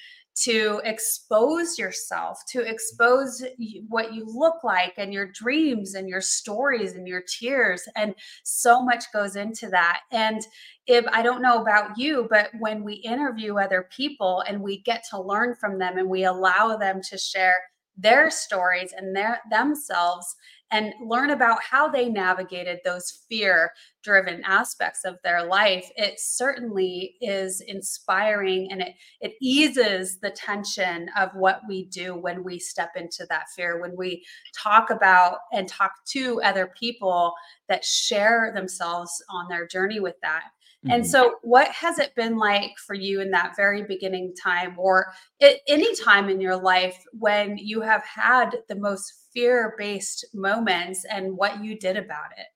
to 0.43 0.81
expose 0.85 1.77
yourself, 1.77 2.39
to 2.49 2.61
expose 2.61 3.43
what 3.87 4.13
you 4.13 4.25
look 4.25 4.63
like 4.63 4.93
and 4.97 5.13
your 5.13 5.27
dreams 5.31 5.93
and 5.93 6.09
your 6.09 6.21
stories 6.21 6.93
and 6.93 7.07
your 7.07 7.21
tears. 7.21 7.83
And 7.95 8.15
so 8.43 8.81
much 8.81 9.05
goes 9.13 9.35
into 9.35 9.69
that. 9.69 10.01
And 10.11 10.41
if 10.87 11.05
I 11.11 11.21
don't 11.21 11.43
know 11.43 11.61
about 11.61 11.97
you, 11.97 12.27
but 12.29 12.49
when 12.59 12.83
we 12.83 12.93
interview 12.95 13.59
other 13.59 13.87
people 13.95 14.43
and 14.47 14.61
we 14.61 14.81
get 14.81 15.03
to 15.11 15.21
learn 15.21 15.55
from 15.55 15.77
them 15.77 15.97
and 15.97 16.09
we 16.09 16.23
allow 16.23 16.75
them 16.77 17.01
to 17.09 17.17
share 17.17 17.57
their 17.97 18.31
stories 18.31 18.93
and 18.97 19.15
their 19.15 19.41
themselves 19.51 20.35
and 20.71 20.93
learn 21.05 21.31
about 21.31 21.61
how 21.61 21.87
they 21.87 22.09
navigated 22.09 22.79
those 22.83 23.23
fear 23.29 23.71
driven 24.03 24.41
aspects 24.45 25.05
of 25.05 25.17
their 25.23 25.45
life 25.45 25.89
it 25.95 26.19
certainly 26.19 27.15
is 27.21 27.61
inspiring 27.61 28.67
and 28.71 28.81
it 28.81 28.93
it 29.19 29.33
eases 29.41 30.19
the 30.19 30.31
tension 30.31 31.07
of 31.17 31.29
what 31.35 31.61
we 31.67 31.85
do 31.85 32.15
when 32.15 32.43
we 32.43 32.57
step 32.57 32.91
into 32.95 33.25
that 33.29 33.45
fear 33.55 33.79
when 33.79 33.95
we 33.95 34.23
talk 34.57 34.89
about 34.89 35.37
and 35.53 35.67
talk 35.67 35.91
to 36.07 36.41
other 36.41 36.71
people 36.79 37.33
that 37.67 37.85
share 37.85 38.51
themselves 38.55 39.11
on 39.29 39.47
their 39.47 39.67
journey 39.67 39.99
with 39.99 40.15
that 40.21 40.45
and 40.89 41.03
mm-hmm. 41.03 41.09
so, 41.09 41.35
what 41.43 41.67
has 41.69 41.99
it 41.99 42.15
been 42.15 42.37
like 42.37 42.71
for 42.77 42.95
you 42.95 43.21
in 43.21 43.29
that 43.31 43.55
very 43.55 43.83
beginning 43.83 44.33
time, 44.41 44.73
or 44.77 45.13
at 45.39 45.57
any 45.67 45.95
time 45.95 46.27
in 46.27 46.41
your 46.41 46.57
life 46.57 47.03
when 47.13 47.57
you 47.57 47.81
have 47.81 48.03
had 48.03 48.57
the 48.67 48.75
most 48.75 49.27
fear 49.31 49.75
based 49.77 50.25
moments 50.33 51.05
and 51.05 51.37
what 51.37 51.63
you 51.63 51.77
did 51.77 51.97
about 51.97 52.31
it? 52.37 52.47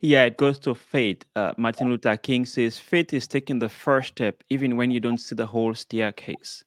Yeah, 0.00 0.24
it 0.24 0.38
goes 0.38 0.58
to 0.60 0.74
faith. 0.74 1.22
Uh, 1.36 1.52
Martin 1.58 1.90
Luther 1.90 2.16
King 2.16 2.46
says 2.46 2.78
faith 2.78 3.12
is 3.12 3.28
taking 3.28 3.58
the 3.58 3.68
first 3.68 4.08
step, 4.08 4.42
even 4.48 4.78
when 4.78 4.90
you 4.90 4.98
don't 4.98 5.18
see 5.18 5.34
the 5.34 5.46
whole 5.46 5.74
staircase. 5.74 6.64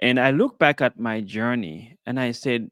And 0.00 0.20
I 0.20 0.30
look 0.30 0.58
back 0.58 0.82
at 0.82 1.00
my 1.00 1.22
journey 1.22 1.96
and 2.04 2.20
I 2.20 2.32
said, 2.32 2.70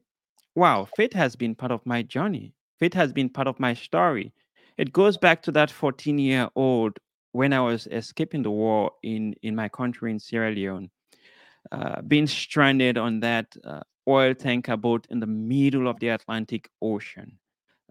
wow, 0.53 0.87
faith 0.95 1.13
has 1.13 1.35
been 1.35 1.55
part 1.55 1.71
of 1.71 1.85
my 1.85 2.03
journey. 2.03 2.53
Faith 2.79 2.93
has 2.93 3.11
been 3.11 3.29
part 3.29 3.47
of 3.47 3.59
my 3.59 3.73
story. 3.73 4.31
It 4.77 4.93
goes 4.93 5.17
back 5.17 5.41
to 5.43 5.51
that 5.53 5.71
14 5.71 6.19
year 6.19 6.49
old 6.55 6.99
when 7.37 7.53
I 7.53 7.59
was 7.59 7.85
escaping 7.87 8.41
the 8.41 8.49
war 8.49 8.91
in 9.03 9.35
in 9.43 9.55
my 9.55 9.69
country 9.69 10.09
in 10.11 10.19
Sierra 10.19 10.51
Leone, 10.51 10.89
uh, 11.71 12.01
being 12.01 12.25
stranded 12.25 12.97
on 12.97 13.19
that 13.19 13.55
uh, 13.63 13.81
oil 14.07 14.33
tanker 14.33 14.75
boat 14.75 15.05
in 15.11 15.19
the 15.19 15.27
middle 15.27 15.87
of 15.87 15.99
the 15.99 16.09
Atlantic 16.09 16.67
Ocean, 16.81 17.37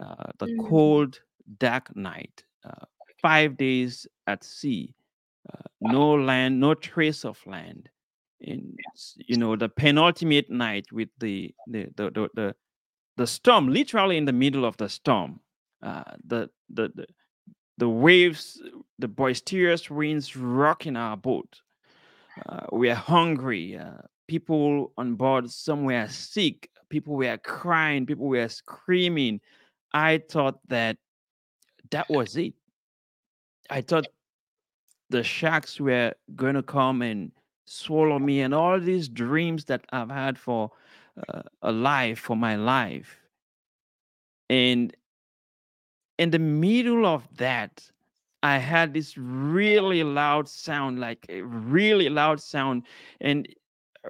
uh, 0.03 0.31
the 0.39 0.47
mm. 0.47 0.69
cold, 0.69 1.21
dark 1.59 1.95
night, 1.95 2.43
uh, 2.65 2.87
five 3.23 3.57
days 3.57 4.09
at 4.27 4.43
sea, 4.43 4.93
uh, 5.53 5.69
no 5.81 6.15
land, 6.15 6.59
no 6.59 6.75
trace 6.75 7.25
of 7.25 7.39
land. 7.47 7.89
In 8.41 8.77
you 9.17 9.37
know 9.37 9.55
the 9.55 9.69
penultimate 9.69 10.51
night 10.51 10.87
with 10.91 11.11
the 11.19 11.55
the 11.69 11.87
the 11.97 12.11
the, 12.11 12.29
the, 12.35 12.55
the 13.17 13.27
storm, 13.27 13.69
literally 13.69 14.17
in 14.17 14.25
the 14.25 14.39
middle 14.45 14.65
of 14.65 14.77
the 14.77 14.89
storm, 14.89 15.39
uh, 15.83 16.03
the, 16.27 16.51
the 16.69 16.91
the 16.97 17.07
the 17.79 17.89
waves, 17.89 18.61
the 18.99 19.09
boisterous 19.09 19.91
winds 19.91 20.37
rocking 20.37 20.97
our 20.97 21.17
boat. 21.17 21.61
Uh, 22.47 22.67
we 22.73 22.91
are 22.91 22.95
hungry. 22.95 23.77
Uh, 23.77 24.03
people 24.29 24.93
on 24.97 25.15
board, 25.15 25.51
some 25.51 25.85
were 25.85 26.09
sick. 26.09 26.71
People 26.89 27.15
were 27.15 27.39
crying. 27.39 28.07
People 28.07 28.27
were 28.27 28.49
screaming. 28.49 29.41
I 29.93 30.23
thought 30.31 30.59
that 30.69 30.97
that 31.91 32.09
was 32.09 32.37
it. 32.37 32.55
I 33.71 33.81
thought 33.81 34.07
the 35.11 35.23
sharks 35.23 35.81
were 35.81 36.15
going 36.35 36.55
to 36.55 36.63
come 36.63 37.03
and 37.03 37.33
swallow 37.67 38.19
me, 38.19 38.41
and 38.43 38.55
all 38.55 38.79
these 38.79 39.09
dreams 39.09 39.65
that 39.65 39.85
I've 39.93 40.11
had 40.11 40.39
for 40.39 40.71
uh, 41.29 41.43
a 41.63 41.73
life, 41.73 42.19
for 42.19 42.37
my 42.37 42.57
life. 42.57 43.17
And 44.49 44.95
in 46.19 46.31
the 46.31 46.39
middle 46.39 47.07
of 47.07 47.27
that, 47.37 47.89
I 48.43 48.59
had 48.59 48.95
this 48.95 49.17
really 49.17 50.05
loud 50.05 50.49
sound, 50.49 51.01
like 51.01 51.27
a 51.29 51.43
really 51.43 52.09
loud 52.09 52.41
sound. 52.41 52.85
And 53.21 53.49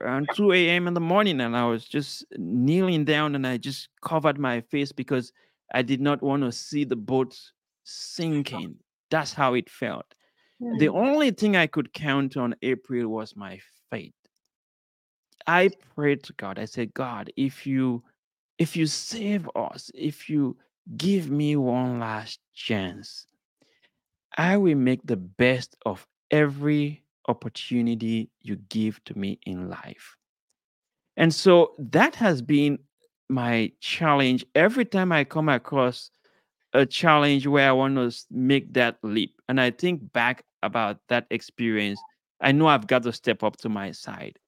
around 0.00 0.28
2 0.34 0.52
a.m. 0.52 0.88
in 0.88 0.94
the 0.94 1.00
morning, 1.00 1.40
and 1.40 1.56
I 1.56 1.66
was 1.66 1.86
just 1.86 2.24
kneeling 2.36 3.04
down 3.04 3.34
and 3.34 3.46
I 3.46 3.56
just 3.56 3.88
covered 4.02 4.38
my 4.38 4.60
face 4.60 4.92
because 4.92 5.32
I 5.72 5.82
did 5.82 6.00
not 6.00 6.22
want 6.22 6.42
to 6.42 6.52
see 6.52 6.84
the 6.84 6.96
boat 6.96 7.38
sinking. 7.84 8.76
That's 9.10 9.32
how 9.32 9.54
it 9.54 9.70
felt. 9.70 10.06
The 10.78 10.86
hmm. 10.86 10.96
only 10.96 11.30
thing 11.30 11.56
I 11.56 11.66
could 11.66 11.92
count 11.92 12.36
on 12.36 12.54
April 12.62 13.08
was 13.08 13.36
my 13.36 13.58
faith. 13.90 14.14
I 15.46 15.70
prayed 15.94 16.22
to 16.24 16.32
God. 16.34 16.58
I 16.58 16.64
said, 16.64 16.94
God, 16.94 17.32
if 17.36 17.66
you 17.66 18.02
if 18.58 18.74
you 18.74 18.86
save 18.86 19.48
us, 19.54 19.90
if 19.94 20.30
you 20.30 20.56
Give 20.94 21.30
me 21.30 21.56
one 21.56 21.98
last 21.98 22.40
chance. 22.54 23.26
I 24.36 24.56
will 24.56 24.76
make 24.76 25.00
the 25.04 25.16
best 25.16 25.76
of 25.84 26.06
every 26.30 27.02
opportunity 27.28 28.30
you 28.42 28.56
give 28.68 29.02
to 29.04 29.18
me 29.18 29.38
in 29.46 29.68
life. 29.68 30.16
And 31.16 31.34
so 31.34 31.74
that 31.78 32.14
has 32.16 32.42
been 32.42 32.78
my 33.28 33.72
challenge 33.80 34.44
every 34.54 34.84
time 34.84 35.10
I 35.10 35.24
come 35.24 35.48
across 35.48 36.10
a 36.72 36.84
challenge 36.84 37.46
where 37.46 37.68
I 37.68 37.72
want 37.72 37.96
to 37.96 38.14
make 38.30 38.74
that 38.74 38.98
leap. 39.02 39.40
And 39.48 39.60
I 39.60 39.70
think 39.70 40.12
back 40.12 40.44
about 40.62 40.98
that 41.08 41.26
experience, 41.30 42.00
I 42.40 42.52
know 42.52 42.66
I've 42.66 42.86
got 42.86 43.02
to 43.04 43.12
step 43.12 43.42
up 43.42 43.56
to 43.58 43.68
my 43.68 43.92
side. 43.92 44.38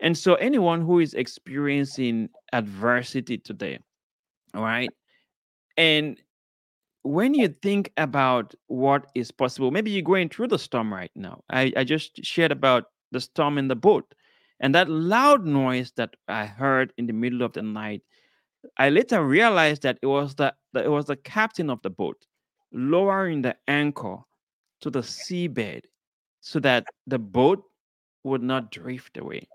And 0.00 0.16
so, 0.16 0.34
anyone 0.34 0.82
who 0.82 1.00
is 1.00 1.14
experiencing 1.14 2.30
adversity 2.52 3.38
today, 3.38 3.78
all 4.54 4.62
right, 4.62 4.90
And 5.80 6.20
when 7.04 7.32
you 7.32 7.48
think 7.48 7.90
about 7.96 8.54
what 8.66 9.06
is 9.14 9.30
possible, 9.30 9.70
maybe 9.70 9.90
you're 9.90 10.02
going 10.02 10.28
through 10.28 10.48
the 10.48 10.58
storm 10.58 10.92
right 10.92 11.10
now. 11.14 11.42
I, 11.48 11.72
I 11.74 11.84
just 11.84 12.22
shared 12.22 12.52
about 12.52 12.84
the 13.12 13.20
storm 13.20 13.56
in 13.56 13.68
the 13.68 13.76
boat 13.76 14.14
and 14.60 14.74
that 14.74 14.90
loud 14.90 15.46
noise 15.46 15.92
that 15.96 16.14
I 16.28 16.44
heard 16.44 16.92
in 16.98 17.06
the 17.06 17.14
middle 17.14 17.40
of 17.40 17.54
the 17.54 17.62
night. 17.62 18.02
I 18.76 18.90
later 18.90 19.26
realized 19.26 19.80
that 19.84 19.98
it 20.02 20.06
was 20.06 20.34
the, 20.34 20.54
the 20.74 20.84
it 20.84 20.88
was 20.88 21.06
the 21.06 21.16
captain 21.16 21.70
of 21.70 21.80
the 21.80 21.88
boat 21.88 22.26
lowering 22.72 23.40
the 23.40 23.56
anchor 23.66 24.18
to 24.82 24.90
the 24.90 25.00
seabed 25.00 25.84
so 26.42 26.60
that 26.60 26.84
the 27.06 27.18
boat 27.18 27.64
would 28.22 28.42
not 28.42 28.70
drift 28.70 29.16
away. 29.16 29.48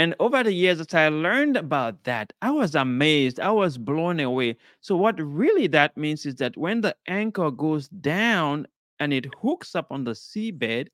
And 0.00 0.14
over 0.18 0.42
the 0.42 0.54
years, 0.54 0.80
as 0.80 0.94
I 0.94 1.10
learned 1.10 1.58
about 1.58 2.04
that, 2.04 2.32
I 2.40 2.50
was 2.52 2.74
amazed. 2.74 3.38
I 3.38 3.50
was 3.50 3.76
blown 3.76 4.18
away. 4.18 4.56
So, 4.80 4.96
what 4.96 5.20
really 5.20 5.66
that 5.66 5.94
means 5.94 6.24
is 6.24 6.36
that 6.36 6.56
when 6.56 6.80
the 6.80 6.96
anchor 7.06 7.50
goes 7.50 7.86
down 7.88 8.66
and 8.98 9.12
it 9.12 9.26
hooks 9.42 9.74
up 9.74 9.92
on 9.92 10.04
the 10.04 10.12
seabed, 10.12 10.88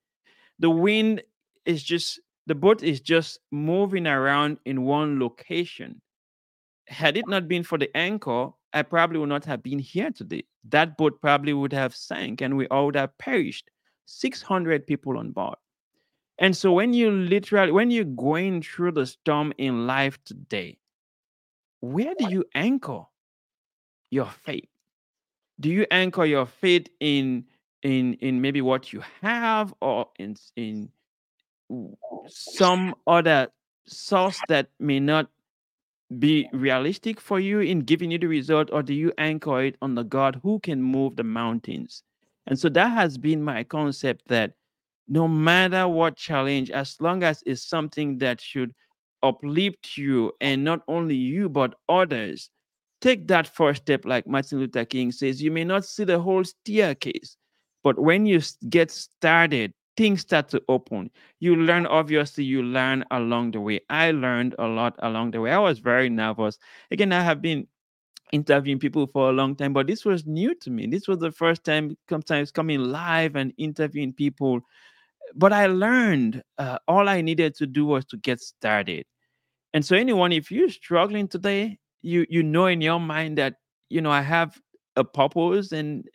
the 0.58 0.70
wind 0.70 1.22
is 1.66 1.84
just, 1.84 2.18
the 2.48 2.56
boat 2.56 2.82
is 2.82 3.00
just 3.00 3.38
moving 3.52 4.08
around 4.08 4.58
in 4.64 4.82
one 4.82 5.20
location. 5.20 6.02
Had 6.88 7.16
it 7.16 7.28
not 7.28 7.46
been 7.46 7.62
for 7.62 7.78
the 7.78 7.96
anchor, 7.96 8.48
I 8.72 8.82
probably 8.82 9.20
would 9.20 9.28
not 9.28 9.44
have 9.44 9.62
been 9.62 9.78
here 9.78 10.10
today. 10.10 10.46
That 10.64 10.98
boat 10.98 11.20
probably 11.20 11.52
would 11.52 11.72
have 11.72 11.94
sank 11.94 12.40
and 12.40 12.56
we 12.56 12.66
all 12.66 12.86
would 12.86 12.96
have 12.96 13.16
perished. 13.18 13.70
600 14.06 14.84
people 14.84 15.16
on 15.16 15.30
board. 15.30 15.58
And 16.38 16.56
so 16.56 16.72
when 16.72 16.92
you 16.92 17.10
literally 17.10 17.72
when 17.72 17.90
you're 17.90 18.04
going 18.04 18.62
through 18.62 18.92
the 18.92 19.06
storm 19.06 19.52
in 19.58 19.86
life 19.86 20.22
today, 20.24 20.78
where 21.80 22.14
do 22.18 22.28
you 22.28 22.44
anchor 22.54 23.04
your 24.10 24.26
faith? 24.26 24.68
Do 25.60 25.70
you 25.70 25.86
anchor 25.90 26.26
your 26.26 26.46
faith 26.46 26.88
in 27.00 27.44
in 27.82 28.14
in 28.14 28.40
maybe 28.40 28.60
what 28.60 28.92
you 28.92 29.02
have 29.22 29.72
or 29.80 30.08
in 30.18 30.36
in 30.56 30.90
oh, 31.72 31.96
some 32.28 32.94
other 33.06 33.48
source 33.86 34.38
that 34.48 34.68
may 34.78 35.00
not 35.00 35.30
be 36.18 36.48
realistic 36.52 37.20
for 37.20 37.40
you 37.40 37.60
in 37.60 37.80
giving 37.80 38.10
you 38.10 38.18
the 38.18 38.26
result 38.28 38.68
or 38.72 38.82
do 38.82 38.94
you 38.94 39.12
anchor 39.18 39.62
it 39.62 39.76
on 39.82 39.94
the 39.94 40.04
God 40.04 40.38
who 40.42 40.60
can 40.60 40.82
move 40.82 41.16
the 41.16 41.24
mountains? 41.24 42.02
And 42.46 42.58
so 42.58 42.68
that 42.68 42.88
has 42.88 43.18
been 43.18 43.42
my 43.42 43.64
concept 43.64 44.28
that 44.28 44.52
no 45.08 45.28
matter 45.28 45.86
what 45.88 46.16
challenge, 46.16 46.70
as 46.70 46.96
long 47.00 47.22
as 47.22 47.42
it's 47.46 47.68
something 47.68 48.18
that 48.18 48.40
should 48.40 48.74
uplift 49.22 49.96
you 49.96 50.32
and 50.40 50.64
not 50.64 50.82
only 50.88 51.14
you, 51.14 51.48
but 51.48 51.74
others, 51.88 52.50
take 53.00 53.26
that 53.28 53.46
first 53.46 53.82
step, 53.82 54.04
like 54.04 54.26
Martin 54.26 54.58
Luther 54.58 54.84
King 54.84 55.12
says. 55.12 55.42
You 55.42 55.50
may 55.50 55.64
not 55.64 55.84
see 55.84 56.04
the 56.04 56.18
whole 56.18 56.44
staircase, 56.44 57.36
but 57.82 57.98
when 57.98 58.26
you 58.26 58.40
get 58.68 58.90
started, 58.90 59.72
things 59.96 60.20
start 60.20 60.48
to 60.50 60.62
open. 60.68 61.10
You 61.40 61.56
learn, 61.56 61.86
obviously, 61.86 62.44
you 62.44 62.62
learn 62.62 63.04
along 63.10 63.52
the 63.52 63.60
way. 63.60 63.80
I 63.88 64.10
learned 64.10 64.54
a 64.58 64.66
lot 64.66 64.94
along 64.98 65.30
the 65.30 65.40
way. 65.40 65.52
I 65.52 65.58
was 65.58 65.78
very 65.78 66.10
nervous. 66.10 66.58
Again, 66.90 67.12
I 67.12 67.22
have 67.22 67.40
been 67.40 67.66
interviewing 68.32 68.78
people 68.78 69.06
for 69.06 69.30
a 69.30 69.32
long 69.32 69.54
time, 69.54 69.72
but 69.72 69.86
this 69.86 70.04
was 70.04 70.26
new 70.26 70.54
to 70.56 70.70
me. 70.70 70.86
This 70.86 71.08
was 71.08 71.18
the 71.18 71.32
first 71.32 71.64
time 71.64 71.96
sometimes 72.10 72.50
coming 72.50 72.80
live 72.80 73.36
and 73.36 73.52
interviewing 73.56 74.12
people 74.12 74.60
but 75.34 75.52
I 75.52 75.66
learned 75.66 76.42
uh, 76.58 76.78
all 76.88 77.08
I 77.08 77.20
needed 77.20 77.54
to 77.56 77.66
do 77.66 77.84
was 77.86 78.04
to 78.06 78.16
get 78.16 78.40
started. 78.40 79.04
And 79.74 79.84
so, 79.84 79.96
anyone, 79.96 80.32
if 80.32 80.50
you're 80.50 80.70
struggling 80.70 81.28
today, 81.28 81.78
you 82.02 82.26
you 82.28 82.42
know 82.42 82.66
in 82.66 82.80
your 82.80 83.00
mind 83.00 83.38
that 83.38 83.56
you 83.90 84.00
know 84.00 84.10
I 84.10 84.22
have 84.22 84.58
a 84.96 85.04
purpose 85.04 85.72
and 85.72 86.06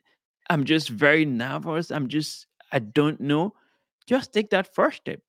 I'm 0.50 0.66
just 0.66 0.90
very 0.90 1.26
nervous. 1.26 1.92
I'm 1.92 2.08
just 2.08 2.48
I 2.72 2.80
don't 2.80 3.20
know. 3.20 3.54
Just 4.08 4.34
take 4.34 4.50
that 4.52 4.74
first 4.74 4.98
step. 4.98 5.20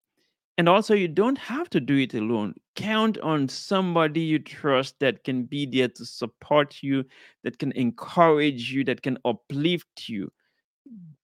And 0.58 0.68
also, 0.68 0.94
you 0.94 1.08
don't 1.08 1.38
have 1.38 1.70
to 1.70 1.80
do 1.80 1.96
it 1.96 2.14
alone. 2.14 2.54
Count 2.76 3.18
on 3.18 3.48
somebody 3.48 4.20
you 4.20 4.38
trust 4.38 4.96
that 5.00 5.24
can 5.24 5.44
be 5.44 5.66
there 5.66 5.88
to 5.88 6.04
support 6.04 6.82
you, 6.82 7.04
that 7.42 7.58
can 7.58 7.72
encourage 7.72 8.70
you, 8.70 8.84
that 8.84 9.02
can 9.02 9.18
uplift 9.24 10.08
you 10.08 10.30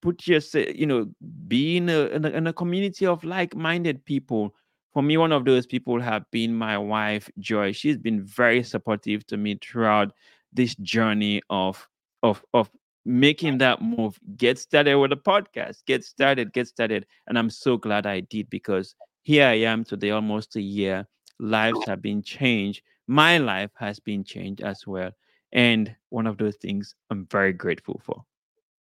put 0.01 0.27
yourself, 0.27 0.67
you 0.75 0.85
know, 0.85 1.09
be 1.47 1.77
in 1.77 1.89
a, 1.89 2.05
in 2.07 2.25
a, 2.25 2.29
in 2.29 2.47
a 2.47 2.53
community 2.53 3.05
of 3.05 3.23
like-minded 3.23 4.03
people. 4.05 4.55
For 4.93 5.03
me, 5.03 5.17
one 5.17 5.31
of 5.31 5.45
those 5.45 5.65
people 5.65 5.99
have 6.01 6.29
been 6.31 6.55
my 6.55 6.77
wife, 6.77 7.29
Joy. 7.39 7.71
She's 7.73 7.97
been 7.97 8.23
very 8.23 8.63
supportive 8.63 9.25
to 9.27 9.37
me 9.37 9.59
throughout 9.61 10.13
this 10.51 10.75
journey 10.75 11.41
of 11.49 11.87
of 12.23 12.43
of 12.53 12.69
making 13.05 13.59
that 13.59 13.81
move. 13.81 14.19
Get 14.35 14.57
started 14.59 14.95
with 14.95 15.11
a 15.11 15.15
podcast. 15.15 15.85
Get 15.85 16.03
started. 16.03 16.53
Get 16.53 16.67
started. 16.67 17.05
And 17.27 17.37
I'm 17.37 17.49
so 17.49 17.77
glad 17.77 18.05
I 18.05 18.21
did 18.21 18.49
because 18.49 18.95
here 19.23 19.45
I 19.45 19.55
am 19.59 19.83
today, 19.83 20.11
almost 20.11 20.55
a 20.55 20.61
year. 20.61 21.07
Lives 21.39 21.77
oh. 21.81 21.83
have 21.87 22.01
been 22.01 22.21
changed. 22.21 22.81
My 23.07 23.37
life 23.37 23.71
has 23.77 23.99
been 23.99 24.23
changed 24.23 24.61
as 24.61 24.85
well. 24.85 25.11
And 25.51 25.95
one 26.09 26.27
of 26.27 26.37
those 26.37 26.55
things 26.57 26.95
I'm 27.09 27.25
very 27.27 27.53
grateful 27.53 28.01
for. 28.03 28.23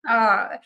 Uh, 0.08 0.56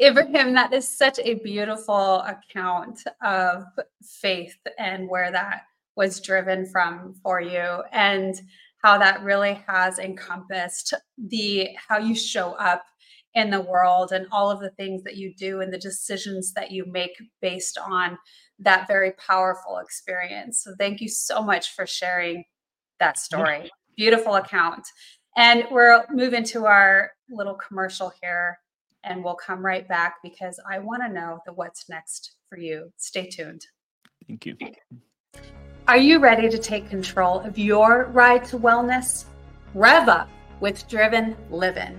Ibrahim, 0.00 0.52
that 0.54 0.72
is 0.72 0.86
such 0.86 1.18
a 1.20 1.34
beautiful 1.34 2.20
account 2.20 3.02
of 3.22 3.64
faith 4.02 4.58
and 4.78 5.08
where 5.08 5.30
that 5.32 5.62
was 5.96 6.20
driven 6.20 6.66
from 6.66 7.14
for 7.22 7.40
you 7.40 7.82
and 7.92 8.40
how 8.82 8.98
that 8.98 9.22
really 9.22 9.60
has 9.66 9.98
encompassed 9.98 10.94
the 11.16 11.70
how 11.88 11.98
you 11.98 12.14
show 12.14 12.52
up 12.52 12.84
in 13.34 13.50
the 13.50 13.60
world 13.60 14.12
and 14.12 14.26
all 14.30 14.50
of 14.50 14.60
the 14.60 14.70
things 14.70 15.02
that 15.02 15.16
you 15.16 15.34
do 15.34 15.60
and 15.60 15.72
the 15.72 15.78
decisions 15.78 16.52
that 16.52 16.70
you 16.70 16.84
make 16.86 17.16
based 17.42 17.78
on 17.78 18.16
that 18.60 18.86
very 18.88 19.12
powerful 19.12 19.78
experience. 19.78 20.62
So 20.62 20.74
thank 20.78 21.00
you 21.00 21.08
so 21.08 21.42
much 21.42 21.74
for 21.74 21.86
sharing 21.86 22.44
that 23.00 23.18
story. 23.18 23.70
Beautiful 23.96 24.36
account. 24.36 24.86
And 25.36 25.64
we'll 25.70 26.04
move 26.10 26.34
into 26.34 26.66
our 26.66 27.10
little 27.28 27.54
commercial 27.54 28.12
here 28.22 28.58
and 29.04 29.22
we'll 29.22 29.34
come 29.34 29.62
right 29.64 29.86
back 29.88 30.16
because 30.22 30.58
I 30.70 30.78
want 30.78 31.02
to 31.02 31.12
know 31.12 31.40
the 31.46 31.52
what's 31.52 31.88
next 31.88 32.36
for 32.48 32.58
you. 32.58 32.92
Stay 32.96 33.28
tuned. 33.28 33.66
Thank 34.26 34.46
you. 34.46 34.56
Are 35.86 35.96
you 35.96 36.18
ready 36.18 36.48
to 36.50 36.58
take 36.58 36.90
control 36.90 37.38
of 37.40 37.56
your 37.56 38.06
ride 38.12 38.44
to 38.46 38.58
wellness? 38.58 39.26
Rev 39.74 40.08
up 40.08 40.28
with 40.60 40.88
Driven 40.88 41.36
Living. 41.50 41.98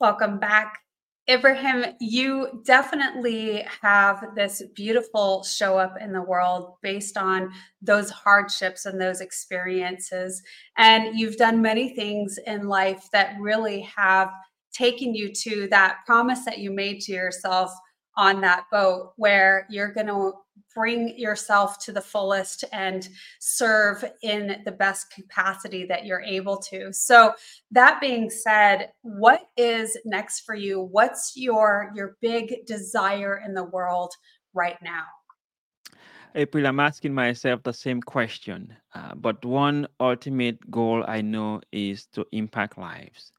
Welcome 0.00 0.40
back. 0.40 0.80
Ibrahim, 1.30 1.84
you 2.00 2.62
definitely 2.66 3.64
have 3.80 4.34
this 4.34 4.60
beautiful 4.74 5.44
show 5.44 5.78
up 5.78 5.94
in 6.00 6.12
the 6.12 6.20
world 6.20 6.74
based 6.82 7.16
on 7.16 7.52
those 7.80 8.10
hardships 8.10 8.86
and 8.86 9.00
those 9.00 9.20
experiences. 9.20 10.42
And 10.76 11.16
you've 11.16 11.36
done 11.36 11.62
many 11.62 11.94
things 11.94 12.38
in 12.44 12.66
life 12.66 13.08
that 13.12 13.36
really 13.40 13.82
have 13.96 14.30
taken 14.72 15.14
you 15.14 15.32
to 15.32 15.68
that 15.70 15.98
promise 16.06 16.44
that 16.44 16.58
you 16.58 16.72
made 16.72 17.00
to 17.02 17.12
yourself 17.12 17.70
on 18.16 18.40
that 18.40 18.64
boat 18.72 19.12
where 19.16 19.66
you're 19.70 19.92
going 19.92 20.08
to 20.08 20.32
bring 20.74 21.16
yourself 21.18 21.78
to 21.84 21.92
the 21.92 22.00
fullest 22.00 22.64
and 22.72 23.08
serve 23.38 24.04
in 24.22 24.62
the 24.64 24.72
best 24.72 25.12
capacity 25.12 25.84
that 25.86 26.04
you're 26.04 26.22
able 26.22 26.56
to. 26.56 26.92
So 26.92 27.32
that 27.70 28.00
being 28.00 28.30
said, 28.30 28.90
what 29.02 29.42
is 29.56 29.96
next 30.04 30.40
for 30.40 30.54
you? 30.54 30.80
What's 30.80 31.32
your 31.36 31.92
your 31.94 32.16
big 32.20 32.66
desire 32.66 33.42
in 33.44 33.54
the 33.54 33.64
world 33.64 34.12
right 34.52 34.78
now? 34.82 35.04
April, 36.36 36.66
I'm 36.66 36.80
asking 36.80 37.14
myself 37.14 37.62
the 37.62 37.72
same 37.72 38.00
question. 38.00 38.74
Uh, 38.92 39.14
but 39.14 39.44
one 39.44 39.86
ultimate 40.00 40.58
goal 40.68 41.04
I 41.06 41.20
know 41.20 41.60
is 41.70 42.06
to 42.06 42.26
impact 42.32 42.76
lives. 42.76 43.30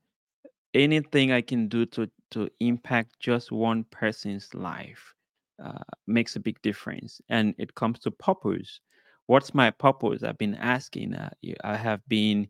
Anything 0.74 1.32
I 1.32 1.42
can 1.42 1.68
do 1.68 1.86
to 1.88 2.10
to 2.32 2.50
impact 2.60 3.20
just 3.20 3.52
one 3.52 3.84
person's 3.86 4.54
life 4.54 5.15
uh, 5.64 5.84
makes 6.08 6.36
a 6.36 6.40
big 6.40 6.62
difference. 6.62 7.22
And 7.30 7.56
it 7.58 7.76
comes 7.76 8.00
to 8.00 8.12
purpose. 8.12 8.80
What's 9.28 9.54
my 9.54 9.72
purpose? 9.72 10.24
I've 10.24 10.38
been 10.38 10.56
asking. 10.56 11.16
Uh, 11.16 11.30
I 11.64 11.76
have 11.76 12.02
been, 12.08 12.48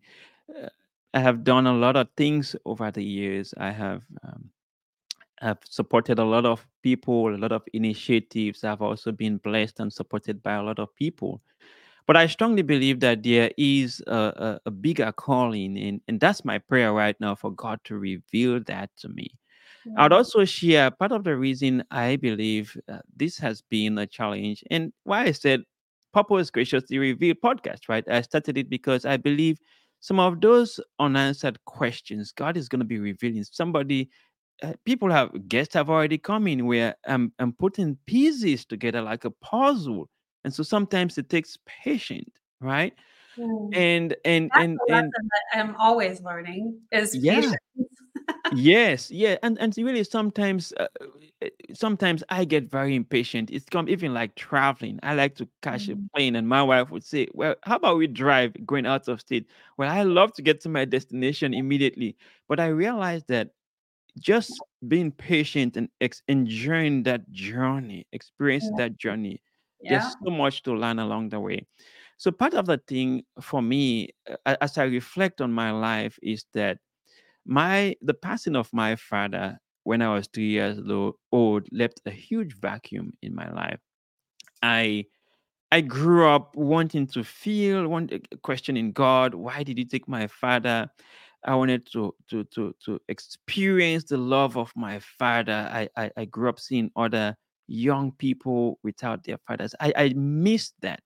uh, 0.49 0.69
I 1.13 1.19
have 1.19 1.43
done 1.43 1.67
a 1.67 1.73
lot 1.73 1.95
of 1.95 2.07
things 2.17 2.55
over 2.65 2.91
the 2.91 3.03
years. 3.03 3.53
I 3.57 3.71
have, 3.71 4.03
um, 4.23 4.49
have 5.39 5.59
supported 5.63 6.19
a 6.19 6.23
lot 6.23 6.45
of 6.45 6.65
people, 6.81 7.33
a 7.33 7.37
lot 7.37 7.51
of 7.51 7.63
initiatives. 7.73 8.63
I've 8.63 8.81
also 8.81 9.11
been 9.11 9.37
blessed 9.37 9.79
and 9.79 9.91
supported 9.91 10.41
by 10.43 10.53
a 10.55 10.63
lot 10.63 10.79
of 10.79 10.93
people. 10.95 11.41
But 12.07 12.17
I 12.17 12.27
strongly 12.27 12.61
believe 12.61 12.99
that 12.99 13.23
there 13.23 13.51
is 13.57 14.01
a, 14.05 14.13
a, 14.15 14.59
a 14.67 14.71
bigger 14.71 15.11
calling, 15.11 15.77
and, 15.77 16.01
and 16.07 16.19
that's 16.19 16.45
my 16.45 16.59
prayer 16.59 16.93
right 16.93 17.19
now 17.19 17.33
for 17.33 17.51
God 17.51 17.79
to 17.85 17.97
reveal 17.97 18.59
that 18.67 18.91
to 18.97 19.09
me. 19.09 19.31
I'd 19.97 20.13
also 20.13 20.45
share 20.45 20.91
part 20.91 21.11
of 21.11 21.23
the 21.23 21.35
reason 21.35 21.83
I 21.91 22.15
believe 22.15 22.77
uh, 22.91 22.99
this 23.15 23.37
has 23.39 23.61
been 23.61 23.97
a 23.97 24.07
challenge 24.07 24.63
and 24.71 24.91
why 25.03 25.23
I 25.23 25.31
said 25.31 25.63
Purpose 26.13 26.49
Graciously 26.49 26.97
Revealed 26.97 27.37
podcast, 27.43 27.89
right? 27.89 28.03
I 28.09 28.21
started 28.21 28.57
it 28.57 28.69
because 28.69 29.05
I 29.05 29.17
believe 29.17 29.57
some 29.99 30.19
of 30.19 30.39
those 30.41 30.79
unanswered 30.99 31.57
questions, 31.65 32.31
God 32.31 32.57
is 32.57 32.69
going 32.69 32.79
to 32.79 32.85
be 32.85 32.99
revealing. 32.99 33.43
Somebody, 33.43 34.09
uh, 34.63 34.73
people 34.85 35.11
have, 35.11 35.29
guests 35.47 35.73
have 35.73 35.89
already 35.89 36.17
come 36.17 36.47
in 36.47 36.65
where 36.65 36.95
I'm, 37.07 37.33
I'm 37.39 37.53
putting 37.53 37.97
pieces 38.05 38.65
together 38.65 39.01
like 39.01 39.25
a 39.25 39.31
puzzle. 39.31 40.09
And 40.43 40.53
so 40.53 40.63
sometimes 40.63 41.17
it 41.17 41.29
takes 41.29 41.57
patience, 41.65 42.29
right? 42.61 42.93
Mm. 43.37 43.75
And, 43.75 44.15
and, 44.23 44.51
That's 44.53 44.63
and, 44.63 44.79
and, 44.89 45.11
I'm 45.53 45.75
always 45.77 46.21
learning 46.21 46.79
is 46.91 47.15
yeah. 47.15 47.41
patience. 47.41 47.55
Yes 48.51 49.09
yeah 49.09 49.37
and 49.41 49.57
and 49.59 49.75
really 49.77 50.03
sometimes 50.03 50.71
uh, 50.79 50.87
uh, 51.43 51.47
sometimes 51.73 52.23
i 52.29 52.45
get 52.45 52.69
very 52.69 52.95
impatient 52.95 53.49
it's 53.51 53.65
come 53.65 53.89
even 53.89 54.13
like 54.13 54.35
traveling 54.35 54.99
i 55.01 55.15
like 55.15 55.35
to 55.35 55.47
catch 55.63 55.89
a 55.89 55.97
Mm. 55.97 56.09
plane 56.15 56.35
and 56.35 56.47
my 56.47 56.61
wife 56.61 56.91
would 56.91 57.03
say 57.03 57.27
well 57.33 57.55
how 57.63 57.75
about 57.75 57.97
we 57.97 58.05
drive 58.07 58.53
going 58.65 58.85
out 58.85 59.07
of 59.07 59.19
state 59.19 59.47
well 59.77 59.89
i 59.91 60.03
love 60.03 60.31
to 60.33 60.43
get 60.43 60.61
to 60.61 60.69
my 60.69 60.85
destination 60.85 61.53
immediately 61.53 62.15
but 62.47 62.59
i 62.59 62.67
realized 62.67 63.27
that 63.27 63.49
just 64.19 64.63
being 64.87 65.11
patient 65.11 65.77
and 65.77 65.89
ex- 66.01 66.23
enjoying 66.27 67.03
that 67.03 67.29
journey 67.31 68.05
experiencing 68.13 68.75
Yeah. 68.75 68.77
that 68.77 68.97
journey 68.97 69.41
Yeah. 69.81 69.89
there's 69.89 70.15
so 70.23 70.29
much 70.31 70.63
to 70.63 70.73
learn 70.73 70.99
along 70.99 71.29
the 71.29 71.39
way 71.39 71.65
so 72.17 72.31
part 72.31 72.53
of 72.53 72.65
the 72.65 72.77
thing 72.87 73.23
for 73.41 73.61
me 73.61 74.09
uh, 74.45 74.55
as 74.61 74.77
i 74.77 74.83
reflect 74.83 75.41
on 75.41 75.51
my 75.51 75.71
life 75.71 76.17
is 76.23 76.45
that 76.53 76.77
my 77.45 77.95
the 78.01 78.13
passing 78.13 78.55
of 78.55 78.69
my 78.73 78.95
father 78.95 79.59
when 79.83 80.01
I 80.01 80.13
was 80.13 80.27
three 80.27 80.49
years 80.49 80.79
old 81.31 81.67
left 81.71 82.01
a 82.05 82.11
huge 82.11 82.55
vacuum 82.59 83.13
in 83.21 83.35
my 83.35 83.49
life. 83.51 83.79
I 84.61 85.05
I 85.71 85.81
grew 85.81 86.27
up 86.29 86.55
wanting 86.55 87.07
to 87.07 87.23
feel, 87.23 87.87
want, 87.87 88.13
uh, 88.13 88.19
questioning 88.43 88.91
God. 88.93 89.35
Why 89.35 89.63
did 89.63 89.77
He 89.77 89.85
take 89.85 90.07
my 90.07 90.27
father? 90.27 90.89
I 91.45 91.55
wanted 91.55 91.87
to 91.93 92.15
to 92.29 92.43
to 92.45 92.75
to 92.85 92.99
experience 93.09 94.05
the 94.05 94.17
love 94.17 94.57
of 94.57 94.71
my 94.75 94.99
father. 94.99 95.69
I 95.71 95.89
I, 95.97 96.11
I 96.17 96.25
grew 96.25 96.49
up 96.49 96.59
seeing 96.59 96.91
other 96.95 97.37
young 97.67 98.11
people 98.13 98.79
without 98.83 99.23
their 99.25 99.37
fathers. 99.47 99.75
I 99.81 99.93
I 99.97 100.09
missed 100.15 100.75
that 100.81 101.01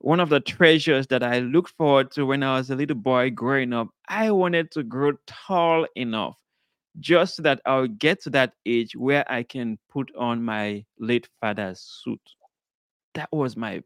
one 0.00 0.18
of 0.18 0.30
the 0.30 0.40
treasures 0.40 1.06
that 1.08 1.22
I 1.22 1.40
looked 1.40 1.70
forward 1.76 2.10
to 2.12 2.24
when 2.24 2.42
I 2.42 2.56
was 2.56 2.70
a 2.70 2.76
little 2.76 2.96
boy 2.96 3.30
growing 3.30 3.72
up. 3.72 3.88
I 4.08 4.30
wanted 4.30 4.70
to 4.72 4.82
grow 4.82 5.12
tall 5.26 5.86
enough 5.94 6.36
just 6.98 7.36
so 7.36 7.42
that 7.42 7.60
I'll 7.66 7.86
get 7.86 8.22
to 8.22 8.30
that 8.30 8.54
age 8.66 8.96
where 8.96 9.30
I 9.30 9.42
can 9.42 9.78
put 9.90 10.10
on 10.16 10.42
my 10.42 10.84
late 10.98 11.28
father's 11.40 11.80
suit. 11.80 12.20
That 13.14 13.28
was 13.30 13.56
my 13.56 13.82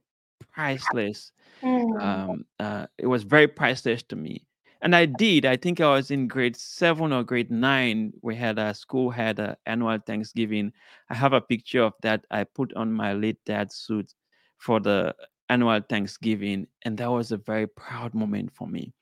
priceless. 0.53 1.33
Mm. 1.62 2.00
Um, 2.00 2.44
uh, 2.61 2.87
it 2.96 3.07
was 3.07 3.24
very 3.24 3.48
priceless 3.48 4.03
to 4.05 4.16
me, 4.16 4.46
and 4.83 4.94
I 4.94 5.07
did. 5.07 5.44
I 5.44 5.57
think 5.57 5.81
I 5.81 5.90
was 5.90 6.11
in 6.11 6.29
grade 6.29 6.57
seven 6.57 7.12
or 7.12 7.24
grade 7.24 7.50
nine. 7.50 8.12
We 8.22 8.37
had 8.37 8.59
a 8.59 8.72
school 8.72 9.11
had 9.11 9.38
an 9.38 9.57
annual 9.66 9.98
Thanksgiving. 9.98 10.72
I 11.11 11.14
have 11.14 11.33
a 11.33 11.40
picture 11.40 11.83
of 11.83 11.94
that. 12.03 12.24
I 12.31 12.44
put 12.44 12.72
on 12.74 12.92
my 12.92 13.14
late 13.14 13.38
dad's 13.44 13.77
suit 13.77 14.14
for 14.59 14.81
the 14.81 15.14
annual 15.48 15.80
Thanksgiving, 15.88 16.66
and 16.85 16.98
that 16.98 17.11
was 17.11 17.33
a 17.33 17.37
very 17.37 17.66
proud 17.66 18.14
moment 18.14 18.52
for 18.52 18.66
me. 18.66 18.92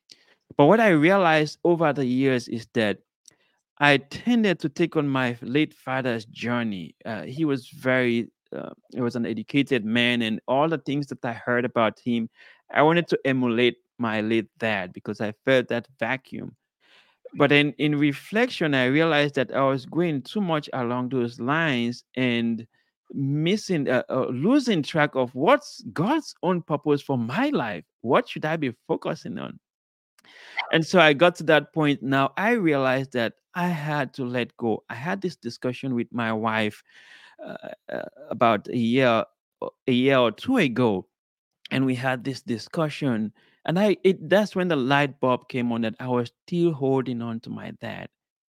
But 0.57 0.67
what 0.67 0.81
I 0.81 0.89
realized 0.89 1.59
over 1.65 1.93
the 1.93 2.05
years 2.05 2.49
is 2.49 2.67
that 2.75 2.99
I 3.79 3.97
tended 3.97 4.61
to 4.61 4.69
take 4.69 4.97
on 4.97 5.09
my 5.09 5.37
late 5.43 5.75
father's 5.75 6.25
journey. 6.27 6.95
Uh, 7.05 7.23
he 7.23 7.45
was 7.45 7.69
very, 7.69 8.31
uh, 8.55 8.71
he 8.93 9.01
was 9.01 9.17
an 9.17 9.27
educated 9.27 9.85
man, 9.85 10.23
and 10.23 10.41
all 10.47 10.69
the 10.69 10.79
things 10.79 11.07
that 11.09 11.25
I 11.25 11.33
heard 11.33 11.65
about 11.65 11.99
him, 11.99 12.29
I 12.73 12.83
wanted 12.83 13.09
to 13.09 13.19
emulate 13.25 13.77
my 13.99 14.21
late 14.21 14.49
dad 14.59 14.93
because 14.93 15.21
I 15.21 15.33
felt 15.45 15.69
that 15.69 15.89
vacuum. 15.99 16.57
But 17.35 17.49
then 17.49 17.75
in 17.79 17.99
reflection, 17.99 18.75
I 18.75 18.87
realized 18.87 19.37
that 19.37 19.53
I 19.53 19.63
was 19.63 19.87
going 19.87 20.23
too 20.23 20.41
much 20.41 20.69
along 20.73 21.09
those 21.09 21.41
lines 21.41 22.05
and 22.15 22.67
missing, 23.13 23.89
uh, 23.89 24.03
uh, 24.09 24.27
losing 24.29 24.83
track 24.83 25.15
of 25.15 25.35
what's 25.35 25.83
God's 25.93 26.35
own 26.43 26.63
purpose 26.63 27.03
for 27.03 27.19
my 27.19 27.51
life. 27.51 27.85
What 28.03 28.29
should 28.29 28.45
I 28.45 28.57
be 28.57 28.73
focusing 28.89 29.39
on? 29.39 29.61
And 30.71 30.85
so 30.87 31.01
I 31.01 31.13
got 31.13 31.35
to 31.37 31.45
that 31.45 31.73
point. 31.73 32.03
Now 32.03 32.33
I 32.37 32.53
realized 32.53 33.13
that 33.13 33.35
I 33.55 33.69
had 33.69 34.15
to 34.15 34.25
let 34.25 34.57
go. 34.57 34.85
I 34.89 34.95
had 34.95 35.21
this 35.21 35.37
discussion 35.37 35.95
with 35.95 36.09
my 36.13 36.33
wife 36.33 36.83
uh, 37.45 37.57
uh, 37.93 38.03
about 38.31 38.69
a 38.69 38.77
year, 38.77 39.25
a 39.87 39.93
year 39.93 40.19
or 40.19 40.33
two 40.33 40.57
ago, 40.59 41.07
and 41.71 41.87
we 41.87 41.95
had 41.95 42.25
this 42.25 42.43
discussion. 42.43 43.33
And 43.67 43.79
I, 43.79 43.97
it 44.05 44.29
that's 44.29 44.57
when 44.57 44.69
the 44.69 44.77
light 44.77 45.21
bulb 45.21 45.49
came 45.49 45.73
on 45.73 45.83
that 45.83 45.97
I 46.01 46.09
was 46.09 46.33
still 46.47 46.73
holding 46.73 47.23
on 47.23 47.41
to 47.41 47.51
my 47.51 47.73
dad. 47.73 48.09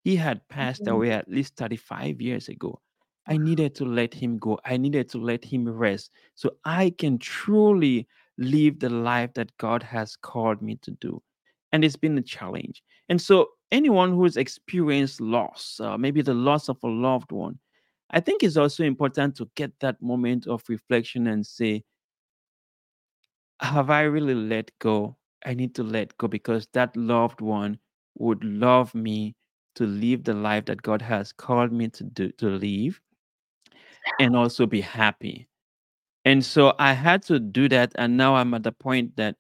He 0.05 0.17
had 0.17 0.49
passed 0.49 0.87
Mhm. 0.87 0.89
away 0.89 1.13
at 1.13 1.29
least 1.31 1.57
35 1.57 2.21
years 2.21 2.49
ago. 2.49 2.81
I 3.27 3.37
needed 3.37 3.75
to 3.77 3.85
let 3.85 4.13
him 4.13 4.39
go. 4.39 4.59
I 4.65 4.77
needed 4.77 5.09
to 5.11 5.19
let 5.19 5.45
him 5.45 5.69
rest 5.69 6.11
so 6.35 6.51
I 6.65 6.91
can 6.99 7.19
truly 7.19 8.09
live 8.39 8.81
the 8.81 8.91
life 8.91 9.35
that 9.35 9.57
God 9.59 9.83
has 9.83 10.17
called 10.17 10.61
me 10.61 10.77
to 10.83 10.91
do. 10.93 11.23
And 11.73 11.85
it's 11.85 11.97
been 11.97 12.19
a 12.19 12.23
challenge. 12.23 12.83
And 13.09 13.21
so, 13.21 13.51
anyone 13.71 14.13
who's 14.13 14.37
experienced 14.37 15.21
loss, 15.21 15.79
uh, 15.81 15.97
maybe 15.97 16.21
the 16.23 16.35
loss 16.35 16.69
of 16.69 16.79
a 16.83 16.89
loved 16.89 17.33
one, 17.33 17.59
I 18.11 18.21
think 18.21 18.43
it's 18.43 18.57
also 18.57 18.85
important 18.85 19.37
to 19.37 19.49
get 19.55 19.73
that 19.81 20.03
moment 20.03 20.47
of 20.47 20.63
reflection 20.69 21.29
and 21.29 21.47
say, 21.47 21.85
Have 23.61 23.89
I 23.89 24.03
really 24.03 24.35
let 24.35 24.71
go? 24.81 25.17
I 25.47 25.55
need 25.55 25.75
to 25.77 25.83
let 25.83 26.17
go 26.19 26.29
because 26.29 26.69
that 26.73 26.97
loved 26.97 27.41
one 27.41 27.79
would 28.19 28.45
love 28.45 28.95
me 28.95 29.35
to 29.77 29.87
live 29.87 30.25
the 30.25 30.35
life 30.35 30.67
that 30.67 30.83
God 30.83 31.01
has 31.01 31.33
called 31.33 31.73
me 31.73 31.89
to 31.89 32.05
do 32.05 32.31
to 32.33 32.51
live 32.51 33.01
and 34.19 34.37
also 34.37 34.67
be 34.67 34.81
happy. 34.81 35.49
And 36.25 36.45
so 36.45 36.75
I 36.79 36.93
had 36.93 37.23
to 37.25 37.39
do 37.41 37.69
that. 37.69 37.93
And 37.97 38.17
now 38.17 38.37
I'm 38.37 38.55
at 38.55 38.63
the 38.63 38.73
point 38.73 39.17
that 39.17 39.37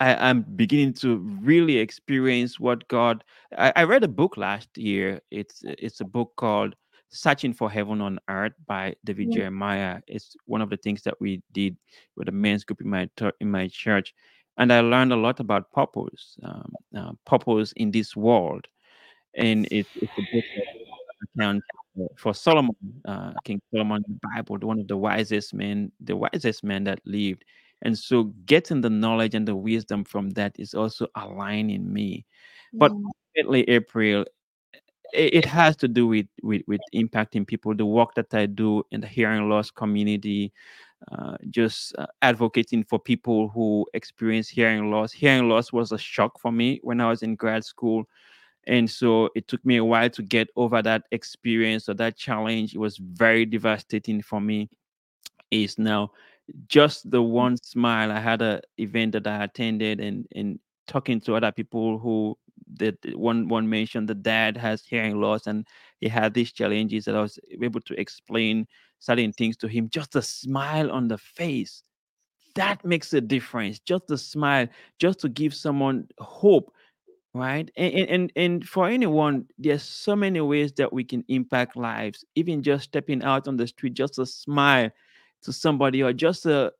I, 0.00 0.14
I'm 0.14 0.42
beginning 0.42 0.94
to 0.94 1.16
really 1.42 1.78
experience 1.78 2.60
what 2.60 2.86
God. 2.88 3.24
I, 3.56 3.72
I 3.76 3.82
read 3.84 4.04
a 4.04 4.08
book 4.08 4.36
last 4.36 4.68
year. 4.76 5.20
It's 5.30 5.62
it's 5.64 6.00
a 6.00 6.04
book 6.04 6.32
called 6.36 6.74
Searching 7.10 7.54
for 7.54 7.70
Heaven 7.70 8.00
on 8.00 8.18
Earth 8.28 8.52
by 8.66 8.94
David 9.04 9.28
Mm. 9.28 9.34
Jeremiah. 9.34 10.00
It's 10.06 10.36
one 10.46 10.60
of 10.60 10.70
the 10.70 10.76
things 10.76 11.02
that 11.02 11.20
we 11.20 11.42
did 11.52 11.76
with 12.16 12.28
a 12.28 12.32
men's 12.32 12.64
group 12.64 12.80
in 12.80 12.90
my 12.90 13.08
in 13.40 13.50
my 13.50 13.68
church. 13.68 14.14
and 14.58 14.72
I 14.72 14.80
learned 14.80 15.12
a 15.12 15.16
lot 15.16 15.40
about 15.40 15.70
purpose, 15.72 16.36
um, 16.42 16.72
uh, 16.96 17.12
purpose 17.24 17.72
in 17.76 17.90
this 17.92 18.16
world, 18.16 18.66
and 19.34 19.66
it, 19.66 19.86
it's 19.94 20.12
a 20.18 20.22
book 20.34 20.44
account 21.36 21.62
for 22.16 22.34
Solomon, 22.34 22.76
uh, 23.06 23.32
King 23.44 23.60
Solomon, 23.72 24.04
the 24.06 24.18
Bible, 24.34 24.58
one 24.66 24.80
of 24.80 24.88
the 24.88 24.96
wisest 24.96 25.54
men, 25.54 25.92
the 26.00 26.16
wisest 26.16 26.64
man 26.64 26.84
that 26.84 27.00
lived. 27.04 27.44
And 27.82 27.96
so, 27.96 28.24
getting 28.46 28.80
the 28.80 28.90
knowledge 28.90 29.34
and 29.34 29.46
the 29.46 29.54
wisdom 29.54 30.04
from 30.04 30.30
that 30.30 30.56
is 30.58 30.74
also 30.74 31.06
aligning 31.14 31.92
me. 31.92 32.26
But 32.72 32.92
ultimately, 33.36 33.68
April, 33.68 34.24
it, 35.12 35.34
it 35.34 35.44
has 35.44 35.76
to 35.76 35.88
do 35.88 36.06
with, 36.06 36.26
with 36.42 36.62
with 36.66 36.80
impacting 36.94 37.46
people. 37.46 37.74
The 37.74 37.86
work 37.86 38.14
that 38.14 38.32
I 38.34 38.46
do 38.46 38.82
in 38.90 39.00
the 39.00 39.06
hearing 39.06 39.48
loss 39.48 39.70
community, 39.70 40.52
uh, 41.12 41.36
just 41.50 41.94
uh, 41.98 42.06
advocating 42.22 42.84
for 42.84 42.98
people 42.98 43.48
who 43.48 43.86
experience 43.94 44.48
hearing 44.48 44.90
loss. 44.90 45.12
Hearing 45.12 45.48
loss 45.48 45.72
was 45.72 45.92
a 45.92 45.98
shock 45.98 46.40
for 46.40 46.52
me 46.52 46.80
when 46.82 47.00
I 47.00 47.08
was 47.08 47.22
in 47.22 47.36
grad 47.36 47.64
school. 47.64 48.04
And 48.68 48.88
so 48.88 49.30
it 49.34 49.48
took 49.48 49.64
me 49.64 49.78
a 49.78 49.84
while 49.84 50.10
to 50.10 50.22
get 50.22 50.48
over 50.54 50.82
that 50.82 51.04
experience 51.10 51.88
or 51.88 51.94
that 51.94 52.16
challenge. 52.16 52.74
It 52.74 52.78
was 52.78 52.98
very 52.98 53.46
devastating 53.46 54.22
for 54.22 54.40
me. 54.40 54.68
Is 55.50 55.78
now 55.78 56.12
just 56.66 57.10
the 57.10 57.22
mm. 57.22 57.30
one 57.30 57.56
smile. 57.56 58.12
I 58.12 58.20
had 58.20 58.42
a 58.42 58.60
event 58.76 59.12
that 59.12 59.26
I 59.26 59.44
attended 59.44 60.00
and 60.00 60.26
and 60.34 60.58
talking 60.86 61.20
to 61.22 61.34
other 61.34 61.52
people 61.52 61.98
who 61.98 62.36
that 62.76 62.96
one 63.16 63.48
one 63.48 63.68
mentioned 63.68 64.08
the 64.08 64.14
dad 64.14 64.58
has 64.58 64.84
hearing 64.84 65.18
loss 65.18 65.46
and 65.46 65.66
he 66.00 66.08
had 66.08 66.34
these 66.34 66.52
challenges 66.52 67.06
that 67.06 67.16
I 67.16 67.22
was 67.22 67.38
able 67.62 67.80
to 67.80 67.98
explain 67.98 68.66
certain 68.98 69.32
things 69.32 69.56
to 69.58 69.68
him. 69.68 69.88
Just 69.88 70.16
a 70.16 70.22
smile 70.22 70.90
on 70.90 71.08
the 71.08 71.16
face 71.16 71.82
that 72.54 72.84
makes 72.84 73.12
a 73.14 73.20
difference. 73.20 73.78
Just 73.78 74.10
a 74.10 74.18
smile, 74.18 74.66
just 74.98 75.20
to 75.20 75.28
give 75.28 75.54
someone 75.54 76.08
hope 76.18 76.72
right? 77.34 77.70
And, 77.76 77.94
and 78.08 78.32
and 78.36 78.68
for 78.68 78.88
anyone 78.88 79.46
there's 79.58 79.82
so 79.82 80.16
many 80.16 80.40
ways 80.40 80.72
that 80.74 80.92
we 80.92 81.04
can 81.04 81.24
impact 81.28 81.76
lives 81.76 82.24
even 82.34 82.62
just 82.62 82.84
stepping 82.84 83.22
out 83.22 83.46
on 83.48 83.56
the 83.56 83.66
street 83.66 83.94
just 83.94 84.18
a 84.18 84.26
smile 84.26 84.90
to 85.42 85.52
somebody 85.52 86.02
or 86.02 86.12
just 86.12 86.46
a 86.46 86.72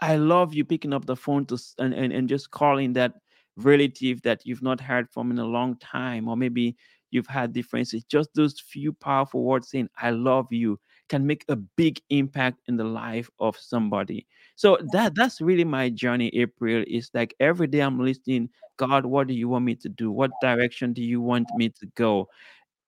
i 0.00 0.16
love 0.16 0.54
you 0.54 0.64
picking 0.64 0.92
up 0.92 1.06
the 1.06 1.16
phone 1.16 1.46
to 1.46 1.58
and, 1.78 1.94
and, 1.94 2.12
and 2.12 2.28
just 2.28 2.50
calling 2.50 2.92
that 2.92 3.14
relative 3.56 4.20
that 4.22 4.40
you've 4.44 4.62
not 4.62 4.80
heard 4.80 5.08
from 5.10 5.30
in 5.30 5.38
a 5.38 5.44
long 5.44 5.76
time 5.78 6.28
or 6.28 6.36
maybe 6.36 6.76
you've 7.10 7.26
had 7.26 7.52
differences 7.52 8.04
just 8.04 8.28
those 8.34 8.60
few 8.60 8.92
powerful 8.92 9.42
words 9.44 9.70
saying 9.70 9.88
i 9.98 10.10
love 10.10 10.46
you 10.50 10.78
can 11.08 11.26
make 11.26 11.44
a 11.48 11.56
big 11.56 12.00
impact 12.10 12.58
in 12.68 12.76
the 12.76 12.84
life 12.84 13.30
of 13.38 13.56
somebody 13.56 14.26
so 14.56 14.78
that 14.92 15.14
that's 15.14 15.40
really 15.40 15.64
my 15.64 15.88
journey 15.88 16.28
april 16.34 16.84
is 16.86 17.10
like 17.14 17.34
every 17.40 17.66
day 17.66 17.80
i'm 17.80 17.98
listening 17.98 18.48
God, 18.76 19.06
what 19.06 19.26
do 19.26 19.34
you 19.34 19.48
want 19.48 19.64
me 19.64 19.74
to 19.76 19.88
do? 19.88 20.10
What 20.10 20.30
direction 20.40 20.92
do 20.92 21.02
you 21.02 21.20
want 21.20 21.48
me 21.56 21.68
to 21.68 21.86
go? 21.94 22.28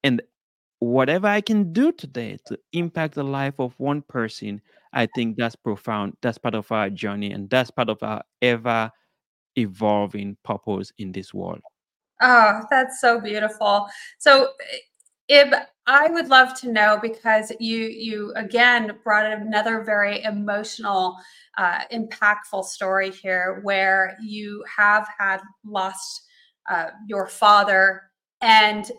And 0.02 0.22
whatever 0.78 1.28
I 1.28 1.40
can 1.40 1.72
do 1.72 1.92
today 1.92 2.38
to 2.46 2.58
impact 2.72 3.14
the 3.14 3.24
life 3.24 3.54
of 3.58 3.74
one 3.78 4.02
person, 4.02 4.60
I 4.92 5.06
think 5.06 5.36
that's 5.36 5.56
profound. 5.56 6.16
That's 6.22 6.38
part 6.38 6.54
of 6.54 6.70
our 6.72 6.90
journey, 6.90 7.32
and 7.32 7.48
that's 7.50 7.70
part 7.70 7.88
of 7.88 8.02
our 8.02 8.22
ever 8.42 8.90
evolving 9.56 10.36
purpose 10.44 10.92
in 10.98 11.12
this 11.12 11.32
world. 11.32 11.60
Oh, 12.20 12.62
that's 12.70 13.00
so 13.00 13.20
beautiful. 13.20 13.88
So, 14.18 14.50
eh, 15.28 15.42
Ib, 15.42 15.54
I 15.86 16.08
would 16.08 16.28
love 16.28 16.58
to 16.60 16.72
know 16.72 16.98
because 17.00 17.52
you 17.60 17.78
you 17.84 18.32
again 18.34 18.98
brought 19.04 19.30
another 19.30 19.84
very 19.84 20.22
emotional, 20.24 21.16
uh, 21.58 21.80
impactful 21.92 22.64
story 22.64 23.10
here, 23.10 23.60
where 23.62 24.16
you 24.20 24.64
have 24.76 25.06
had 25.18 25.40
lost 25.64 26.22
uh, 26.68 26.88
your 27.06 27.28
father 27.28 28.02
and 28.40 28.90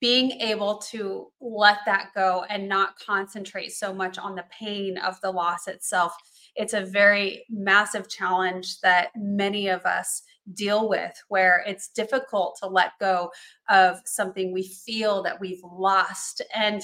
being 0.00 0.32
able 0.40 0.78
to 0.78 1.30
let 1.40 1.78
that 1.86 2.10
go 2.14 2.44
and 2.48 2.68
not 2.68 2.98
concentrate 2.98 3.70
so 3.72 3.92
much 3.92 4.18
on 4.18 4.34
the 4.34 4.44
pain 4.50 4.98
of 4.98 5.20
the 5.20 5.30
loss 5.30 5.68
itself. 5.68 6.14
It's 6.56 6.74
a 6.74 6.80
very 6.84 7.44
massive 7.50 8.08
challenge 8.08 8.80
that 8.80 9.10
many 9.16 9.68
of 9.68 9.84
us 9.86 10.22
deal 10.54 10.88
with 10.88 11.12
where 11.28 11.62
it's 11.66 11.88
difficult 11.90 12.56
to 12.60 12.66
let 12.66 12.92
go 12.98 13.30
of 13.68 13.98
something 14.04 14.52
we 14.52 14.64
feel 14.64 15.22
that 15.22 15.40
we've 15.40 15.62
lost. 15.64 16.42
And 16.54 16.82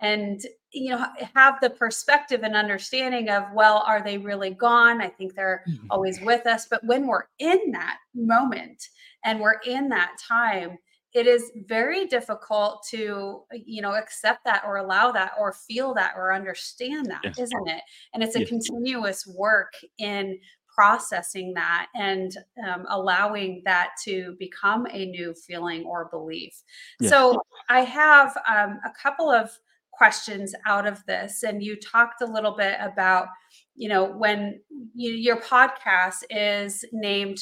and 0.00 0.40
you 0.72 0.90
know 0.90 1.06
have 1.34 1.60
the 1.60 1.70
perspective 1.70 2.42
and 2.42 2.56
understanding 2.56 3.30
of 3.30 3.44
well 3.54 3.84
are 3.86 4.02
they 4.02 4.18
really 4.18 4.50
gone? 4.50 5.00
I 5.00 5.08
think 5.08 5.34
they're 5.34 5.62
Mhm. 5.68 5.86
always 5.90 6.20
with 6.20 6.46
us. 6.46 6.66
But 6.68 6.84
when 6.84 7.06
we're 7.06 7.26
in 7.38 7.70
that 7.72 7.98
moment 8.14 8.82
and 9.24 9.40
we're 9.40 9.60
in 9.64 9.88
that 9.90 10.16
time 10.28 10.78
it 11.14 11.26
is 11.26 11.52
very 11.66 12.06
difficult 12.06 12.84
to 12.90 13.42
you 13.52 13.80
know 13.80 13.94
accept 13.94 14.44
that 14.44 14.62
or 14.66 14.76
allow 14.76 15.12
that 15.12 15.32
or 15.38 15.52
feel 15.52 15.94
that 15.94 16.14
or 16.16 16.32
understand 16.32 17.06
that 17.06 17.20
Yes, 17.24 17.38
isn't 17.38 17.68
it 17.68 17.82
and 18.12 18.22
it's 18.22 18.36
a 18.36 18.40
yes, 18.40 18.48
continuous 18.48 19.26
work 19.26 19.72
in 19.98 20.38
processing 20.74 21.54
that 21.54 21.86
and 21.94 22.36
um, 22.66 22.84
allowing 22.88 23.62
that 23.64 23.90
to 24.02 24.34
become 24.38 24.86
a 24.90 25.06
new 25.06 25.32
feeling 25.34 25.84
or 25.84 26.06
belief. 26.06 26.62
yes. 27.00 27.10
So, 27.10 27.40
I 27.68 27.80
have 27.80 28.36
um, 28.48 28.80
a 28.84 28.90
couple 29.00 29.30
of 29.30 29.50
questions 29.92 30.54
out 30.66 30.86
of 30.86 31.04
this, 31.06 31.44
and 31.44 31.62
you 31.62 31.76
talked 31.76 32.20
a 32.20 32.26
little 32.26 32.56
bit 32.56 32.76
about, 32.80 33.28
you 33.74 33.88
know, 33.88 34.04
when 34.04 34.60
you, 34.94 35.12
your 35.12 35.40
podcast 35.40 36.24
is 36.30 36.84
named 36.92 37.38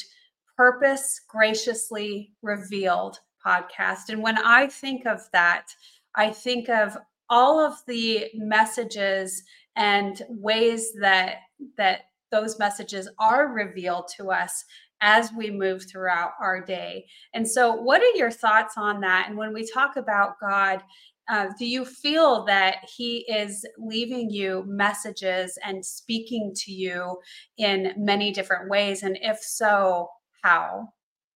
Purpose 0.55 1.19
Graciously 1.27 2.31
Revealed 2.41 3.19
podcast. 3.45 4.09
And 4.09 4.21
when 4.21 4.37
I 4.37 4.67
think 4.67 5.05
of 5.05 5.21
that, 5.33 5.67
I 6.15 6.29
think 6.29 6.69
of 6.69 6.97
all 7.29 7.59
of 7.59 7.75
the 7.87 8.25
messages 8.33 9.43
and 9.75 10.21
ways 10.29 10.91
that 11.01 11.37
that 11.77 12.01
those 12.31 12.57
messages 12.59 13.09
are 13.19 13.47
revealed 13.53 14.09
to 14.17 14.31
us 14.31 14.65
as 15.01 15.31
we 15.37 15.51
move 15.51 15.83
throughout 15.89 16.31
our 16.41 16.63
day. 16.65 17.05
And 17.33 17.47
so, 17.47 17.73
what 17.73 18.01
are 18.01 18.15
your 18.15 18.31
thoughts 18.31 18.75
on 18.77 19.01
that? 19.01 19.27
And 19.27 19.37
when 19.37 19.53
we 19.53 19.69
talk 19.69 19.97
about 19.97 20.39
God, 20.41 20.81
uh, 21.29 21.47
do 21.59 21.65
you 21.65 21.85
feel 21.85 22.45
that 22.45 22.77
He 22.97 23.25
is 23.29 23.65
leaving 23.77 24.29
you 24.29 24.63
messages 24.65 25.57
and 25.63 25.85
speaking 25.85 26.53
to 26.65 26.71
you 26.71 27.17
in 27.57 27.93
many 27.97 28.31
different 28.31 28.69
ways? 28.69 29.03
And 29.03 29.17
if 29.21 29.39
so, 29.39 30.09
how? 30.43 30.87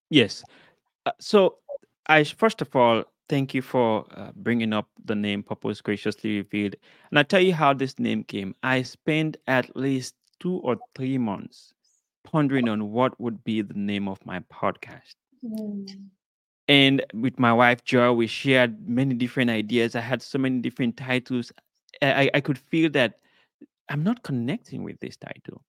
yes. 0.10 0.43
Uh, 1.05 1.12
so, 1.20 1.58
I 2.08 2.24
first 2.24 2.62
of 2.62 2.76
all 2.76 3.03
thank 3.30 3.53
you 3.53 3.62
for 3.62 4.05
uh, 4.16 4.32
bringing 4.36 4.74
up 4.74 4.89
the 5.05 5.16
name 5.16 5.43
Purpose 5.43 5.82
Graciously 5.82 6.38
Revealed, 6.38 6.76
and 7.10 7.20
I 7.20 7.24
tell 7.24 7.41
you 7.41 7.53
how 7.53 7.74
this 7.74 7.99
name 7.99 8.24
came. 8.24 8.55
I 8.64 8.82
spent 8.84 9.38
at 9.47 9.76
least 9.76 10.16
two 10.39 10.55
or 10.58 10.78
three 10.95 11.18
months 11.18 11.74
pondering 12.24 12.68
on 12.70 12.91
what 12.91 13.20
would 13.20 13.43
be 13.43 13.62
the 13.62 13.74
name 13.74 14.08
of 14.08 14.26
my 14.26 14.39
podcast. 14.41 15.16
Mm, 15.43 16.10
And 16.68 17.03
with 17.14 17.39
my 17.39 17.53
wife 17.53 17.84
Joy, 17.84 18.12
we 18.14 18.28
shared 18.28 18.88
many 18.88 19.16
different 19.16 19.49
ideas. 19.49 19.95
I 19.95 20.01
had 20.01 20.22
so 20.22 20.38
many 20.38 20.60
different 20.62 20.97
titles. 20.97 21.51
I, 22.01 22.24
I 22.26 22.32
I 22.36 22.41
could 22.41 22.58
feel 22.58 22.89
that 22.91 23.20
I'm 23.89 24.03
not 24.03 24.24
connecting 24.24 24.84
with 24.84 24.99
this 24.99 25.18
title. 25.18 25.64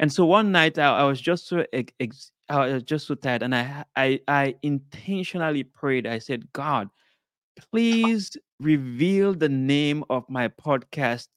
And 0.00 0.12
so 0.12 0.24
one 0.24 0.52
night 0.52 0.78
I, 0.78 0.98
I 0.98 1.04
was 1.04 1.20
just 1.20 1.48
so 1.48 1.64
ex- 1.72 2.30
I 2.48 2.66
was 2.66 2.82
just 2.82 3.06
so 3.06 3.14
tired, 3.14 3.42
and 3.42 3.54
I 3.54 3.84
I 3.96 4.20
I 4.28 4.54
intentionally 4.62 5.64
prayed. 5.64 6.06
I 6.06 6.18
said, 6.18 6.52
God, 6.52 6.86
uh-huh. 6.86 7.66
please 7.72 8.36
reveal 8.60 9.34
the 9.34 9.48
name 9.48 10.04
of 10.10 10.28
my 10.28 10.48
podcast 10.48 11.28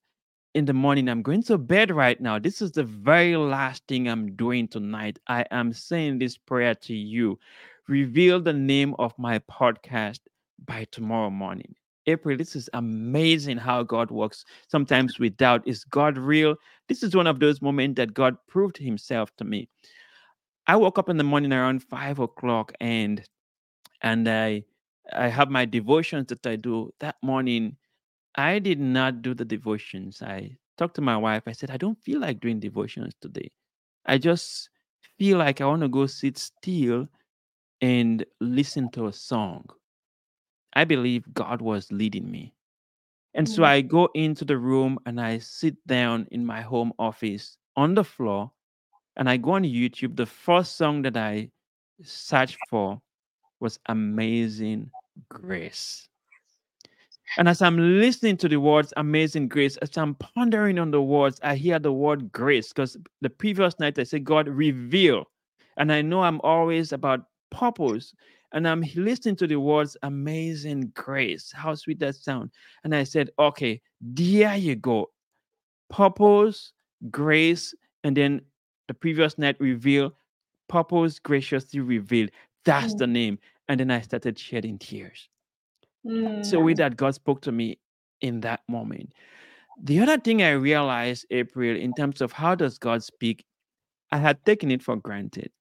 in 0.54 0.66
the 0.66 0.74
morning. 0.74 1.10
I'm 1.10 1.22
going 1.22 1.44
to 1.44 1.58
bed 1.58 1.92
right 1.92 2.20
now. 2.20 2.40
This 2.40 2.62
is 2.62 2.72
the 2.72 2.84
very 2.84 3.36
last 3.38 3.84
thing 3.88 4.08
I'm 4.08 4.36
doing 4.36 4.68
tonight. 4.68 5.20
I 5.28 5.46
am 5.52 5.74
saying 5.74 6.20
this 6.20 6.38
prayer 6.38 6.76
to 6.76 6.94
you. 6.94 7.40
Reveal 7.88 8.42
the 8.42 8.54
name 8.54 8.96
of 9.00 9.14
my 9.18 9.40
podcast 9.40 10.20
by 10.66 10.86
tomorrow 10.92 11.30
morning. 11.30 11.76
April, 12.08 12.38
this 12.38 12.56
is 12.56 12.70
amazing 12.74 13.58
how 13.58 13.84
God 13.84 14.12
works. 14.12 14.46
Sometimes 14.68 15.20
we 15.20 15.30
doubt, 15.30 15.64
is 15.68 15.84
God 15.86 16.18
real? 16.18 16.56
This 16.88 17.04
is 17.04 17.16
one 17.16 17.28
of 17.28 17.40
those 17.40 17.62
moments 17.62 17.98
that 17.98 18.14
God 18.14 18.38
proved 18.48 18.78
himself 18.78 19.36
to 19.38 19.44
me. 19.44 19.70
I 20.68 20.76
woke 20.76 21.00
up 21.00 21.10
in 21.10 21.18
the 21.18 21.24
morning 21.24 21.54
around 21.54 21.84
five 21.84 22.20
o'clock 22.20 22.74
and 22.80 23.24
and 24.02 24.28
I 24.30 24.64
I 25.14 25.28
have 25.28 25.50
my 25.50 25.66
devotions 25.66 26.28
that 26.28 26.46
I 26.46 26.56
do 26.56 26.92
that 27.00 27.18
morning 27.22 27.78
I 28.36 28.60
did 28.60 28.80
not 28.80 29.22
do 29.22 29.34
the 29.34 29.46
devotions. 29.46 30.22
I 30.22 30.58
talked 30.78 30.96
to 30.96 31.02
my 31.02 31.18
wife. 31.18 31.44
I 31.48 31.52
said, 31.52 31.72
I 31.72 31.78
don't 31.78 32.00
feel 32.00 32.20
like 32.22 32.40
doing 32.40 32.60
devotions 32.60 33.14
today. 33.22 33.52
I 34.06 34.18
just 34.18 34.70
feel 35.18 35.38
like 35.38 35.62
I 35.62 35.66
want 35.66 35.82
to 35.82 35.90
go 35.90 36.06
sit 36.08 36.38
still 36.38 37.08
and 37.82 38.26
listen 38.40 38.90
to 38.92 39.08
a 39.08 39.14
song. 39.14 39.66
I 40.74 40.86
believe 40.86 41.34
God 41.34 41.62
was 41.62 41.92
leading 41.92 42.30
me. 42.30 42.54
And 43.34 43.48
so 43.48 43.64
mm, 43.64 43.66
I 43.66 43.82
go 43.82 44.10
into 44.14 44.46
the 44.46 44.58
room 44.58 45.00
and 45.06 45.20
I 45.20 45.38
sit 45.40 45.76
down 45.88 46.28
in 46.32 46.46
my 46.46 46.62
home 46.62 46.92
office 47.00 47.58
on 47.76 47.96
the 47.96 48.04
floor 48.04 48.52
and 49.18 49.30
I 49.30 49.38
go 49.38 49.52
on 49.52 49.64
YouTube, 49.64 50.16
the 50.16 50.26
first 50.26 50.78
song 50.78 51.02
that 51.04 51.18
I 51.18 51.50
searched 52.02 52.58
for 52.70 53.02
was 53.60 53.80
Amazing 53.88 54.90
Grace. 55.30 56.08
And 57.38 57.48
as 57.48 57.62
I'm 57.62 57.78
listening 58.00 58.38
to 58.38 58.50
the 58.50 58.58
words 58.58 58.94
Amazing 58.98 59.48
Grace, 59.48 59.78
as 59.78 59.96
I'm 59.98 60.16
pondering 60.16 60.80
on 60.80 60.92
the 60.92 61.02
words, 61.02 61.40
I 61.44 61.56
hear 61.56 61.80
the 61.80 61.94
word 61.94 62.32
grace 62.32 62.70
because 62.70 62.98
the 63.22 63.30
previous 63.30 63.80
night 63.80 63.98
I 63.98 64.04
said, 64.04 64.26
God, 64.26 64.48
reveal. 64.50 65.26
And 65.78 65.94
I 65.94 66.02
know 66.02 66.22
I'm 66.24 66.42
always 66.42 66.92
about 66.92 67.26
purpose. 67.50 68.14
And 68.54 68.68
I'm 68.68 68.84
listening 68.96 69.36
to 69.38 69.48
the 69.48 69.60
words 69.60 69.96
Amazing 70.04 70.92
Grace. 70.94 71.52
How 71.52 71.74
sweet 71.76 72.00
that 72.00 72.16
sound. 72.16 72.52
And 72.84 72.94
I 72.94 73.04
said, 73.04 73.30
okay, 73.40 73.82
there 74.02 74.56
you 74.56 74.76
go. 74.76 75.10
Purpose, 75.90 76.74
grace, 77.10 77.74
and 78.04 78.16
then 78.16 78.42
the 78.88 78.94
previous 78.94 79.38
night 79.38 79.56
reveal, 79.60 80.14
purpose 80.68 81.20
graciously 81.20 81.80
revealed. 81.80 82.32
That's 82.66 82.94
Mm. 82.94 82.98
the 82.98 83.08
name. 83.08 83.40
And 83.68 83.80
then 83.80 83.92
I 83.92 84.02
started 84.02 84.38
shedding 84.38 84.78
tears. 84.78 85.30
Mm. 86.06 86.46
So 86.46 86.60
with 86.60 86.78
that, 86.78 86.98
God 86.98 87.16
spoke 87.16 87.42
to 87.42 87.52
me 87.52 87.80
in 88.22 88.42
that 88.42 88.62
moment. 88.68 89.14
The 89.84 90.00
other 90.00 90.18
thing 90.18 90.44
I 90.44 90.52
realized, 90.52 91.26
April, 91.32 91.76
in 91.76 91.94
terms 91.94 92.22
of 92.22 92.32
how 92.32 92.56
does 92.56 92.78
God 92.78 93.04
speak, 93.04 93.46
I 94.12 94.18
had 94.18 94.44
taken 94.46 94.72
it 94.72 94.84
for 94.84 94.98
granted. 94.98 95.52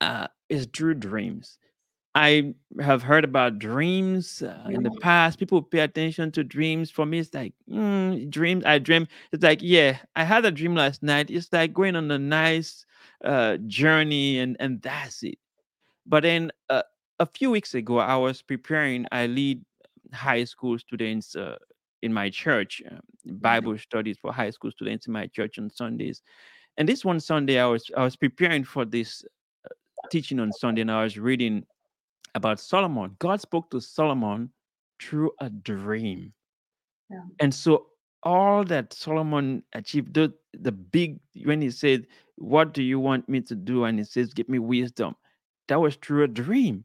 Uh, 0.00 0.26
is 0.48 0.66
through 0.74 0.94
dreams. 0.94 1.58
I 2.14 2.54
have 2.80 3.02
heard 3.02 3.24
about 3.24 3.58
dreams 3.58 4.42
uh, 4.42 4.68
in 4.68 4.82
the 4.82 4.90
past. 5.00 5.38
People 5.38 5.62
pay 5.62 5.80
attention 5.80 6.32
to 6.32 6.42
dreams. 6.42 6.90
For 6.90 7.06
me, 7.06 7.20
it's 7.20 7.32
like 7.32 7.54
mm, 7.70 8.28
dreams. 8.28 8.64
I 8.64 8.78
dream. 8.78 9.06
It's 9.32 9.44
like 9.44 9.60
yeah, 9.62 9.98
I 10.16 10.24
had 10.24 10.44
a 10.44 10.50
dream 10.50 10.74
last 10.74 11.02
night. 11.02 11.30
It's 11.30 11.52
like 11.52 11.72
going 11.72 11.94
on 11.94 12.10
a 12.10 12.18
nice 12.18 12.84
uh, 13.24 13.58
journey, 13.66 14.40
and 14.40 14.56
and 14.58 14.82
that's 14.82 15.22
it. 15.22 15.38
But 16.04 16.24
then 16.24 16.50
uh, 16.68 16.82
a 17.20 17.26
few 17.26 17.50
weeks 17.50 17.74
ago, 17.74 17.98
I 17.98 18.16
was 18.16 18.42
preparing. 18.42 19.06
I 19.12 19.26
lead 19.26 19.64
high 20.12 20.44
school 20.44 20.78
students 20.78 21.36
uh, 21.36 21.56
in 22.02 22.12
my 22.12 22.28
church, 22.30 22.82
um, 22.90 23.00
Bible 23.38 23.78
studies 23.78 24.18
for 24.20 24.32
high 24.32 24.50
school 24.50 24.72
students 24.72 25.06
in 25.06 25.12
my 25.12 25.28
church 25.28 25.58
on 25.58 25.70
Sundays. 25.70 26.22
And 26.76 26.88
this 26.88 27.04
one 27.04 27.20
Sunday, 27.20 27.60
I 27.60 27.66
was 27.66 27.88
I 27.96 28.02
was 28.02 28.16
preparing 28.16 28.64
for 28.64 28.84
this 28.84 29.24
uh, 29.64 29.68
teaching 30.10 30.40
on 30.40 30.52
Sunday, 30.52 30.80
and 30.80 30.90
I 30.90 31.04
was 31.04 31.18
reading 31.18 31.64
about 32.34 32.60
Solomon. 32.60 33.16
God 33.18 33.40
spoke 33.40 33.70
to 33.70 33.80
Solomon 33.80 34.50
through 35.00 35.32
a 35.40 35.50
dream. 35.50 36.32
Yeah. 37.10 37.22
And 37.40 37.54
so 37.54 37.86
all 38.22 38.64
that 38.64 38.92
Solomon 38.92 39.62
achieved, 39.74 40.14
the, 40.14 40.32
the 40.52 40.72
big, 40.72 41.20
when 41.44 41.60
he 41.60 41.70
said, 41.70 42.06
What 42.36 42.74
do 42.74 42.82
you 42.82 43.00
want 43.00 43.28
me 43.28 43.40
to 43.42 43.54
do? 43.54 43.84
And 43.84 43.98
he 43.98 44.04
says, 44.04 44.34
Give 44.34 44.48
me 44.48 44.58
wisdom. 44.58 45.16
That 45.68 45.80
was 45.80 45.96
through 45.96 46.24
a 46.24 46.28
dream. 46.28 46.84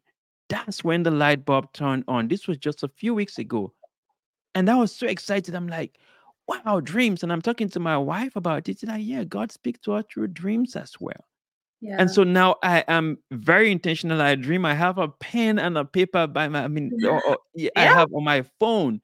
That's 0.49 0.83
when 0.83 1.03
the 1.03 1.11
light 1.11 1.45
bulb 1.45 1.73
turned 1.73 2.03
on. 2.07 2.27
This 2.27 2.47
was 2.47 2.57
just 2.57 2.83
a 2.83 2.87
few 2.87 3.13
weeks 3.13 3.39
ago. 3.39 3.73
And 4.53 4.69
I 4.69 4.75
was 4.75 4.95
so 4.95 5.07
excited. 5.07 5.55
I'm 5.55 5.67
like, 5.67 5.99
wow, 6.47 6.79
dreams. 6.79 7.23
And 7.23 7.31
I'm 7.31 7.41
talking 7.41 7.69
to 7.69 7.79
my 7.79 7.97
wife 7.97 8.35
about 8.35 8.69
it. 8.69 8.79
She's 8.79 8.87
like, 8.87 9.03
yeah, 9.03 9.23
God 9.23 9.51
speaks 9.51 9.79
to 9.81 9.93
us 9.93 10.05
through 10.11 10.27
dreams 10.27 10.75
as 10.75 10.93
well. 10.99 11.25
Yeah. 11.85 11.97
And 11.99 12.09
so 12.09 12.23
now 12.23 12.55
I 12.63 12.83
am 12.87 13.17
very 13.31 13.71
intentional. 13.71 14.21
I 14.21 14.35
dream. 14.35 14.65
I 14.65 14.73
have 14.73 14.97
a 14.97 15.07
pen 15.07 15.59
and 15.59 15.77
a 15.77 15.85
paper 15.85 16.25
by 16.27 16.47
my. 16.47 16.63
I 16.63 16.67
mean, 16.67 16.91
or, 17.05 17.21
or- 17.25 17.37
yeah, 17.55 17.69
I 17.75 17.81
have 17.83 18.11
on 18.13 18.23
my 18.23 18.43
phone, 18.59 19.01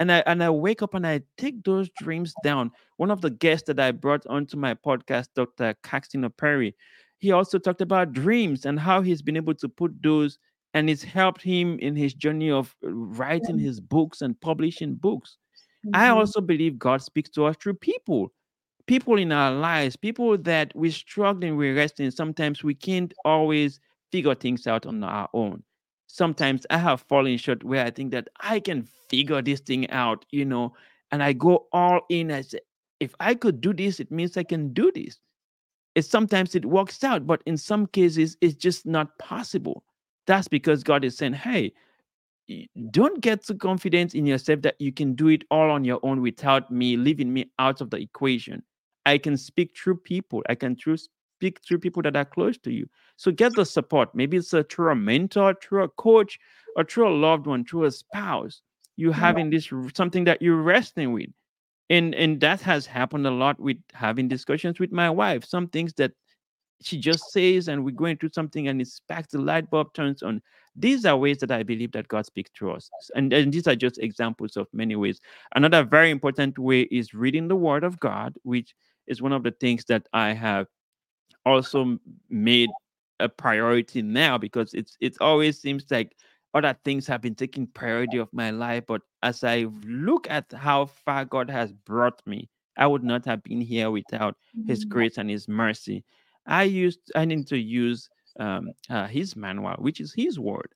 and 0.00 0.10
I 0.10 0.18
and 0.26 0.42
I 0.42 0.50
wake 0.50 0.82
up 0.82 0.94
and 0.94 1.06
I 1.06 1.22
take 1.38 1.62
those 1.64 1.88
dreams 1.98 2.34
down. 2.42 2.72
One 2.96 3.10
of 3.10 3.20
the 3.20 3.30
guests 3.30 3.66
that 3.68 3.78
I 3.78 3.92
brought 3.92 4.26
onto 4.26 4.56
my 4.56 4.74
podcast, 4.74 5.28
Dr. 5.36 5.74
Caxton 5.84 6.24
Opere, 6.28 6.72
he 7.20 7.30
also 7.32 7.58
talked 7.58 7.82
about 7.82 8.12
dreams 8.12 8.66
and 8.66 8.80
how 8.80 9.00
he's 9.00 9.22
been 9.22 9.36
able 9.36 9.54
to 9.54 9.68
put 9.68 9.92
those, 10.02 10.38
and 10.74 10.90
it's 10.90 11.02
helped 11.04 11.42
him 11.42 11.78
in 11.78 11.94
his 11.94 12.14
journey 12.14 12.50
of 12.50 12.74
writing 12.82 13.58
his 13.58 13.78
books 13.80 14.22
and 14.22 14.40
publishing 14.40 14.94
books. 14.96 15.36
I 15.92 16.08
Mhm. 16.08 16.16
also 16.16 16.40
believe 16.40 16.78
God 16.78 17.02
speaks 17.02 17.30
to 17.30 17.44
us 17.44 17.56
through 17.60 17.74
people 17.74 18.32
people 18.86 19.18
in 19.18 19.32
our 19.32 19.52
lives, 19.52 19.96
people 19.96 20.36
that 20.38 20.72
we're 20.74 20.92
struggling 20.92 21.56
with 21.56 21.76
wrestling. 21.76 22.10
Sometimes 22.10 22.62
we 22.62 22.74
can't 22.74 23.12
always 23.24 23.80
figure 24.12 24.34
things 24.34 24.66
out 24.66 24.86
on 24.86 25.02
our 25.02 25.28
own. 25.32 25.62
Sometimes 26.06 26.66
I 26.70 26.78
have 26.78 27.00
fallen 27.02 27.36
short 27.38 27.64
where 27.64 27.84
I 27.84 27.90
think 27.90 28.12
that 28.12 28.28
I 28.40 28.60
can 28.60 28.86
figure 29.08 29.42
this 29.42 29.60
thing 29.60 29.90
out, 29.90 30.24
you 30.30 30.44
know, 30.44 30.74
and 31.10 31.22
I 31.22 31.32
go 31.32 31.66
all 31.72 32.02
in. 32.08 32.30
I 32.30 32.42
say, 32.42 32.60
if 33.00 33.14
I 33.20 33.34
could 33.34 33.60
do 33.60 33.72
this, 33.72 34.00
it 34.00 34.10
means 34.10 34.36
I 34.36 34.44
can 34.44 34.72
do 34.72 34.92
this. 34.94 35.18
It's 35.94 36.08
sometimes 36.08 36.54
it 36.54 36.64
works 36.64 37.02
out, 37.04 37.26
but 37.26 37.42
in 37.46 37.56
some 37.56 37.86
cases, 37.86 38.36
it's 38.40 38.54
just 38.54 38.86
not 38.86 39.16
possible. 39.18 39.84
That's 40.26 40.48
because 40.48 40.82
God 40.82 41.04
is 41.04 41.16
saying, 41.16 41.34
hey, 41.34 41.72
don't 42.90 43.20
get 43.20 43.44
too 43.44 43.54
confident 43.54 44.14
in 44.14 44.26
yourself 44.26 44.62
that 44.62 44.80
you 44.80 44.92
can 44.92 45.14
do 45.14 45.28
it 45.28 45.44
all 45.50 45.70
on 45.70 45.84
your 45.84 46.00
own 46.02 46.20
without 46.20 46.70
me 46.70 46.96
leaving 46.96 47.32
me 47.32 47.50
out 47.58 47.80
of 47.80 47.90
the 47.90 47.96
equation. 47.96 48.62
I 49.06 49.18
can 49.18 49.36
speak 49.36 49.76
through 49.76 49.96
people. 49.96 50.42
I 50.48 50.54
can 50.54 50.76
through 50.76 50.98
speak 51.38 51.60
through 51.66 51.78
people 51.78 52.02
that 52.02 52.16
are 52.16 52.24
close 52.24 52.56
to 52.58 52.72
you. 52.72 52.88
So 53.16 53.30
get 53.30 53.54
the 53.54 53.64
support. 53.64 54.14
Maybe 54.14 54.36
it's 54.36 54.52
a, 54.52 54.64
through 54.64 54.92
a 54.92 54.96
mentor, 54.96 55.54
through 55.62 55.84
a 55.84 55.88
coach, 55.88 56.38
or 56.76 56.84
through 56.84 57.08
a 57.08 57.14
loved 57.14 57.46
one, 57.46 57.64
through 57.64 57.84
a 57.84 57.90
spouse. 57.90 58.62
You 58.96 59.10
having 59.10 59.50
this 59.50 59.70
something 59.94 60.24
that 60.24 60.40
you're 60.40 60.62
wrestling 60.62 61.12
with, 61.12 61.28
and 61.90 62.14
and 62.14 62.40
that 62.40 62.60
has 62.60 62.86
happened 62.86 63.26
a 63.26 63.30
lot 63.30 63.58
with 63.58 63.76
having 63.92 64.28
discussions 64.28 64.78
with 64.78 64.92
my 64.92 65.10
wife. 65.10 65.44
Some 65.44 65.66
things 65.68 65.92
that 65.94 66.12
she 66.82 66.98
just 66.98 67.32
says 67.32 67.68
and 67.68 67.84
we're 67.84 67.90
going 67.90 68.16
through 68.16 68.30
something 68.32 68.68
and 68.68 68.80
it's 68.80 69.00
back. 69.08 69.28
the 69.30 69.38
light 69.38 69.68
bulb 69.70 69.92
turns 69.94 70.22
on 70.22 70.40
these 70.76 71.04
are 71.06 71.16
ways 71.16 71.38
that 71.38 71.50
i 71.50 71.62
believe 71.62 71.92
that 71.92 72.08
god 72.08 72.26
speaks 72.26 72.50
to 72.54 72.70
us 72.70 72.90
and, 73.14 73.32
and 73.32 73.52
these 73.52 73.66
are 73.66 73.76
just 73.76 73.98
examples 73.98 74.56
of 74.56 74.66
many 74.72 74.96
ways 74.96 75.20
another 75.54 75.82
very 75.84 76.10
important 76.10 76.58
way 76.58 76.82
is 76.82 77.14
reading 77.14 77.48
the 77.48 77.56
word 77.56 77.84
of 77.84 77.98
god 78.00 78.34
which 78.42 78.74
is 79.06 79.22
one 79.22 79.32
of 79.32 79.42
the 79.42 79.50
things 79.52 79.84
that 79.86 80.06
i 80.12 80.32
have 80.32 80.66
also 81.46 81.98
made 82.28 82.76
a 83.20 83.28
priority 83.28 84.02
now 84.02 84.36
because 84.38 84.74
it's 84.74 84.96
it 85.00 85.16
always 85.20 85.60
seems 85.60 85.84
like 85.90 86.16
other 86.54 86.76
things 86.84 87.06
have 87.06 87.20
been 87.20 87.34
taking 87.34 87.66
priority 87.66 88.16
of 88.16 88.28
my 88.32 88.50
life 88.50 88.84
but 88.86 89.02
as 89.22 89.44
i 89.44 89.66
look 89.84 90.28
at 90.30 90.50
how 90.52 90.86
far 90.86 91.24
god 91.24 91.48
has 91.50 91.72
brought 91.72 92.20
me 92.26 92.48
i 92.76 92.86
would 92.86 93.04
not 93.04 93.24
have 93.24 93.42
been 93.42 93.60
here 93.60 93.90
without 93.90 94.36
his 94.66 94.84
Mhm. 94.84 94.84
grace 94.84 95.16
and 95.18 95.30
his 95.30 95.48
mercy 95.48 96.04
i 96.46 96.62
used 96.64 97.00
i 97.14 97.24
need 97.24 97.46
to 97.46 97.58
use 97.58 98.08
um 98.40 98.72
uh, 98.90 99.06
his 99.06 99.36
manual 99.36 99.74
which 99.78 100.00
is 100.00 100.12
his 100.14 100.38
word 100.38 100.74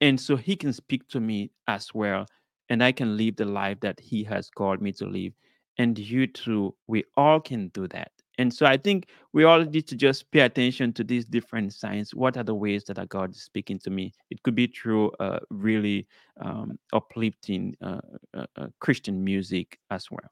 and 0.00 0.20
so 0.20 0.36
he 0.36 0.56
can 0.56 0.72
speak 0.72 1.06
to 1.08 1.20
me 1.20 1.50
as 1.68 1.94
well 1.94 2.26
and 2.68 2.82
i 2.82 2.92
can 2.92 3.16
live 3.16 3.36
the 3.36 3.44
life 3.44 3.80
that 3.80 3.98
he 4.00 4.24
has 4.24 4.50
called 4.50 4.80
me 4.82 4.92
to 4.92 5.06
live 5.06 5.32
and 5.78 5.98
you 5.98 6.26
too 6.26 6.74
we 6.86 7.04
all 7.16 7.40
can 7.40 7.68
do 7.68 7.86
that. 7.88 8.12
And 8.38 8.52
so 8.52 8.64
i 8.66 8.76
think 8.76 9.08
we 9.32 9.44
all 9.44 9.62
need 9.62 9.86
to 9.88 9.96
just 9.96 10.30
pay 10.30 10.40
attention 10.40 10.92
to 10.94 11.04
these 11.04 11.24
different 11.24 11.72
signs. 11.74 12.14
What 12.14 12.36
are 12.36 12.44
the 12.44 12.54
ways 12.54 12.84
that 12.84 12.98
our 12.98 13.06
god 13.06 13.32
is 13.32 13.42
speaking 13.42 13.78
to 13.80 13.90
me? 13.90 14.12
It 14.30 14.42
could 14.42 14.54
be 14.54 14.66
through 14.66 15.10
uh, 15.20 15.40
really 15.50 16.06
um, 16.40 16.78
uplifting 16.92 17.76
uh, 17.82 18.00
uh, 18.34 18.46
uh, 18.56 18.66
christian 18.80 19.22
music 19.22 19.78
as 19.90 20.10
well. 20.10 20.30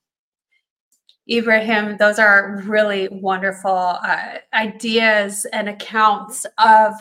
Ibrahim, 1.31 1.97
those 1.97 2.19
are 2.19 2.63
really 2.65 3.09
wonderful 3.11 3.71
uh, 3.71 4.39
ideas 4.53 5.47
and 5.53 5.69
accounts 5.69 6.45
of 6.59 6.95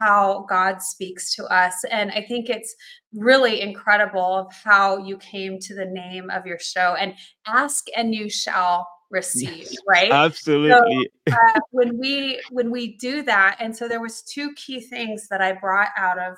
how 0.00 0.46
God 0.48 0.82
speaks 0.82 1.34
to 1.34 1.44
us. 1.46 1.84
And 1.90 2.10
I 2.12 2.22
think 2.22 2.48
it's 2.48 2.74
really 3.14 3.60
incredible 3.60 4.20
of 4.38 4.52
how 4.64 4.98
you 4.98 5.16
came 5.18 5.58
to 5.60 5.74
the 5.74 5.84
name 5.84 6.30
of 6.30 6.46
your 6.46 6.58
show 6.58 6.96
and 6.98 7.14
ask 7.46 7.86
and 7.96 8.14
you 8.14 8.28
shall 8.28 8.88
receive, 9.10 9.58
Yes, 9.70 9.76
right? 9.88 10.10
absolutely. 10.10 11.10
uh, 11.30 11.60
when 11.70 11.98
we 11.98 12.40
when 12.50 12.70
we 12.70 12.96
do 12.96 13.22
that 13.22 13.56
and 13.60 13.74
so 13.74 13.88
there 13.88 14.00
was 14.00 14.22
two 14.22 14.52
key 14.54 14.80
things 14.80 15.28
that 15.28 15.40
i 15.40 15.52
brought 15.52 15.90
out 15.96 16.18
of 16.18 16.36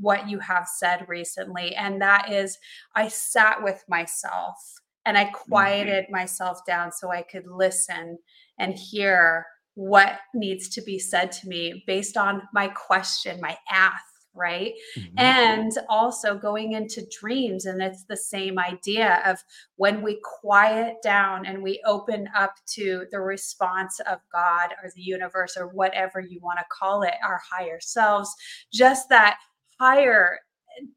what 0.00 0.28
you 0.28 0.38
have 0.38 0.66
said 0.66 1.04
recently 1.08 1.74
and 1.74 2.00
that 2.00 2.32
is 2.32 2.58
i 2.94 3.06
sat 3.06 3.62
with 3.62 3.84
myself 3.88 4.56
and 5.04 5.16
i 5.16 5.24
quieted 5.26 6.06
myself 6.10 6.58
down 6.66 6.90
so 6.90 7.10
i 7.10 7.22
could 7.22 7.44
listen 7.46 8.18
and 8.58 8.74
hear 8.74 9.46
what 9.74 10.18
needs 10.34 10.68
to 10.70 10.82
be 10.82 10.98
said 10.98 11.30
to 11.30 11.46
me 11.48 11.84
based 11.86 12.16
on 12.16 12.42
my 12.52 12.66
question 12.68 13.40
my 13.40 13.56
ask 13.70 14.15
right 14.36 14.74
Mhm. 14.96 15.16
and 15.16 15.72
also 15.88 16.36
going 16.36 16.72
into 16.72 17.06
dreams 17.20 17.64
and 17.66 17.82
it's 17.82 18.04
the 18.04 18.16
same 18.16 18.58
idea 18.58 19.22
of 19.24 19.38
when 19.76 20.02
we 20.02 20.20
quiet 20.40 20.96
down 21.02 21.46
and 21.46 21.62
we 21.62 21.80
open 21.86 22.28
up 22.36 22.54
to 22.66 23.06
the 23.10 23.20
response 23.20 23.98
of 24.00 24.18
god 24.32 24.70
or 24.82 24.90
the 24.94 25.02
universe 25.02 25.56
or 25.56 25.68
whatever 25.68 26.20
you 26.20 26.40
want 26.40 26.58
to 26.58 26.64
call 26.70 27.02
it 27.02 27.14
our 27.24 27.40
higher 27.50 27.80
selves 27.80 28.34
just 28.72 29.08
that 29.08 29.38
higher 29.80 30.38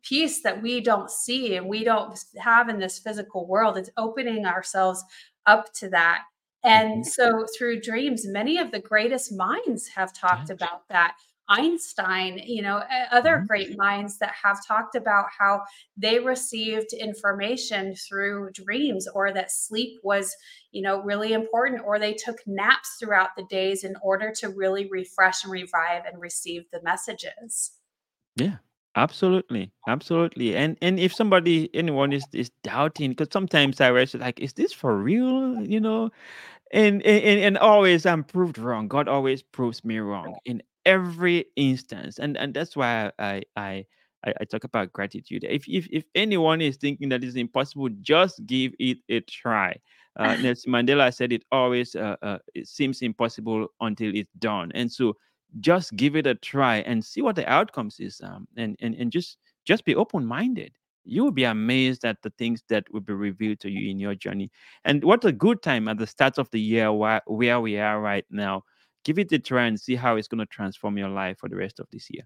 piece 0.03 0.41
that 0.43 0.61
we 0.61 0.81
don't 0.81 1.09
see 1.09 1.55
and 1.55 1.67
we 1.67 1.83
don't 1.83 2.23
have 2.37 2.67
in 2.69 2.79
this 2.79 2.99
physical 2.99 3.47
world 3.47 3.77
it's 3.77 3.89
opening 3.97 4.45
ourselves 4.45 5.03
up 5.45 5.71
to 5.73 5.89
that 5.89 6.23
And 6.63 7.05
Mhm. 7.05 7.07
so 7.07 7.45
through 7.57 7.79
dreams, 7.81 8.27
many 8.27 8.57
of 8.57 8.71
the 8.71 8.81
greatest 8.81 9.31
minds 9.31 9.87
have 9.95 10.11
talked 10.13 10.49
about 10.49 10.87
that. 10.89 11.15
Einstein, 11.49 12.39
you 12.45 12.61
know, 12.61 12.83
other 13.11 13.43
Mhm. 13.43 13.49
great 13.49 13.75
minds 13.77 14.19
that 14.19 14.33
have 14.43 14.65
talked 14.65 14.95
about 14.95 15.25
how 15.37 15.63
they 15.97 16.19
received 16.19 16.93
information 16.93 17.95
through 17.95 18.51
dreams 18.53 19.07
or 19.07 19.33
that 19.33 19.51
sleep 19.51 19.99
was, 20.03 20.33
you 20.71 20.81
know, 20.81 21.01
really 21.01 21.33
important 21.33 21.81
or 21.85 21.99
they 21.99 22.13
took 22.13 22.37
naps 22.47 22.97
throughout 22.99 23.31
the 23.35 23.45
days 23.49 23.83
in 23.83 23.95
order 24.03 24.31
to 24.39 24.49
really 24.49 24.87
refresh 24.89 25.43
and 25.43 25.51
revive 25.51 26.05
and 26.05 26.21
receive 26.21 26.65
the 26.71 26.81
messages. 26.83 27.71
Yeah, 28.35 28.57
absolutely, 28.95 29.71
absolutely. 29.87 30.55
And 30.55 30.77
and 30.81 30.99
if 30.99 31.13
somebody, 31.13 31.69
anyone 31.75 32.13
is 32.13 32.27
is 32.33 32.51
doubting, 32.63 33.11
because 33.11 33.29
sometimes 33.31 33.81
I 33.81 33.91
was 33.91 34.13
like, 34.15 34.39
is 34.39 34.53
this 34.53 34.73
for 34.73 34.97
real? 34.97 35.61
You 35.65 35.79
know, 35.79 36.11
and 36.71 37.03
and 37.03 37.23
and 37.25 37.41
and 37.41 37.57
always 37.59 38.05
I'm 38.05 38.23
proved 38.23 38.57
wrong. 38.59 38.87
God 38.87 39.07
always 39.09 39.43
proves 39.43 39.85
me 39.85 39.99
wrong 39.99 40.37
in 40.45 40.63
every 40.85 41.45
instance, 41.55 42.19
and 42.19 42.37
and 42.37 42.53
that's 42.53 42.75
why 42.75 43.11
I 43.19 43.43
I 43.55 43.85
I, 44.25 44.33
I 44.41 44.43
talk 44.45 44.63
about 44.63 44.91
gratitude. 44.93 45.45
If 45.47 45.67
if 45.67 45.87
if 45.91 46.03
anyone 46.15 46.61
is 46.61 46.77
thinking 46.77 47.09
that 47.09 47.23
it's 47.23 47.35
impossible, 47.35 47.89
just 48.01 48.45
give 48.45 48.73
it 48.79 48.97
a 49.09 49.21
try. 49.21 49.75
Uh, 50.17 50.35
Nelson 50.41 50.71
Mandela 50.71 51.13
said 51.13 51.31
it 51.31 51.43
always 51.51 51.95
uh, 51.95 52.15
uh, 52.21 52.39
it 52.55 52.67
seems 52.67 53.01
impossible 53.01 53.67
until 53.81 54.15
it's 54.15 54.31
done, 54.39 54.71
and 54.73 54.91
so 54.91 55.15
just 55.59 55.95
give 55.95 56.15
it 56.15 56.27
a 56.27 56.35
try 56.35 56.77
and 56.77 57.03
see 57.03 57.21
what 57.21 57.35
the 57.35 57.47
outcomes 57.51 57.99
is, 57.99 58.21
um, 58.23 58.47
and 58.57 58.75
and 58.81 58.95
and 58.95 59.11
just 59.11 59.37
just 59.65 59.85
be 59.85 59.95
open 59.95 60.25
minded. 60.25 60.71
You 61.05 61.23
will 61.23 61.31
be 61.31 61.45
amazed 61.45 62.05
at 62.05 62.21
the 62.21 62.29
things 62.31 62.63
that 62.69 62.91
will 62.93 62.99
be 63.01 63.13
revealed 63.13 63.59
to 63.61 63.69
you 63.71 63.89
in 63.89 63.99
your 63.99 64.13
journey 64.13 64.51
and 64.85 65.03
what 65.03 65.25
a 65.25 65.31
good 65.31 65.63
time 65.63 65.87
at 65.87 65.97
the 65.97 66.05
start 66.05 66.37
of 66.37 66.49
the 66.51 66.59
year 66.59 66.91
where, 66.91 67.21
where 67.25 67.59
we 67.59 67.79
are 67.79 67.99
right 67.99 68.25
now. 68.29 68.63
Give 69.03 69.19
it 69.19 69.31
a 69.31 69.39
try 69.39 69.65
and 69.65 69.79
see 69.79 69.95
how 69.95 70.17
it's 70.17 70.27
going 70.27 70.39
to 70.39 70.45
transform 70.45 70.97
your 70.97 71.09
life 71.09 71.37
for 71.39 71.49
the 71.49 71.55
rest 71.55 71.79
of 71.79 71.87
this 71.91 72.07
year. 72.09 72.23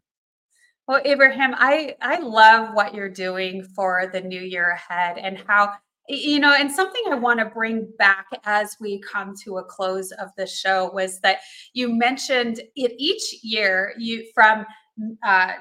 Well, 0.87 1.01
Abraham, 1.05 1.55
I 1.57 1.95
I 2.01 2.19
love 2.19 2.73
what 2.73 2.93
you're 2.93 3.09
doing 3.09 3.63
for 3.63 4.09
the 4.11 4.19
new 4.19 4.41
year 4.41 4.71
ahead 4.71 5.17
and 5.17 5.41
how 5.47 5.73
you 6.09 6.39
know, 6.39 6.53
and 6.53 6.69
something 6.69 7.01
I 7.09 7.15
want 7.15 7.39
to 7.39 7.45
bring 7.45 7.87
back 7.97 8.25
as 8.43 8.75
we 8.81 8.99
come 8.99 9.35
to 9.43 9.57
a 9.57 9.63
close 9.63 10.11
of 10.11 10.29
the 10.35 10.45
show 10.45 10.91
was 10.93 11.21
that 11.21 11.39
you 11.73 11.87
mentioned 11.87 12.59
it 12.75 12.93
each 12.97 13.41
year 13.41 13.93
you 13.97 14.25
from 14.33 14.65
uh, 15.25 15.53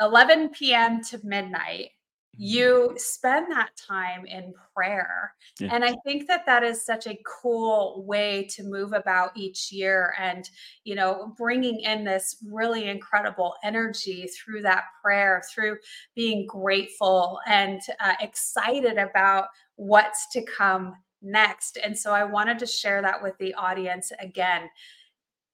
11 0.00 0.50
p.m. 0.50 1.02
to 1.04 1.18
midnight. 1.24 1.90
You 2.38 2.92
spend 2.96 3.50
that 3.50 3.70
time 3.76 4.26
in 4.26 4.52
prayer 4.74 5.32
Yeah. 5.58 5.68
and 5.72 5.84
i 5.84 5.94
think 6.04 6.26
that 6.28 6.44
that 6.46 6.62
is 6.62 6.84
such 6.84 7.06
a 7.06 7.18
cool 7.24 8.04
way 8.06 8.46
to 8.50 8.62
move 8.62 8.92
about 8.92 9.30
each 9.36 9.72
year 9.72 10.14
and 10.18 10.48
you 10.84 10.94
know 10.94 11.34
bringing 11.36 11.80
in 11.80 12.04
this 12.04 12.36
really 12.50 12.88
incredible 12.88 13.54
energy 13.64 14.28
through 14.28 14.62
that 14.62 14.84
prayer 15.02 15.42
through 15.52 15.78
being 16.14 16.46
grateful 16.46 17.38
and 17.46 17.80
uh, 18.00 18.14
excited 18.20 18.98
about 18.98 19.46
what's 19.76 20.30
to 20.32 20.42
come 20.44 20.94
next 21.22 21.78
and 21.82 21.96
so 21.96 22.12
i 22.12 22.22
wanted 22.22 22.58
to 22.58 22.66
share 22.66 23.00
that 23.00 23.22
with 23.22 23.36
the 23.38 23.54
audience 23.54 24.12
again 24.20 24.68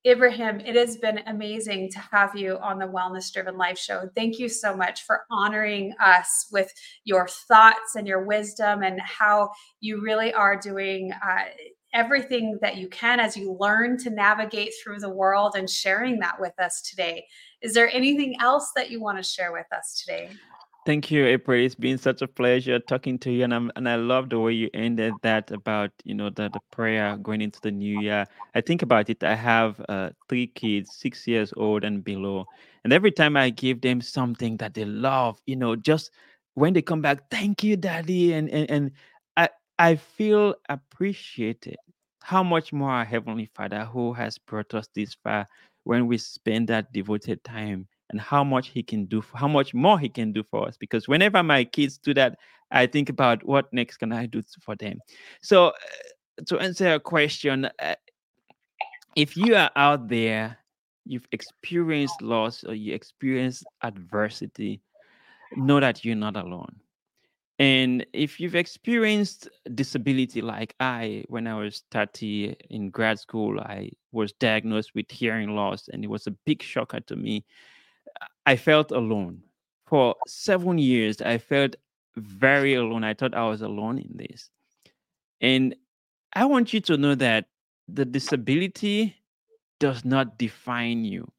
Ibrahim, 0.04 0.58
it 0.60 0.74
has 0.74 0.96
been 0.96 1.20
amazing 1.26 1.90
to 1.92 2.00
have 2.00 2.34
you 2.34 2.58
on 2.58 2.78
the 2.78 2.86
Wellness 2.86 3.32
Driven 3.32 3.56
Life 3.56 3.78
Show. 3.78 4.08
Thank 4.16 4.40
you 4.40 4.48
so 4.48 4.76
much 4.76 5.04
for 5.04 5.20
honoring 5.30 5.94
us 6.00 6.48
with 6.50 6.72
your 7.04 7.28
thoughts 7.28 7.94
and 7.94 8.04
your 8.04 8.24
wisdom 8.24 8.82
and 8.82 9.00
how 9.00 9.50
you 9.80 10.02
really 10.02 10.34
are 10.34 10.56
doing 10.56 11.12
uh, 11.12 11.44
everything 11.94 12.58
that 12.62 12.78
you 12.78 12.88
can 12.88 13.20
as 13.20 13.36
you 13.36 13.56
learn 13.60 13.96
to 13.98 14.10
navigate 14.10 14.72
through 14.82 14.98
the 14.98 15.08
world 15.08 15.54
and 15.54 15.70
sharing 15.70 16.18
that 16.18 16.40
with 16.40 16.58
us 16.58 16.82
today. 16.82 17.24
Is 17.60 17.72
there 17.74 17.90
anything 17.92 18.34
else 18.40 18.72
that 18.74 18.90
you 18.90 19.00
want 19.00 19.18
to 19.18 19.22
share 19.22 19.52
with 19.52 19.66
us 19.72 20.02
today? 20.04 20.30
Thank 20.84 21.12
you, 21.12 21.24
April. 21.26 21.64
It's 21.64 21.76
been 21.76 21.96
such 21.96 22.22
a 22.22 22.26
pleasure 22.28 22.80
talking 22.80 23.16
to 23.20 23.30
you, 23.30 23.44
and 23.44 23.54
I'm 23.54 23.70
and 23.76 23.88
I 23.88 23.94
love 23.94 24.30
the 24.30 24.40
way 24.40 24.52
you 24.52 24.68
ended 24.74 25.20
that 25.22 25.52
about 25.52 25.92
you 26.04 26.12
know 26.14 26.28
the 26.28 26.48
the 26.48 26.58
prayer 26.72 27.16
going 27.18 27.40
into 27.40 27.60
the 27.60 27.70
new 27.70 27.94
year. 27.96 28.26
I 28.56 28.62
think 28.62 28.82
about 28.82 29.08
it. 29.08 29.22
I 29.22 29.36
have 29.36 29.80
uh, 29.88 30.10
three 30.28 30.48
kids, 30.48 30.92
six 30.92 31.28
years 31.28 31.52
old 31.56 31.84
and 31.84 32.02
below, 32.02 32.48
and 32.82 32.92
every 32.92 33.12
time 33.12 33.36
I 33.36 33.50
give 33.50 33.80
them 33.80 34.00
something 34.00 34.56
that 34.56 34.74
they 34.74 34.84
love, 34.84 35.40
you 35.46 35.54
know, 35.54 35.76
just 35.76 36.10
when 36.54 36.72
they 36.72 36.82
come 36.82 37.00
back, 37.00 37.30
thank 37.30 37.62
you, 37.62 37.76
daddy, 37.76 38.32
and 38.32 38.50
and 38.50 38.68
and 38.68 38.90
I 39.36 39.50
I 39.78 39.94
feel 39.96 40.56
appreciated. 40.68 41.76
How 42.24 42.42
much 42.42 42.72
more 42.72 42.90
our 42.90 43.04
heavenly 43.04 43.46
Father, 43.54 43.84
who 43.84 44.12
has 44.14 44.36
brought 44.38 44.74
us 44.74 44.88
this 44.94 45.14
far, 45.14 45.46
when 45.84 46.06
we 46.08 46.18
spend 46.18 46.68
that 46.68 46.92
devoted 46.92 47.44
time 47.44 47.86
and 48.12 48.20
how 48.20 48.44
much 48.44 48.68
he 48.68 48.82
can 48.82 49.06
do 49.06 49.20
for, 49.20 49.36
how 49.36 49.48
much 49.48 49.74
more 49.74 49.98
he 49.98 50.08
can 50.08 50.32
do 50.32 50.42
for 50.50 50.68
us 50.68 50.76
because 50.76 51.08
whenever 51.08 51.42
my 51.42 51.64
kids 51.64 51.98
do 51.98 52.14
that 52.14 52.38
i 52.70 52.86
think 52.86 53.08
about 53.08 53.44
what 53.44 53.72
next 53.72 53.96
can 53.96 54.12
i 54.12 54.26
do 54.26 54.42
for 54.62 54.76
them 54.76 54.98
so 55.42 55.68
uh, 55.68 55.72
to 56.46 56.58
answer 56.58 56.88
your 56.88 57.00
question 57.00 57.68
uh, 57.80 57.94
if 59.16 59.36
you 59.36 59.54
are 59.54 59.70
out 59.76 60.08
there 60.08 60.58
you've 61.04 61.26
experienced 61.32 62.20
loss 62.22 62.64
or 62.64 62.74
you 62.74 62.94
experience 62.94 63.64
adversity 63.82 64.80
know 65.56 65.80
that 65.80 66.04
you're 66.04 66.14
not 66.14 66.36
alone 66.36 66.76
and 67.62 68.04
if 68.12 68.40
you've 68.40 68.56
experienced 68.56 69.48
disability 69.74 70.40
like 70.40 70.74
I, 70.80 71.22
when 71.28 71.46
I 71.46 71.54
was 71.54 71.84
30 71.92 72.56
in 72.70 72.90
grad 72.90 73.20
school, 73.20 73.60
I 73.60 73.90
was 74.10 74.32
diagnosed 74.32 74.96
with 74.96 75.08
hearing 75.10 75.54
loss, 75.54 75.86
and 75.86 76.02
it 76.02 76.08
was 76.08 76.26
a 76.26 76.32
big 76.44 76.60
shocker 76.60 76.98
to 77.00 77.14
me. 77.14 77.44
I 78.46 78.56
felt 78.56 78.90
alone. 78.90 79.42
For 79.86 80.14
seven 80.26 80.78
years, 80.78 81.20
I 81.20 81.38
felt 81.38 81.76
very 82.16 82.74
alone. 82.74 83.04
I 83.04 83.14
thought 83.14 83.34
I 83.34 83.48
was 83.48 83.62
alone 83.62 83.98
in 83.98 84.16
this. 84.16 84.50
And 85.40 85.74
I 86.32 86.44
want 86.46 86.72
you 86.72 86.80
to 86.82 86.96
know 86.96 87.14
that 87.16 87.46
the 87.88 88.04
disability 88.04 89.16
does 89.80 90.04
not 90.04 90.38
define 90.38 91.04
you. 91.04 91.30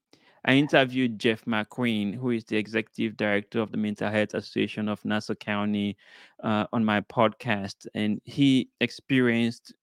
I 0.46 0.56
interviewed 0.56 1.20
Jeff 1.20 1.46
McQuade, 1.46 2.16
who 2.16 2.32
is 2.32 2.44
the 2.44 2.58
executive 2.58 3.16
director 3.16 3.62
of 3.62 3.72
the 3.72 3.78
Mental 3.78 4.12
Health 4.12 4.34
Association 4.34 4.90
of 4.90 5.04
Nassau 5.06 5.36
County, 5.36 5.96
uh, 6.44 6.68
on 6.74 6.84
my 6.84 7.00
podcast, 7.02 7.88
and 7.94 8.20
he 8.26 8.70
experienced 8.82 9.74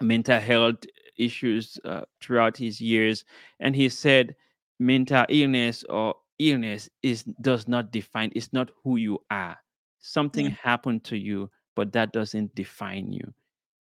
mental 0.00 0.40
health 0.40 0.76
issues 1.18 1.78
uh, 1.84 2.02
throughout 2.22 2.56
his 2.56 2.80
years, 2.80 3.24
and 3.60 3.76
he 3.76 3.90
said 3.90 4.34
mental 4.82 5.24
illness 5.28 5.84
or 5.88 6.14
illness 6.38 6.90
is 7.02 7.22
does 7.40 7.68
not 7.68 7.92
define. 7.92 8.32
It's 8.34 8.52
not 8.52 8.70
who 8.82 8.96
you 8.96 9.18
are. 9.30 9.56
Something 10.00 10.46
Yeah. 10.46 10.56
happened 10.62 11.04
to 11.04 11.16
you, 11.16 11.50
but 11.76 11.92
that 11.92 12.12
doesn't 12.12 12.54
define 12.54 13.12
you. 13.12 13.32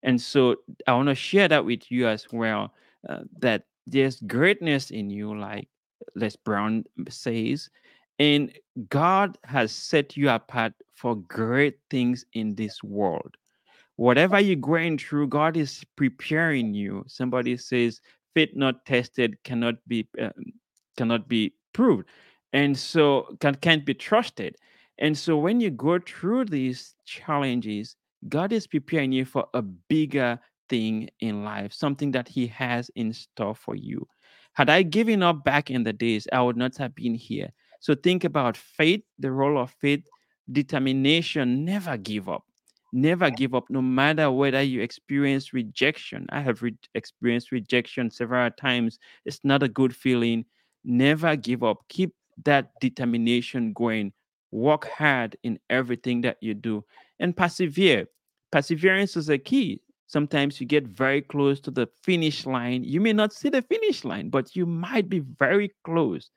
And 0.02 0.20
so 0.20 0.56
I 0.86 0.92
want 0.94 1.08
to 1.08 1.14
share 1.14 1.48
that 1.48 1.64
with 1.64 1.90
you 1.90 2.08
as 2.08 2.26
well. 2.32 2.74
Uh, 3.08 3.24
that 3.38 3.64
there's 3.86 4.20
greatness 4.22 4.90
in 4.90 5.10
you, 5.10 5.38
like 5.38 5.68
Les 6.14 6.36
Brown 6.36 6.84
says, 7.08 7.70
and 8.18 8.52
God 8.88 9.38
has 9.44 9.72
set 9.72 10.16
you 10.16 10.30
apart 10.30 10.74
for 10.94 11.16
great 11.16 11.78
things 11.90 12.24
in 12.32 12.54
this 12.56 12.82
world. 12.82 13.36
Whatever 13.96 14.40
you're 14.40 14.56
going 14.56 14.98
through, 14.98 15.28
God 15.28 15.56
is 15.56 15.84
preparing 15.96 16.74
you. 16.74 17.04
Somebody 17.08 17.56
says, 17.56 18.00
"Faith 18.34 18.50
not 18.54 18.84
tested 18.86 19.42
cannot 19.44 19.76
be 19.88 20.08
uh, 20.20 20.30
cannot 20.98 21.28
be 21.28 21.54
proved," 21.72 22.06
and 22.52 22.76
so 22.76 23.36
can 23.40 23.54
can't 23.56 23.86
be 23.86 23.94
trusted. 23.94 24.56
And 24.98 25.16
so 25.16 25.38
when 25.38 25.60
you 25.60 25.70
go 25.70 25.98
through 26.00 26.46
these 26.46 26.94
challenges, 27.06 27.96
God 28.28 28.52
is 28.52 28.66
preparing 28.66 29.12
you 29.12 29.24
for 29.24 29.46
a 29.54 29.62
bigger 29.62 30.40
thing 30.68 31.08
in 31.20 31.44
life, 31.44 31.72
something 31.72 32.10
that 32.12 32.28
He 32.28 32.46
has 32.48 32.90
in 32.96 33.12
store 33.12 33.54
for 33.54 33.76
you. 33.76 34.06
Had 34.54 34.68
I 34.68 34.82
given 34.82 35.22
up 35.22 35.44
back 35.44 35.70
in 35.70 35.84
the 35.84 35.92
days, 35.92 36.26
I 36.32 36.42
would 36.42 36.56
not 36.56 36.76
have 36.78 36.94
been 36.94 37.14
here. 37.14 37.50
So 37.80 37.94
think 37.94 38.24
about 38.24 38.56
faith, 38.56 39.04
the 39.18 39.30
role 39.30 39.56
of 39.56 39.70
faith, 39.80 40.04
determination, 40.50 41.64
never 41.64 41.96
give 41.96 42.28
up. 42.28 42.44
Never 42.92 43.30
give 43.30 43.54
up, 43.54 43.66
no 43.70 43.82
matter 43.82 44.30
whether 44.32 44.62
you 44.62 44.80
experience 44.80 45.52
rejection. 45.52 46.26
I 46.30 46.40
have 46.40 46.62
re- 46.62 46.74
experienced 46.94 47.52
rejection 47.52 48.10
several 48.10 48.50
times. 48.50 48.98
It's 49.26 49.40
not 49.44 49.62
a 49.62 49.68
good 49.68 49.94
feeling. 49.94 50.46
Never 50.84 51.36
give 51.36 51.62
up. 51.62 51.78
Keep 51.88 52.14
that 52.44 52.70
determination 52.80 53.72
going. 53.72 54.12
Work 54.50 54.86
hard 54.86 55.36
in 55.42 55.58
everything 55.68 56.22
that 56.22 56.38
you 56.40 56.54
do 56.54 56.84
and 57.20 57.36
persevere. 57.36 58.06
Perseverance 58.50 59.16
is 59.16 59.28
a 59.28 59.38
key. 59.38 59.82
Sometimes 60.06 60.58
you 60.58 60.66
get 60.66 60.86
very 60.86 61.20
close 61.20 61.60
to 61.60 61.70
the 61.70 61.86
finish 62.02 62.46
line. 62.46 62.82
You 62.82 63.00
may 63.00 63.12
not 63.12 63.34
see 63.34 63.50
the 63.50 63.60
finish 63.60 64.04
line, 64.04 64.30
but 64.30 64.56
you 64.56 64.64
might 64.64 65.10
be 65.10 65.18
very 65.18 65.70
close. 65.84 66.30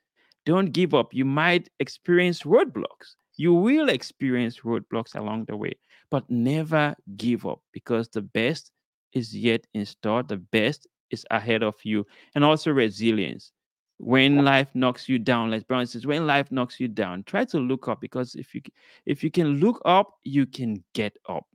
Don't 0.46 0.74
give 0.74 0.94
up. 0.94 1.14
You 1.14 1.24
might 1.24 1.70
experience 1.80 2.42
roadblocks. 2.42 3.16
You 3.38 3.54
will 3.54 3.88
experience 3.88 4.60
roadblocks 4.60 5.16
along 5.16 5.46
the 5.46 5.56
way, 5.56 5.74
but 6.10 6.30
never 6.30 6.96
give 7.16 7.46
up 7.46 7.62
because 7.72 8.10
the 8.10 8.22
best 8.22 8.72
is 9.14 9.34
yet 9.36 9.66
in 9.74 9.86
store. 9.86 10.24
The 10.24 10.38
best 10.38 10.86
is 11.12 11.26
ahead 11.32 11.64
of 11.64 11.76
you. 11.84 12.06
And 12.36 12.44
also 12.44 12.72
resilience. 12.72 13.54
When 14.02 14.44
life 14.44 14.70
knocks 14.74 15.08
you 15.08 15.20
down, 15.20 15.52
like 15.52 15.68
Brown 15.68 15.86
says, 15.86 16.08
when 16.08 16.26
life 16.26 16.52
knocks 16.52 16.80
you 16.80 16.88
down, 16.88 17.24
try 17.24 17.46
to 17.46 17.60
look 17.60 17.88
up 17.88 18.02
because 18.02 18.36
if 18.36 18.56
you 18.56 18.62
if 19.06 19.24
you 19.24 19.30
can 19.32 19.60
look 19.60 19.82
up, 19.86 20.16
you 20.24 20.48
can 20.48 20.84
get 20.94 21.16
up. 21.30 21.46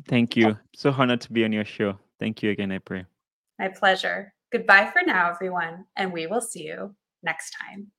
Thank 0.06 0.36
you. 0.36 0.56
So 0.74 0.90
honored 0.90 1.20
to 1.22 1.32
be 1.32 1.44
on 1.44 1.52
your 1.52 1.64
show. 1.64 1.98
Thank 2.20 2.42
you 2.42 2.50
again, 2.50 2.72
April. 2.72 3.04
My 3.58 3.68
pleasure. 3.68 4.32
Goodbye 4.52 4.90
for 4.92 5.02
now, 5.04 5.30
everyone, 5.30 5.84
and 5.96 6.12
we 6.12 6.26
will 6.26 6.40
see 6.40 6.64
you 6.64 6.94
next 7.22 7.54
time. 7.60 7.90